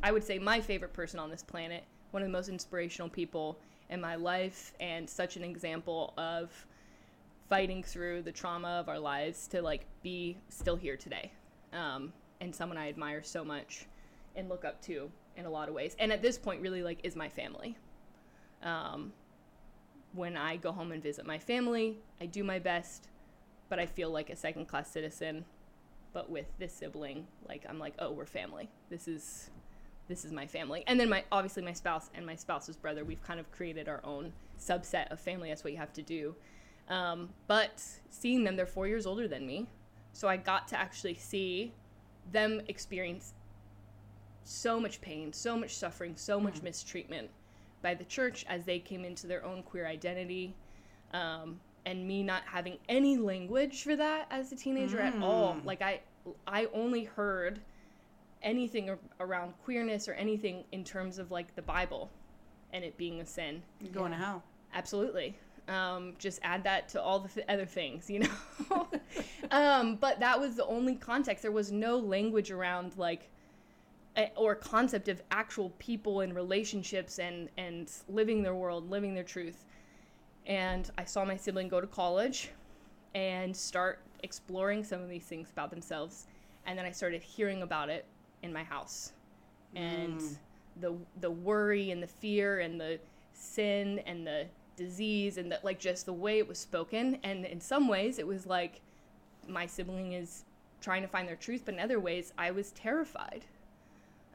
i 0.01 0.11
would 0.11 0.23
say 0.23 0.39
my 0.39 0.59
favorite 0.59 0.93
person 0.93 1.19
on 1.19 1.29
this 1.29 1.43
planet 1.43 1.83
one 2.11 2.21
of 2.23 2.27
the 2.27 2.31
most 2.31 2.49
inspirational 2.49 3.07
people 3.07 3.57
in 3.89 4.01
my 4.01 4.15
life 4.15 4.73
and 4.79 5.09
such 5.09 5.37
an 5.37 5.43
example 5.43 6.13
of 6.17 6.51
fighting 7.49 7.83
through 7.83 8.21
the 8.23 8.31
trauma 8.31 8.67
of 8.79 8.89
our 8.89 8.99
lives 8.99 9.47
to 9.47 9.61
like 9.61 9.85
be 10.01 10.35
still 10.49 10.75
here 10.75 10.97
today 10.97 11.31
um, 11.71 12.11
and 12.41 12.53
someone 12.53 12.77
i 12.77 12.89
admire 12.89 13.21
so 13.23 13.45
much 13.45 13.85
and 14.35 14.49
look 14.49 14.65
up 14.65 14.81
to 14.81 15.09
in 15.37 15.45
a 15.45 15.49
lot 15.49 15.69
of 15.69 15.75
ways 15.75 15.95
and 15.99 16.11
at 16.11 16.21
this 16.21 16.37
point 16.37 16.59
really 16.61 16.81
like 16.81 16.99
is 17.03 17.15
my 17.15 17.29
family 17.29 17.77
um, 18.63 19.13
when 20.13 20.37
i 20.37 20.55
go 20.55 20.71
home 20.71 20.91
and 20.91 21.01
visit 21.01 21.25
my 21.25 21.37
family 21.37 21.97
i 22.21 22.25
do 22.25 22.43
my 22.43 22.59
best 22.59 23.07
but 23.73 23.79
I 23.79 23.87
feel 23.87 24.11
like 24.11 24.29
a 24.29 24.35
second 24.35 24.67
class 24.67 24.91
citizen. 24.91 25.45
But 26.13 26.29
with 26.29 26.45
this 26.59 26.71
sibling, 26.71 27.25
like 27.49 27.65
I'm 27.67 27.79
like, 27.79 27.95
oh, 27.97 28.11
we're 28.11 28.27
family. 28.27 28.69
This 28.91 29.07
is 29.07 29.49
this 30.07 30.25
is 30.25 30.31
my 30.31 30.45
family. 30.45 30.83
And 30.85 30.99
then 30.99 31.09
my 31.09 31.23
obviously 31.31 31.63
my 31.63 31.73
spouse 31.73 32.11
and 32.13 32.23
my 32.23 32.35
spouse's 32.35 32.77
brother, 32.77 33.03
we've 33.03 33.23
kind 33.23 33.39
of 33.39 33.51
created 33.51 33.89
our 33.89 33.99
own 34.03 34.31
subset 34.59 35.11
of 35.11 35.19
family. 35.19 35.49
That's 35.49 35.63
what 35.63 35.73
you 35.73 35.79
have 35.79 35.91
to 35.93 36.03
do. 36.03 36.35
Um, 36.87 37.29
but 37.47 37.83
seeing 38.11 38.43
them, 38.43 38.55
they're 38.55 38.67
four 38.67 38.87
years 38.87 39.07
older 39.07 39.27
than 39.27 39.47
me, 39.47 39.65
so 40.11 40.27
I 40.27 40.37
got 40.37 40.67
to 40.67 40.79
actually 40.79 41.15
see 41.15 41.73
them 42.31 42.61
experience 42.67 43.33
so 44.43 44.79
much 44.79 45.01
pain, 45.01 45.33
so 45.33 45.57
much 45.57 45.75
suffering, 45.75 46.13
so 46.15 46.39
much 46.39 46.61
mistreatment 46.61 47.31
by 47.83 47.93
the 47.93 48.05
church 48.05 48.43
as 48.49 48.65
they 48.65 48.79
came 48.79 49.05
into 49.05 49.27
their 49.27 49.45
own 49.45 49.61
queer 49.61 49.85
identity. 49.85 50.55
Um, 51.13 51.59
and 51.85 52.07
me 52.07 52.23
not 52.23 52.43
having 52.45 52.77
any 52.89 53.17
language 53.17 53.83
for 53.83 53.95
that 53.95 54.27
as 54.31 54.51
a 54.51 54.55
teenager 54.55 54.99
at 54.99 55.21
all. 55.21 55.57
Like 55.65 55.81
I, 55.81 55.99
I 56.47 56.67
only 56.73 57.03
heard 57.03 57.59
anything 58.41 58.89
ar- 58.89 58.99
around 59.19 59.53
queerness 59.63 60.07
or 60.07 60.13
anything 60.13 60.63
in 60.71 60.83
terms 60.83 61.17
of 61.17 61.31
like 61.31 61.55
the 61.55 61.61
Bible, 61.61 62.09
and 62.71 62.83
it 62.83 62.97
being 62.97 63.21
a 63.21 63.25
sin. 63.25 63.61
You're 63.81 63.91
going 63.91 64.11
to 64.11 64.17
hell. 64.17 64.43
Absolutely. 64.73 65.37
Um, 65.67 66.13
just 66.19 66.39
add 66.43 66.63
that 66.65 66.89
to 66.89 67.01
all 67.01 67.19
the 67.19 67.29
th- 67.29 67.45
other 67.47 67.65
things, 67.65 68.09
you 68.09 68.19
know. 68.19 68.87
um, 69.51 69.95
but 69.95 70.19
that 70.19 70.39
was 70.39 70.55
the 70.55 70.65
only 70.65 70.95
context. 70.95 71.41
There 71.41 71.51
was 71.51 71.71
no 71.71 71.97
language 71.97 72.51
around 72.51 72.97
like, 72.97 73.21
a, 73.21 73.25
or 74.35 74.55
concept 74.55 75.07
of 75.07 75.21
actual 75.31 75.71
people 75.79 76.21
and 76.21 76.35
relationships 76.35 77.19
and 77.19 77.49
and 77.57 77.91
living 78.07 78.43
their 78.43 78.55
world, 78.55 78.89
living 78.89 79.13
their 79.13 79.23
truth. 79.23 79.65
And 80.45 80.89
I 80.97 81.05
saw 81.05 81.23
my 81.25 81.37
sibling 81.37 81.69
go 81.69 81.79
to 81.81 81.87
college, 81.87 82.51
and 83.15 83.55
start 83.55 83.99
exploring 84.23 84.83
some 84.83 85.01
of 85.01 85.09
these 85.09 85.25
things 85.25 85.49
about 85.51 85.69
themselves. 85.69 86.27
And 86.65 86.77
then 86.77 86.85
I 86.85 86.91
started 86.91 87.21
hearing 87.21 87.61
about 87.61 87.89
it 87.89 88.05
in 88.41 88.53
my 88.53 88.63
house, 88.63 89.13
and 89.75 90.19
mm. 90.19 90.37
the 90.79 90.95
the 91.19 91.31
worry 91.31 91.91
and 91.91 92.01
the 92.01 92.07
fear 92.07 92.59
and 92.59 92.79
the 92.79 92.99
sin 93.33 93.99
and 94.05 94.25
the 94.25 94.45
disease 94.75 95.37
and 95.37 95.51
the, 95.51 95.59
like 95.63 95.79
just 95.79 96.05
the 96.05 96.13
way 96.13 96.39
it 96.39 96.47
was 96.47 96.57
spoken. 96.57 97.19
And 97.23 97.45
in 97.45 97.59
some 97.59 97.87
ways, 97.87 98.17
it 98.17 98.25
was 98.25 98.45
like 98.45 98.81
my 99.47 99.65
sibling 99.65 100.13
is 100.13 100.45
trying 100.81 101.01
to 101.01 101.07
find 101.07 101.27
their 101.27 101.35
truth, 101.35 101.63
but 101.65 101.73
in 101.73 101.79
other 101.79 101.99
ways, 101.99 102.33
I 102.37 102.51
was 102.51 102.71
terrified 102.71 103.45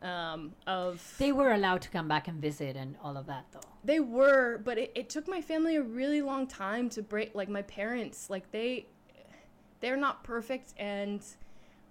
um, 0.02 0.52
of 0.66 1.02
they 1.18 1.32
were 1.32 1.52
allowed 1.52 1.82
to 1.82 1.90
come 1.90 2.08
back 2.08 2.28
and 2.28 2.40
visit 2.40 2.76
and 2.76 2.96
all 3.02 3.16
of 3.16 3.26
that, 3.26 3.46
though. 3.52 3.60
they 3.84 4.00
were, 4.00 4.58
but 4.64 4.78
it, 4.78 4.92
it 4.94 5.08
took 5.10 5.26
my 5.28 5.40
family 5.40 5.76
a 5.76 5.82
really 5.82 6.22
long 6.22 6.46
time 6.46 6.88
to 6.90 7.02
break. 7.02 7.34
Like 7.34 7.48
my 7.48 7.62
parents, 7.62 8.30
like 8.30 8.50
they, 8.52 8.86
they're 9.80 9.96
not 9.96 10.24
perfect 10.24 10.74
and 10.78 11.22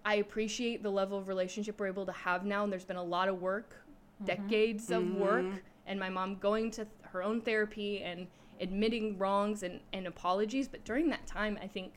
I 0.06 0.16
appreciate 0.16 0.84
the 0.84 0.90
level 0.90 1.18
of 1.18 1.28
relationship 1.28 1.80
we're 1.80 1.88
able 1.88 2.06
to 2.06 2.12
have 2.14 2.46
now 2.46 2.64
and 2.64 2.72
there's 2.72 2.86
been 2.86 2.96
a 2.98 3.04
lot 3.04 3.28
of 3.28 3.42
work, 3.42 3.84
decades 4.24 4.90
of 4.90 5.14
work 5.16 5.46
and 5.86 6.00
my 6.00 6.10
mom 6.10 6.36
going 6.36 6.72
to 6.72 6.86
th- 6.86 6.88
her 7.12 7.22
own 7.24 7.42
therapy 7.42 8.04
and 8.04 8.28
admitting 8.62 9.18
wrongs 9.18 9.64
and, 9.64 9.80
and 9.94 10.08
apologies, 10.08 10.68
but 10.68 10.84
during 10.86 11.10
that 11.10 11.28
time 11.28 11.58
I 11.62 11.68
think 11.68 11.94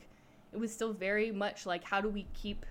it 0.53 0.59
was 0.59 0.71
still 0.73 0.93
very 0.93 1.31
much 1.31 1.65
like 1.65 1.83
how 1.83 2.01
do 2.01 2.09
we 2.09 2.27
keep 2.33 2.65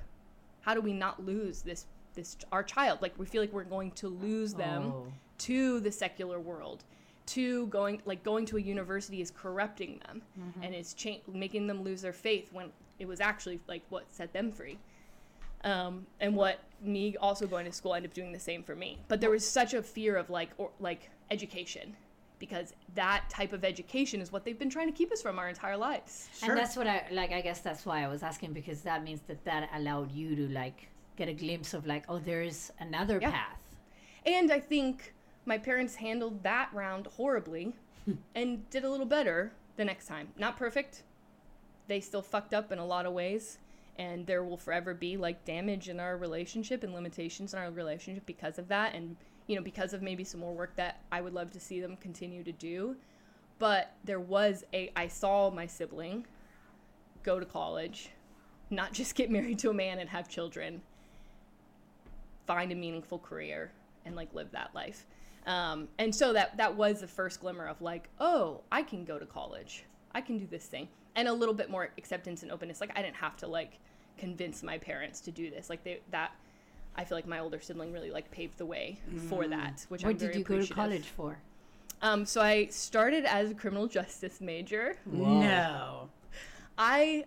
how 0.61 0.75
do 0.75 0.81
we 0.83 0.93
not 0.93 1.25
lose 1.25 1.63
this 1.63 1.87
this 2.15 2.37
our 2.53 2.63
child 2.63 3.01
like 3.03 3.13
we 3.19 3.27
feel 3.27 3.41
like 3.43 3.53
we're 3.53 3.65
going 3.65 3.91
to 3.93 4.09
lose 4.09 4.55
them 4.55 4.83
Oh. 4.95 5.07
to 5.39 5.81
the 5.81 5.93
secular 5.93 6.41
world 6.41 6.85
to 7.27 7.67
going 7.69 8.03
like 8.05 8.23
going 8.23 8.45
to 8.47 8.57
a 8.57 8.61
university 8.61 9.21
is 9.21 9.31
corrupting 9.31 10.01
them 10.07 10.23
and 10.63 10.75
it's 10.75 10.95
cha- 10.95 11.21
making 11.33 11.67
them 11.67 11.83
lose 11.83 12.03
their 12.03 12.13
faith 12.13 12.49
when 12.53 12.71
it 12.99 13.07
was 13.07 13.21
actually 13.21 13.61
like 13.69 13.83
what 13.91 14.05
set 14.13 14.33
them 14.33 14.51
free 14.51 14.79
um, 15.63 16.07
and 16.21 16.35
what 16.35 16.61
me 16.83 17.17
also 17.19 17.47
going 17.47 17.67
to 17.67 17.73
school 17.73 17.95
ended 17.95 18.11
up 18.11 18.15
doing 18.15 18.33
the 18.33 18.39
same 18.41 18.63
for 18.63 18.75
me 18.75 18.99
but 19.09 19.21
there 19.21 19.31
was 19.31 19.47
such 19.47 19.75
a 19.75 19.83
fear 19.83 20.17
of 20.17 20.31
like 20.31 20.51
or 20.59 20.71
like 20.81 21.11
education 21.31 21.95
because 22.39 22.73
that 22.95 23.29
type 23.29 23.53
of 23.53 23.65
education 23.65 24.23
is 24.23 24.33
what 24.33 24.45
they've 24.47 24.59
been 24.59 24.71
trying 24.71 24.87
to 24.87 24.93
keep 24.97 25.13
us 25.13 25.21
from 25.21 25.39
our 25.39 25.49
entire 25.51 25.77
lives 25.77 26.31
And 26.43 26.57
that's 26.57 26.75
what 26.75 26.87
I 26.87 27.05
like. 27.13 27.33
I 27.33 27.43
guess 27.43 27.61
that's 27.61 27.85
why 27.85 28.03
I 28.03 28.09
was 28.09 28.23
asking 28.23 28.55
because 28.55 28.81
that 28.81 29.05
means 29.05 29.21
that 29.29 29.45
that 29.45 29.69
allowed 29.75 30.11
you 30.11 30.35
to 30.37 30.49
like 30.49 30.89
get 31.21 31.29
a 31.29 31.35
glimpse 31.35 31.75
of 31.75 31.87
like, 31.87 32.05
oh, 32.09 32.19
there's 32.19 32.73
another 32.81 33.19
Yeah. 33.21 33.31
path. 33.31 33.59
And 34.25 34.51
I 34.51 34.59
think 34.59 35.13
my 35.45 35.59
parents 35.59 35.97
handled 35.97 36.43
that 36.45 36.71
round 36.73 37.07
horribly 37.09 37.75
and 38.35 38.69
did 38.71 38.85
a 38.85 38.91
little 38.91 39.05
better 39.05 39.53
the 39.77 39.85
next 39.85 40.07
time. 40.07 40.29
Not 40.39 40.57
perfect. 40.57 41.03
They 41.89 42.01
still 42.01 42.23
fucked 42.23 42.55
up 42.55 42.73
in 42.73 42.79
a 42.79 42.87
lot 42.87 43.05
of 43.05 43.13
ways. 43.13 43.59
And 43.99 44.27
there 44.27 44.43
will 44.43 44.57
forever 44.57 44.95
be 44.95 45.19
like 45.19 45.45
damage 45.45 45.91
in 45.91 46.01
our 46.01 46.17
relationship 46.17 46.83
and 46.85 46.95
limitations 46.95 47.53
in 47.53 47.59
our 47.61 47.71
relationship 47.71 48.25
because 48.25 48.59
of 48.59 48.67
that. 48.69 48.95
And, 48.95 49.15
you 49.47 49.57
know, 49.57 49.63
because 49.63 49.93
of 49.93 50.01
maybe 50.01 50.25
some 50.25 50.41
more 50.41 50.55
work 50.55 50.75
that 50.77 51.03
I 51.13 51.21
would 51.21 51.35
love 51.35 51.51
to 51.51 51.61
see 51.61 51.83
them 51.83 51.99
continue 51.99 52.43
to 52.45 52.53
do. 52.53 52.97
But 53.59 53.93
there 54.05 54.21
was 54.21 54.65
a, 54.73 54.91
I 54.97 55.09
saw 55.09 55.51
my 55.51 55.67
sibling 55.67 56.27
go 57.23 57.39
to 57.39 57.45
college, 57.45 58.09
not 58.71 58.95
just 58.95 59.15
get 59.15 59.31
married 59.31 59.59
to 59.59 59.69
a 59.69 59.75
man 59.75 59.99
and 59.99 60.09
have 60.09 60.31
children, 60.31 60.81
find 62.51 62.73
a 62.73 62.75
meaningful 62.75 63.21
career 63.21 63.71
and 64.05 64.17
like 64.17 64.35
live 64.35 64.51
that 64.51 64.75
life. 64.75 65.07
Um, 65.47 65.87
and 65.99 66.13
so 66.13 66.33
that 66.33 66.57
that 66.57 66.75
was 66.75 67.01
the 67.01 67.07
first 67.07 67.41
glimmer 67.41 67.67
of 67.67 67.81
like, 67.81 68.09
oh, 68.19 68.63
I 68.73 68.83
can 68.83 69.05
go 69.05 69.21
to 69.21 69.27
college. 69.27 69.85
I 70.17 70.21
can 70.21 70.37
do 70.37 70.49
this 70.49 70.67
thing. 70.67 70.89
And 71.15 71.29
a 71.29 71.33
little 71.33 71.55
bit 71.55 71.71
more 71.71 71.91
acceptance 71.97 72.43
and 72.43 72.51
openness. 72.51 72.81
Like 72.81 72.91
I 72.97 73.03
didn't 73.03 73.17
have 73.17 73.37
to 73.39 73.47
like 73.47 73.79
convince 74.19 74.65
my 74.65 74.79
parents 74.79 75.21
to 75.21 75.31
do 75.31 75.49
this. 75.49 75.71
Like 75.71 75.85
they 75.85 76.01
that 76.11 76.33
I 76.97 77.05
feel 77.05 77.17
like 77.17 77.29
my 77.29 77.39
older 77.39 77.61
sibling 77.61 77.93
really 77.93 78.11
like 78.11 78.29
paved 78.33 78.59
the 78.59 78.67
way 78.67 78.99
for 79.29 79.47
that, 79.47 79.87
which 79.89 80.03
What 80.03 80.11
I'm 80.11 80.17
did 80.17 80.27
very 80.27 80.39
you 80.39 80.45
go 80.45 80.61
to 80.61 80.75
college 80.75 81.07
for? 81.07 81.39
Um, 82.03 82.27
so 82.27 82.41
I 82.41 82.67
started 82.67 83.27
as 83.27 83.53
a 83.53 83.55
criminal 83.55 83.87
justice 83.87 84.41
major. 84.41 84.97
No. 85.07 86.09
I 86.77 87.27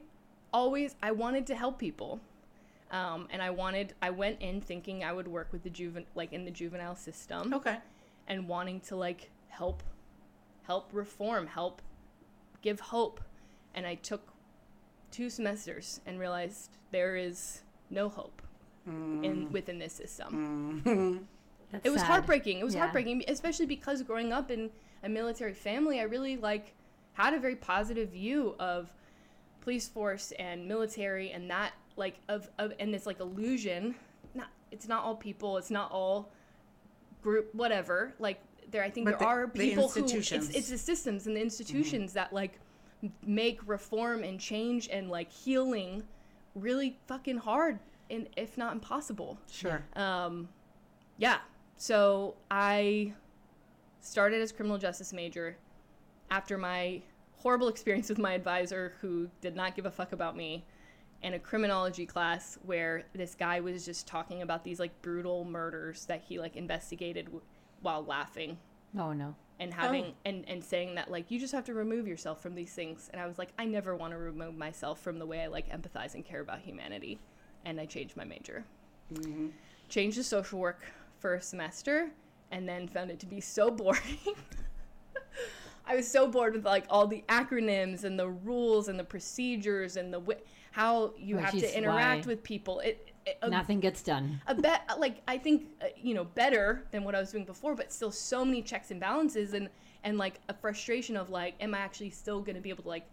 always 0.52 0.96
I 1.02 1.12
wanted 1.12 1.48
to 1.48 1.56
help 1.56 1.80
people. 1.80 2.20
Um, 2.94 3.28
and 3.32 3.42
I 3.42 3.50
wanted 3.50 3.94
I 4.02 4.12
went 4.12 4.40
in 4.42 4.62
thinking 4.62 5.04
I 5.04 5.12
would 5.12 5.28
work 5.28 5.52
with 5.52 5.64
the 5.64 5.70
juven 5.70 6.06
like 6.16 6.32
in 6.32 6.46
the 6.46 6.52
juvenile 6.52 6.96
system 6.96 7.52
Okay. 7.54 7.78
and 8.28 8.48
wanting 8.48 8.80
to 8.82 8.96
like 8.96 9.32
help 9.50 9.82
help 10.62 10.90
reform, 10.94 11.48
help 11.48 11.82
give 12.62 12.80
hope. 12.80 13.20
And 13.74 13.86
I 13.88 13.96
took 13.96 14.32
two 15.12 15.30
semesters 15.30 16.00
and 16.06 16.20
realized 16.20 16.78
there 16.92 17.16
is 17.16 17.64
no 17.90 18.10
hope 18.10 18.42
in 18.86 19.48
within 19.52 19.80
this 19.80 19.94
system. 19.94 21.28
That's 21.72 21.86
It 21.86 21.90
was 21.90 22.02
sad. 22.02 22.08
heartbreaking. 22.08 22.60
It 22.60 22.64
was 22.64 22.76
Yeah. 22.76 22.82
heartbreaking, 22.82 23.24
especially 23.28 23.66
because 23.66 24.04
growing 24.04 24.32
up 24.32 24.52
in 24.52 24.70
a 25.02 25.10
military 25.10 25.54
family, 25.54 26.00
I 26.00 26.04
really 26.04 26.38
like 26.38 26.76
had 27.14 27.34
a 27.34 27.40
very 27.40 27.56
positive 27.56 28.10
view 28.10 28.56
of 28.60 28.94
police 29.62 29.88
force 29.88 30.32
and 30.38 30.68
military 30.68 31.32
and 31.32 31.50
that 31.50 31.74
like 31.96 32.16
of, 32.30 32.50
of 32.60 32.74
and 32.80 32.94
this 32.94 33.06
like 33.06 33.20
illusion. 33.20 33.96
Not 34.34 34.48
it's 34.72 34.88
not 34.88 35.04
all 35.04 35.16
people. 35.16 35.58
It's 35.58 35.72
not 35.72 35.92
all 35.92 36.32
group 37.22 37.54
whatever. 37.54 38.14
Like 38.20 38.40
there, 38.72 38.84
I 38.84 38.90
think 38.90 39.06
But 39.06 39.20
there 39.20 39.20
the- 39.20 39.26
are 39.26 39.48
the 39.54 39.60
people 39.60 39.90
who 39.90 40.06
it's, 40.06 40.32
it's 40.32 40.70
the 40.70 40.78
systems 40.78 41.28
and 41.28 41.36
the 41.36 41.42
institutions 41.42 42.14
that 42.14 42.34
like 42.34 42.60
make 43.26 43.60
reform 43.68 44.24
and 44.24 44.40
change 44.40 44.88
and 44.90 45.10
like 45.10 45.30
healing 45.32 46.04
really 46.56 46.98
fucking 47.08 47.36
hard 47.38 47.80
and 48.10 48.28
if 48.38 48.58
not 48.58 48.72
impossible 48.74 49.38
Sure. 49.52 49.84
um, 49.98 50.48
yeah 51.18 51.40
so 51.76 52.36
i 52.50 53.12
started 54.00 54.42
as 54.42 54.52
criminal 54.54 54.78
justice 54.78 55.12
major 55.12 55.58
after 56.32 56.58
my 56.58 57.02
horrible 57.40 57.68
experience 57.74 58.08
with 58.08 58.20
my 58.20 58.34
advisor 58.34 58.94
who 59.02 59.28
did 59.42 59.54
not 59.56 59.76
give 59.76 59.86
a 59.86 59.92
fuck 59.92 60.14
about 60.14 60.38
me 60.38 60.64
and 61.24 61.34
a 61.34 61.40
criminology 61.40 62.06
class 62.06 62.58
where 62.64 63.04
this 63.14 63.34
guy 63.34 63.60
was 63.62 63.86
just 63.86 64.06
talking 64.06 64.42
about 64.42 64.64
these 64.64 64.80
like 64.80 65.02
brutal 65.02 65.46
murders 65.46 66.06
that 66.06 66.22
he 66.22 66.38
like 66.38 66.56
investigated 66.56 67.26
w- 67.26 67.44
while 67.82 68.04
laughing. 68.04 68.58
Oh 68.98 69.14
no. 69.14 69.36
and 69.60 69.74
having 69.74 70.06
oh. 70.06 70.14
and 70.26 70.44
and 70.48 70.64
saying 70.64 70.96
that 70.96 71.10
like 71.10 71.32
you 71.32 71.40
just 71.40 71.54
have 71.54 71.64
to 71.66 71.74
remove 71.74 72.08
yourself 72.08 72.42
from 72.42 72.54
these 72.54 72.74
things. 72.74 73.10
And 73.14 73.22
i 73.22 73.26
was 73.26 73.40
like 73.40 73.50
i 73.58 73.66
never 73.66 73.96
want 73.96 74.12
to 74.12 74.18
remove 74.18 74.56
myself 74.56 75.02
from 75.02 75.18
the 75.18 75.26
way 75.26 75.42
i 75.42 75.48
like 75.48 75.70
empathize 75.70 76.14
and 76.14 76.26
care 76.26 76.42
about 76.42 76.60
humanity. 76.60 77.20
And 77.66 77.80
i 77.80 77.86
changed 77.86 78.18
my 78.18 78.26
major. 78.26 78.66
Mm-hmm. 79.14 79.48
Changed 79.90 80.18
to 80.18 80.24
social 80.24 80.60
work 80.60 80.82
for 81.20 81.36
a 81.36 81.42
semester 81.42 82.10
and 82.52 82.68
then 82.68 82.88
found 82.88 83.10
it 83.10 83.20
to 83.22 83.26
be 83.26 83.40
so 83.40 83.72
boring. 83.72 84.02
I 85.86 85.96
was 85.96 86.08
so 86.08 86.28
bored 86.28 86.54
with 86.54 86.66
like 86.66 86.86
all 86.90 87.08
the 87.08 87.24
acronyms 87.28 88.04
and 88.04 88.18
the 88.18 88.30
rules 88.30 88.88
and 88.88 88.98
the 88.98 89.04
procedures 89.04 89.98
and 89.98 90.14
the 90.14 90.20
wi- 90.20 90.42
how 90.74 91.14
you 91.20 91.36
Which 91.36 91.46
have 91.46 91.54
to 91.60 91.78
interact 91.78 92.26
with 92.26 92.42
people 92.42 92.80
it, 92.80 93.14
it 93.28 93.38
a 93.44 93.50
Nothing 93.50 93.80
gets 93.80 94.02
done. 94.02 94.42
a 94.48 94.56
bet 94.56 94.82
like 94.98 95.22
I 95.28 95.38
think 95.38 95.68
uh, 95.82 95.86
you 95.96 96.16
know 96.16 96.26
better 96.26 96.84
than 96.92 97.04
what 97.04 97.14
I 97.14 97.20
was 97.20 97.32
doing 97.32 97.46
before, 97.46 97.76
but 97.76 97.94
still 97.94 98.12
so 98.12 98.44
many 98.44 98.64
checks 98.64 98.90
and 98.90 99.00
balances 99.00 99.54
and 99.54 99.70
and 100.04 100.18
like 100.18 100.40
a 100.50 100.54
frustration 100.54 101.16
of 101.16 101.30
like, 101.30 101.54
am 101.62 101.76
I 101.76 101.78
actually 101.78 102.10
still 102.10 102.42
going 102.42 102.56
to 102.56 102.62
be 102.62 102.72
able 102.72 102.84
to 102.84 102.90
like 102.90 103.06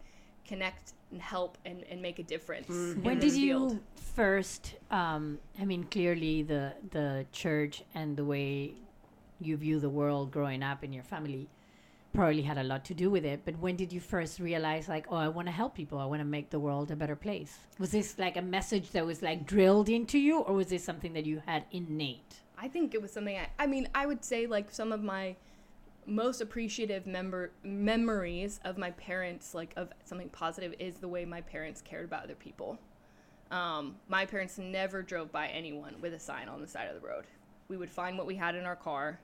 connect 0.46 0.94
and 1.12 1.20
help 1.20 1.58
and, 1.66 1.84
and 1.90 2.00
make 2.00 2.18
a 2.18 2.22
difference? 2.22 2.68
in 2.70 3.02
When 3.02 3.18
this 3.20 3.34
did 3.34 3.42
you 3.42 3.78
first? 4.16 4.76
Um, 4.90 5.38
I 5.60 5.66
mean, 5.66 5.84
clearly 5.84 6.42
the 6.42 6.72
the 6.92 7.26
church 7.30 7.82
and 7.94 8.16
the 8.16 8.24
way 8.24 8.72
you 9.38 9.58
view 9.58 9.80
the 9.80 9.90
world 9.90 10.30
growing 10.30 10.62
up 10.62 10.82
in 10.82 10.94
your 10.94 11.04
family 11.04 11.46
probably 12.12 12.42
had 12.42 12.58
a 12.58 12.64
lot 12.64 12.84
to 12.86 12.94
do 12.94 13.10
with 13.10 13.24
it. 13.24 13.42
But 13.44 13.58
when 13.58 13.76
did 13.76 13.92
you 13.92 14.00
first 14.00 14.40
realize, 14.40 14.88
like, 14.88 15.06
oh, 15.10 15.16
I 15.16 15.28
want 15.28 15.48
to 15.48 15.52
help 15.52 15.74
people. 15.74 15.98
I 15.98 16.04
want 16.04 16.20
to 16.20 16.24
make 16.26 16.50
the 16.50 16.60
world 16.60 16.90
a 16.90 16.96
better 16.96 17.16
place. 17.16 17.58
Was 17.78 17.92
this 17.92 18.18
like 18.18 18.36
a 18.36 18.42
message 18.42 18.90
that 18.90 19.06
was 19.06 19.22
like 19.22 19.46
drilled 19.46 19.88
into 19.88 20.18
you, 20.18 20.40
or 20.40 20.54
was 20.54 20.68
this 20.68 20.84
something 20.84 21.12
that 21.12 21.26
you 21.26 21.42
had 21.46 21.64
innate? 21.70 22.40
I 22.58 22.68
think 22.68 22.94
it 22.94 23.00
was 23.00 23.12
something 23.12 23.36
I, 23.36 23.48
I 23.58 23.66
mean, 23.66 23.88
I 23.94 24.06
would 24.06 24.24
say 24.24 24.46
like 24.46 24.70
some 24.70 24.92
of 24.92 25.02
my 25.02 25.36
most 26.06 26.40
appreciative 26.40 27.06
member 27.06 27.52
memories 27.62 28.60
of 28.64 28.76
my 28.76 28.90
parents, 28.92 29.54
like 29.54 29.72
of 29.76 29.92
something 30.04 30.28
positive, 30.30 30.74
is 30.78 30.96
the 30.96 31.08
way 31.08 31.24
my 31.24 31.40
parents 31.40 31.80
cared 31.80 32.04
about 32.04 32.24
other 32.24 32.34
people. 32.34 32.78
Um, 33.50 33.96
my 34.08 34.26
parents 34.26 34.58
never 34.58 35.02
drove 35.02 35.32
by 35.32 35.48
anyone 35.48 35.94
with 36.00 36.14
a 36.14 36.18
sign 36.18 36.48
on 36.48 36.60
the 36.60 36.66
side 36.68 36.88
of 36.88 37.00
the 37.00 37.06
road. 37.06 37.24
We 37.68 37.76
would 37.76 37.90
find 37.90 38.16
what 38.16 38.26
we 38.26 38.36
had 38.36 38.54
in 38.54 38.64
our 38.64 38.76
car. 38.76 39.20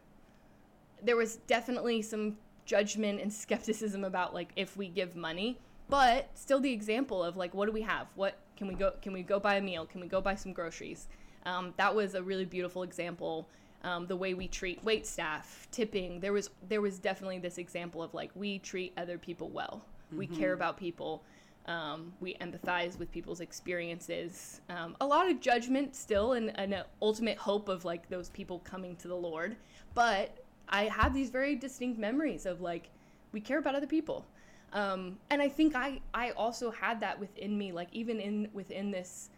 There 1.03 1.17
was 1.17 1.37
definitely 1.47 2.03
some 2.03 2.37
judgment 2.67 3.21
and 3.21 3.33
skepticism 3.33 4.05
about 4.05 4.35
like 4.35 4.51
if 4.57 4.77
we 4.77 4.89
give 4.89 5.17
money, 5.17 5.59
but 5.89 6.29
still 6.35 6.61
the 6.61 6.73
example 6.73 7.23
of 7.23 7.37
like 7.37 7.55
what 7.55 7.67
do 7.67 7.73
we 7.73 7.83
have? 7.83 8.09
What 8.15 8.37
can 8.57 8.69
we 8.69 8.75
go? 8.75 8.93
Can 9.01 9.13
we 9.13 9.23
go 9.23 9.41
buy 9.41 9.57
a 9.57 9.63
meal? 9.63 9.87
Can 9.87 10.01
we 10.01 10.07
go 10.07 10.21
buy 10.21 10.35
some 10.35 10.53
groceries? 10.53 11.09
Um, 11.45 11.73
that 11.77 11.95
was 11.95 12.15
a 12.15 12.23
really 12.23 12.45
beautiful 12.45 12.83
example. 12.83 13.49
Um, 13.85 14.07
the 14.07 14.17
way 14.17 14.35
we 14.35 14.49
treat 14.49 14.83
wait 14.85 15.07
staff, 15.07 15.69
tipping. 15.71 16.21
There 16.21 16.33
was 16.33 16.51
there 16.69 16.81
was 16.81 16.99
definitely 16.99 17.39
this 17.39 17.59
example 17.59 18.03
of 18.03 18.15
like 18.15 18.31
we 18.35 18.59
treat 18.59 18.93
other 18.97 19.17
people 19.17 19.49
well. 19.49 19.85
We 20.17 20.27
care 20.27 20.53
about 20.53 20.77
people. 20.77 21.25
Um, 21.67 22.13
we 22.21 22.35
empathize 22.35 22.97
with 22.99 23.11
people's 23.11 23.41
experiences. 23.41 24.61
Um, 24.69 24.97
a 25.01 25.07
lot 25.07 25.29
of 25.29 25.41
judgment 25.41 25.97
still, 25.97 26.35
and 26.35 26.57
an 26.59 26.85
ultimate 27.03 27.39
hope 27.39 27.69
of 27.69 27.85
like 27.85 28.09
those 28.09 28.31
people 28.31 28.61
coming 28.61 28.95
to 28.97 29.09
the 29.09 29.17
Lord. 29.17 29.57
But 29.95 30.46
I 30.69 30.85
have 30.85 31.15
these 31.15 31.31
very 31.31 31.55
distinct 31.55 31.99
memories 31.99 32.47
of 32.47 32.61
like 32.61 32.91
we 33.33 33.41
care 33.41 33.59
about 33.59 33.75
other 33.75 33.87
people. 33.87 34.25
Um, 34.73 35.19
and 35.31 35.41
I 35.41 35.49
think 35.49 35.75
I, 35.75 36.01
I 36.13 36.31
also 36.33 36.71
had 36.71 37.01
that 37.01 37.19
within 37.19 37.57
me, 37.57 37.73
like 37.73 37.89
even 37.93 38.21
in 38.21 38.49
within 38.53 38.91
this 38.91 39.31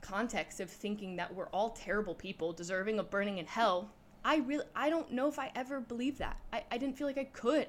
context 0.00 0.60
of 0.60 0.70
thinking 0.70 1.16
that 1.16 1.34
we're 1.34 1.48
all 1.48 1.70
terrible 1.70 2.14
people 2.14 2.52
deserving 2.52 2.98
of 2.98 3.10
burning 3.10 3.38
in 3.38 3.46
hell. 3.46 3.90
I 4.24 4.36
really 4.38 4.64
I 4.74 4.90
don't 4.90 5.12
know 5.12 5.28
if 5.28 5.38
I 5.38 5.50
ever 5.54 5.80
believed 5.80 6.18
that. 6.18 6.38
I, 6.52 6.64
I 6.70 6.78
didn't 6.78 6.96
feel 6.96 7.06
like 7.06 7.18
I 7.18 7.24
could. 7.24 7.68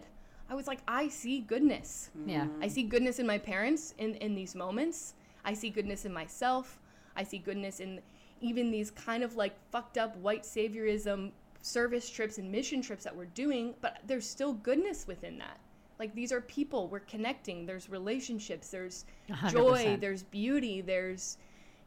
I 0.49 0.55
was 0.55 0.67
like, 0.67 0.79
I 0.87 1.09
see 1.09 1.41
goodness. 1.41 2.09
Yeah. 2.25 2.47
I 2.61 2.67
see 2.67 2.83
goodness 2.83 3.19
in 3.19 3.27
my 3.27 3.37
parents 3.37 3.93
in, 3.97 4.15
in 4.15 4.33
these 4.33 4.55
moments. 4.55 5.13
I 5.43 5.53
see 5.53 5.69
goodness 5.69 6.05
in 6.05 6.13
myself. 6.13 6.79
I 7.15 7.23
see 7.23 7.37
goodness 7.37 7.79
in 7.79 8.01
even 8.39 8.71
these 8.71 8.91
kind 8.91 9.23
of 9.23 9.35
like 9.35 9.55
fucked 9.71 9.97
up 9.97 10.15
white 10.17 10.43
saviorism 10.43 11.31
service 11.67 12.09
trips 12.09 12.37
and 12.37 12.51
mission 12.51 12.81
trips 12.81 13.03
that 13.03 13.15
we're 13.15 13.25
doing, 13.25 13.75
but 13.81 13.99
there's 14.07 14.27
still 14.27 14.53
goodness 14.53 15.05
within 15.07 15.37
that. 15.37 15.59
Like 15.99 16.13
these 16.15 16.31
are 16.31 16.41
people, 16.41 16.87
we're 16.87 16.99
connecting, 17.01 17.65
there's 17.65 17.89
relationships, 17.89 18.69
there's 18.69 19.05
joy, 19.49 19.85
100%. 19.85 19.99
there's 19.99 20.23
beauty, 20.23 20.81
there's, 20.81 21.37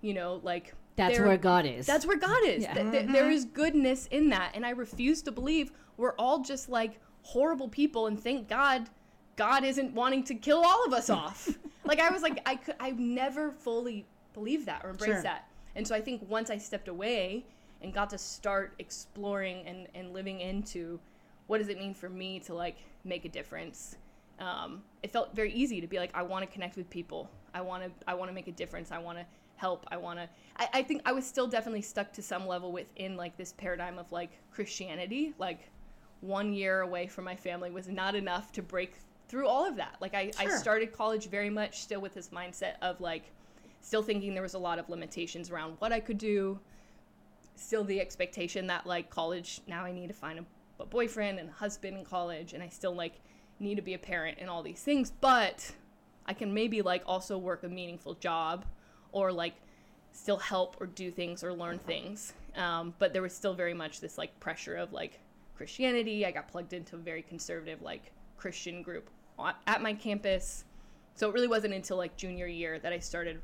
you 0.00 0.14
know, 0.14 0.40
like. 0.42 0.74
That's 0.96 1.18
where 1.18 1.36
God 1.38 1.64
is. 1.64 1.86
That's 1.86 2.04
where 2.04 2.18
God 2.18 2.44
is. 2.44 2.62
Yeah. 2.64 2.74
Th- 2.74 2.90
th- 2.90 3.08
there 3.10 3.30
is 3.30 3.44
goodness 3.46 4.06
in 4.10 4.28
that. 4.30 4.50
And 4.54 4.66
I 4.66 4.70
refuse 4.70 5.22
to 5.22 5.32
believe 5.32 5.72
we're 5.96 6.14
all 6.16 6.40
just 6.42 6.68
like 6.68 7.00
horrible 7.22 7.68
people 7.68 8.06
and 8.06 8.20
thank 8.20 8.48
God 8.48 8.90
God 9.36 9.64
isn't 9.64 9.94
wanting 9.94 10.24
to 10.24 10.34
kill 10.34 10.62
all 10.62 10.84
of 10.84 10.92
us 10.92 11.08
off. 11.20 11.48
like 11.84 12.00
I 12.00 12.10
was 12.10 12.20
like, 12.22 12.42
I 12.44 12.56
could, 12.56 12.74
I've 12.80 12.98
never 12.98 13.50
fully 13.52 14.04
believed 14.34 14.66
that 14.66 14.84
or 14.84 14.90
embraced 14.90 15.12
Sure. 15.12 15.22
that. 15.22 15.48
And 15.76 15.86
so 15.86 15.94
I 15.94 16.00
think 16.00 16.28
once 16.28 16.50
I 16.50 16.58
stepped 16.58 16.88
away 16.88 17.46
and 17.82 17.92
got 17.92 18.10
to 18.10 18.18
start 18.18 18.74
exploring 18.78 19.66
and, 19.66 19.86
and 19.94 20.12
living 20.12 20.40
into 20.40 20.98
what 21.46 21.58
does 21.58 21.68
it 21.68 21.78
mean 21.78 21.94
for 21.94 22.08
me 22.08 22.38
to 22.40 22.54
like 22.54 22.76
make 23.04 23.24
a 23.24 23.28
difference, 23.28 23.96
um, 24.38 24.82
it 25.02 25.10
felt 25.10 25.34
very 25.34 25.52
easy 25.52 25.80
to 25.80 25.86
be 25.86 25.98
like, 25.98 26.10
I 26.14 26.22
want 26.22 26.44
to 26.44 26.50
connect 26.52 26.76
with 26.76 26.88
people. 26.90 27.30
I 27.52 27.60
want 27.60 27.82
to, 27.82 27.90
I 28.06 28.14
want 28.14 28.30
to 28.30 28.34
make 28.34 28.48
a 28.48 28.52
difference. 28.52 28.92
I 28.92 28.98
want 28.98 29.18
to 29.18 29.26
help. 29.56 29.86
I 29.90 29.96
want 29.96 30.18
to, 30.18 30.28
I, 30.56 30.68
I 30.74 30.82
think 30.82 31.02
I 31.04 31.12
was 31.12 31.26
still 31.26 31.46
definitely 31.46 31.82
stuck 31.82 32.12
to 32.14 32.22
some 32.22 32.46
level 32.46 32.72
within 32.72 33.16
like 33.16 33.36
this 33.36 33.52
paradigm 33.52 33.98
of 33.98 34.10
like 34.12 34.30
Christianity. 34.52 35.34
Like 35.38 35.70
one 36.20 36.52
year 36.52 36.82
away 36.82 37.06
from 37.06 37.24
my 37.24 37.36
family 37.36 37.70
was 37.70 37.88
not 37.88 38.14
enough 38.14 38.52
to 38.52 38.62
break 38.62 38.94
through 39.28 39.46
all 39.46 39.66
of 39.66 39.76
that. 39.76 39.96
Like 40.00 40.14
I, 40.14 40.30
I 40.38 40.48
started 40.48 40.92
college 40.92 41.28
very 41.28 41.50
much 41.50 41.80
still 41.80 42.00
with 42.00 42.14
this 42.14 42.28
mindset 42.28 42.74
of 42.82 43.00
like, 43.00 43.24
still 43.82 44.02
thinking 44.02 44.34
there 44.34 44.42
was 44.42 44.54
a 44.54 44.58
lot 44.58 44.78
of 44.78 44.88
limitations 44.88 45.50
around 45.50 45.76
what 45.78 45.92
I 45.92 46.00
could 46.00 46.18
do. 46.18 46.58
Still 47.60 47.84
the 47.84 48.00
expectation 48.00 48.66
that 48.68 48.86
like 48.86 49.10
college 49.10 49.60
now 49.66 49.84
I 49.84 49.92
need 49.92 50.06
to 50.08 50.14
find 50.14 50.38
a, 50.38 50.82
a 50.82 50.86
boyfriend 50.86 51.38
and 51.38 51.50
a 51.50 51.52
husband 51.52 51.98
in 51.98 52.04
college, 52.04 52.54
and 52.54 52.62
I 52.62 52.68
still 52.68 52.94
like 52.94 53.20
need 53.58 53.74
to 53.74 53.82
be 53.82 53.92
a 53.92 53.98
parent 53.98 54.38
and 54.40 54.48
all 54.48 54.62
these 54.62 54.82
things. 54.82 55.12
But 55.20 55.72
I 56.24 56.32
can 56.32 56.54
maybe 56.54 56.80
like 56.80 57.02
also 57.04 57.36
work 57.36 57.62
a 57.62 57.68
meaningful 57.68 58.14
job, 58.14 58.64
or 59.12 59.30
like 59.30 59.54
still 60.12 60.38
help 60.38 60.76
or 60.80 60.86
do 60.86 61.10
things 61.10 61.44
or 61.44 61.52
learn 61.52 61.78
things. 61.80 62.32
Um, 62.56 62.94
but 62.98 63.12
there 63.12 63.20
was 63.20 63.34
still 63.34 63.54
very 63.54 63.74
much 63.74 64.00
this 64.00 64.16
like 64.16 64.40
pressure 64.40 64.76
of 64.76 64.94
like 64.94 65.20
Christianity. 65.54 66.24
I 66.24 66.30
got 66.30 66.48
plugged 66.48 66.72
into 66.72 66.96
a 66.96 66.98
very 66.98 67.22
conservative 67.22 67.82
like 67.82 68.10
Christian 68.38 68.82
group 68.82 69.10
at 69.66 69.82
my 69.82 69.92
campus. 69.92 70.64
So 71.14 71.28
it 71.28 71.34
really 71.34 71.46
wasn't 71.46 71.74
until 71.74 71.98
like 71.98 72.16
junior 72.16 72.46
year 72.46 72.78
that 72.78 72.92
I 72.92 72.98
started 73.00 73.42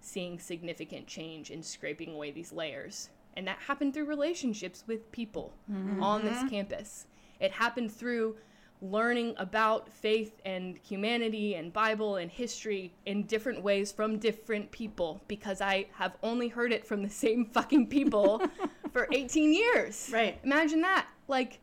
seeing 0.00 0.38
significant 0.38 1.08
change 1.08 1.50
in 1.50 1.60
scraping 1.60 2.14
away 2.14 2.30
these 2.30 2.52
layers. 2.52 3.10
And 3.38 3.46
that 3.46 3.58
happened 3.60 3.94
through 3.94 4.06
relationships 4.06 4.82
with 4.88 5.12
people 5.12 5.52
mm-hmm. 5.70 6.02
on 6.02 6.24
this 6.24 6.38
mm-hmm. 6.38 6.48
campus. 6.48 7.06
It 7.38 7.52
happened 7.52 7.92
through 7.92 8.34
learning 8.82 9.34
about 9.36 9.88
faith 9.92 10.40
and 10.44 10.76
humanity 10.78 11.54
and 11.54 11.72
Bible 11.72 12.16
and 12.16 12.32
history 12.32 12.92
in 13.06 13.22
different 13.26 13.62
ways 13.62 13.92
from 13.92 14.18
different 14.18 14.72
people 14.72 15.20
because 15.28 15.60
I 15.60 15.86
have 15.92 16.16
only 16.24 16.48
heard 16.48 16.72
it 16.72 16.84
from 16.84 17.04
the 17.04 17.08
same 17.24 17.46
fucking 17.46 17.86
people 17.86 18.42
for 18.92 19.06
18 19.12 19.52
years. 19.52 20.10
Right. 20.12 20.40
Imagine 20.42 20.80
that. 20.80 21.06
Like, 21.28 21.60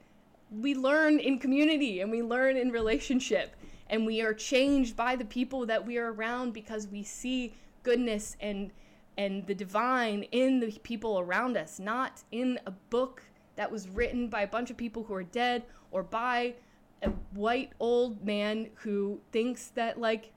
we 0.49 0.75
learn 0.75 1.19
in 1.19 1.39
community 1.39 1.99
and 1.99 2.09
we 2.09 2.23
learn 2.23 2.55
in 2.55 2.71
relationship 2.71 3.53
and 3.89 4.05
we 4.05 4.21
are 4.21 4.33
changed 4.33 4.95
by 4.95 5.17
the 5.17 5.25
people 5.25 5.65
that 5.65 5.85
we 5.85 5.97
are 5.97 6.13
around 6.13 6.53
because 6.53 6.87
we 6.87 7.03
see 7.03 7.53
goodness 7.83 8.37
and 8.39 8.71
and 9.17 9.45
the 9.47 9.55
divine 9.55 10.23
in 10.31 10.59
the 10.59 10.71
people 10.83 11.19
around 11.19 11.57
us 11.57 11.79
not 11.79 12.23
in 12.31 12.59
a 12.65 12.71
book 12.71 13.23
that 13.55 13.71
was 13.71 13.87
written 13.89 14.27
by 14.27 14.41
a 14.41 14.47
bunch 14.47 14.69
of 14.69 14.77
people 14.77 15.03
who 15.03 15.13
are 15.13 15.23
dead 15.23 15.63
or 15.91 16.03
by 16.03 16.53
a 17.03 17.09
white 17.33 17.71
old 17.79 18.23
man 18.25 18.67
who 18.75 19.19
thinks 19.31 19.67
that 19.67 19.99
like 19.99 20.31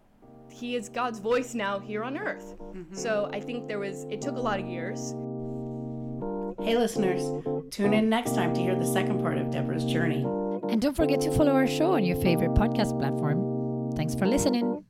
he 0.51 0.77
is 0.77 0.89
God's 0.89 1.19
voice 1.19 1.55
now 1.55 1.79
here 1.79 2.03
on 2.03 2.17
earth. 2.17 2.57
Mm-hmm. 2.59 2.95
So 2.95 3.29
I 3.33 3.41
think 3.41 3.69
there 3.69 3.79
was 3.79 4.05
it 4.05 4.21
took 4.21 4.37
a 4.37 4.41
lot 4.41 4.61
of 4.61 4.67
years. 4.67 5.15
Hey, 6.61 6.77
listeners, 6.77 7.23
tune 7.71 7.95
in 7.95 8.09
next 8.09 8.35
time 8.35 8.53
to 8.55 8.61
hear 8.61 8.75
the 8.75 8.87
second 8.87 9.21
part 9.23 9.39
of 9.39 9.51
Deborah's 9.51 9.85
journey. 9.85 10.25
And 10.69 10.83
don't 10.83 10.97
forget 10.97 11.21
to 11.23 11.31
follow 11.33 11.53
our 11.53 11.67
show 11.67 11.93
on 11.93 12.05
your 12.05 12.17
favorite 12.17 12.51
podcast 12.51 12.99
platform. 12.99 13.93
Thanks 13.97 14.15
for 14.15 14.27
listening. 14.27 14.85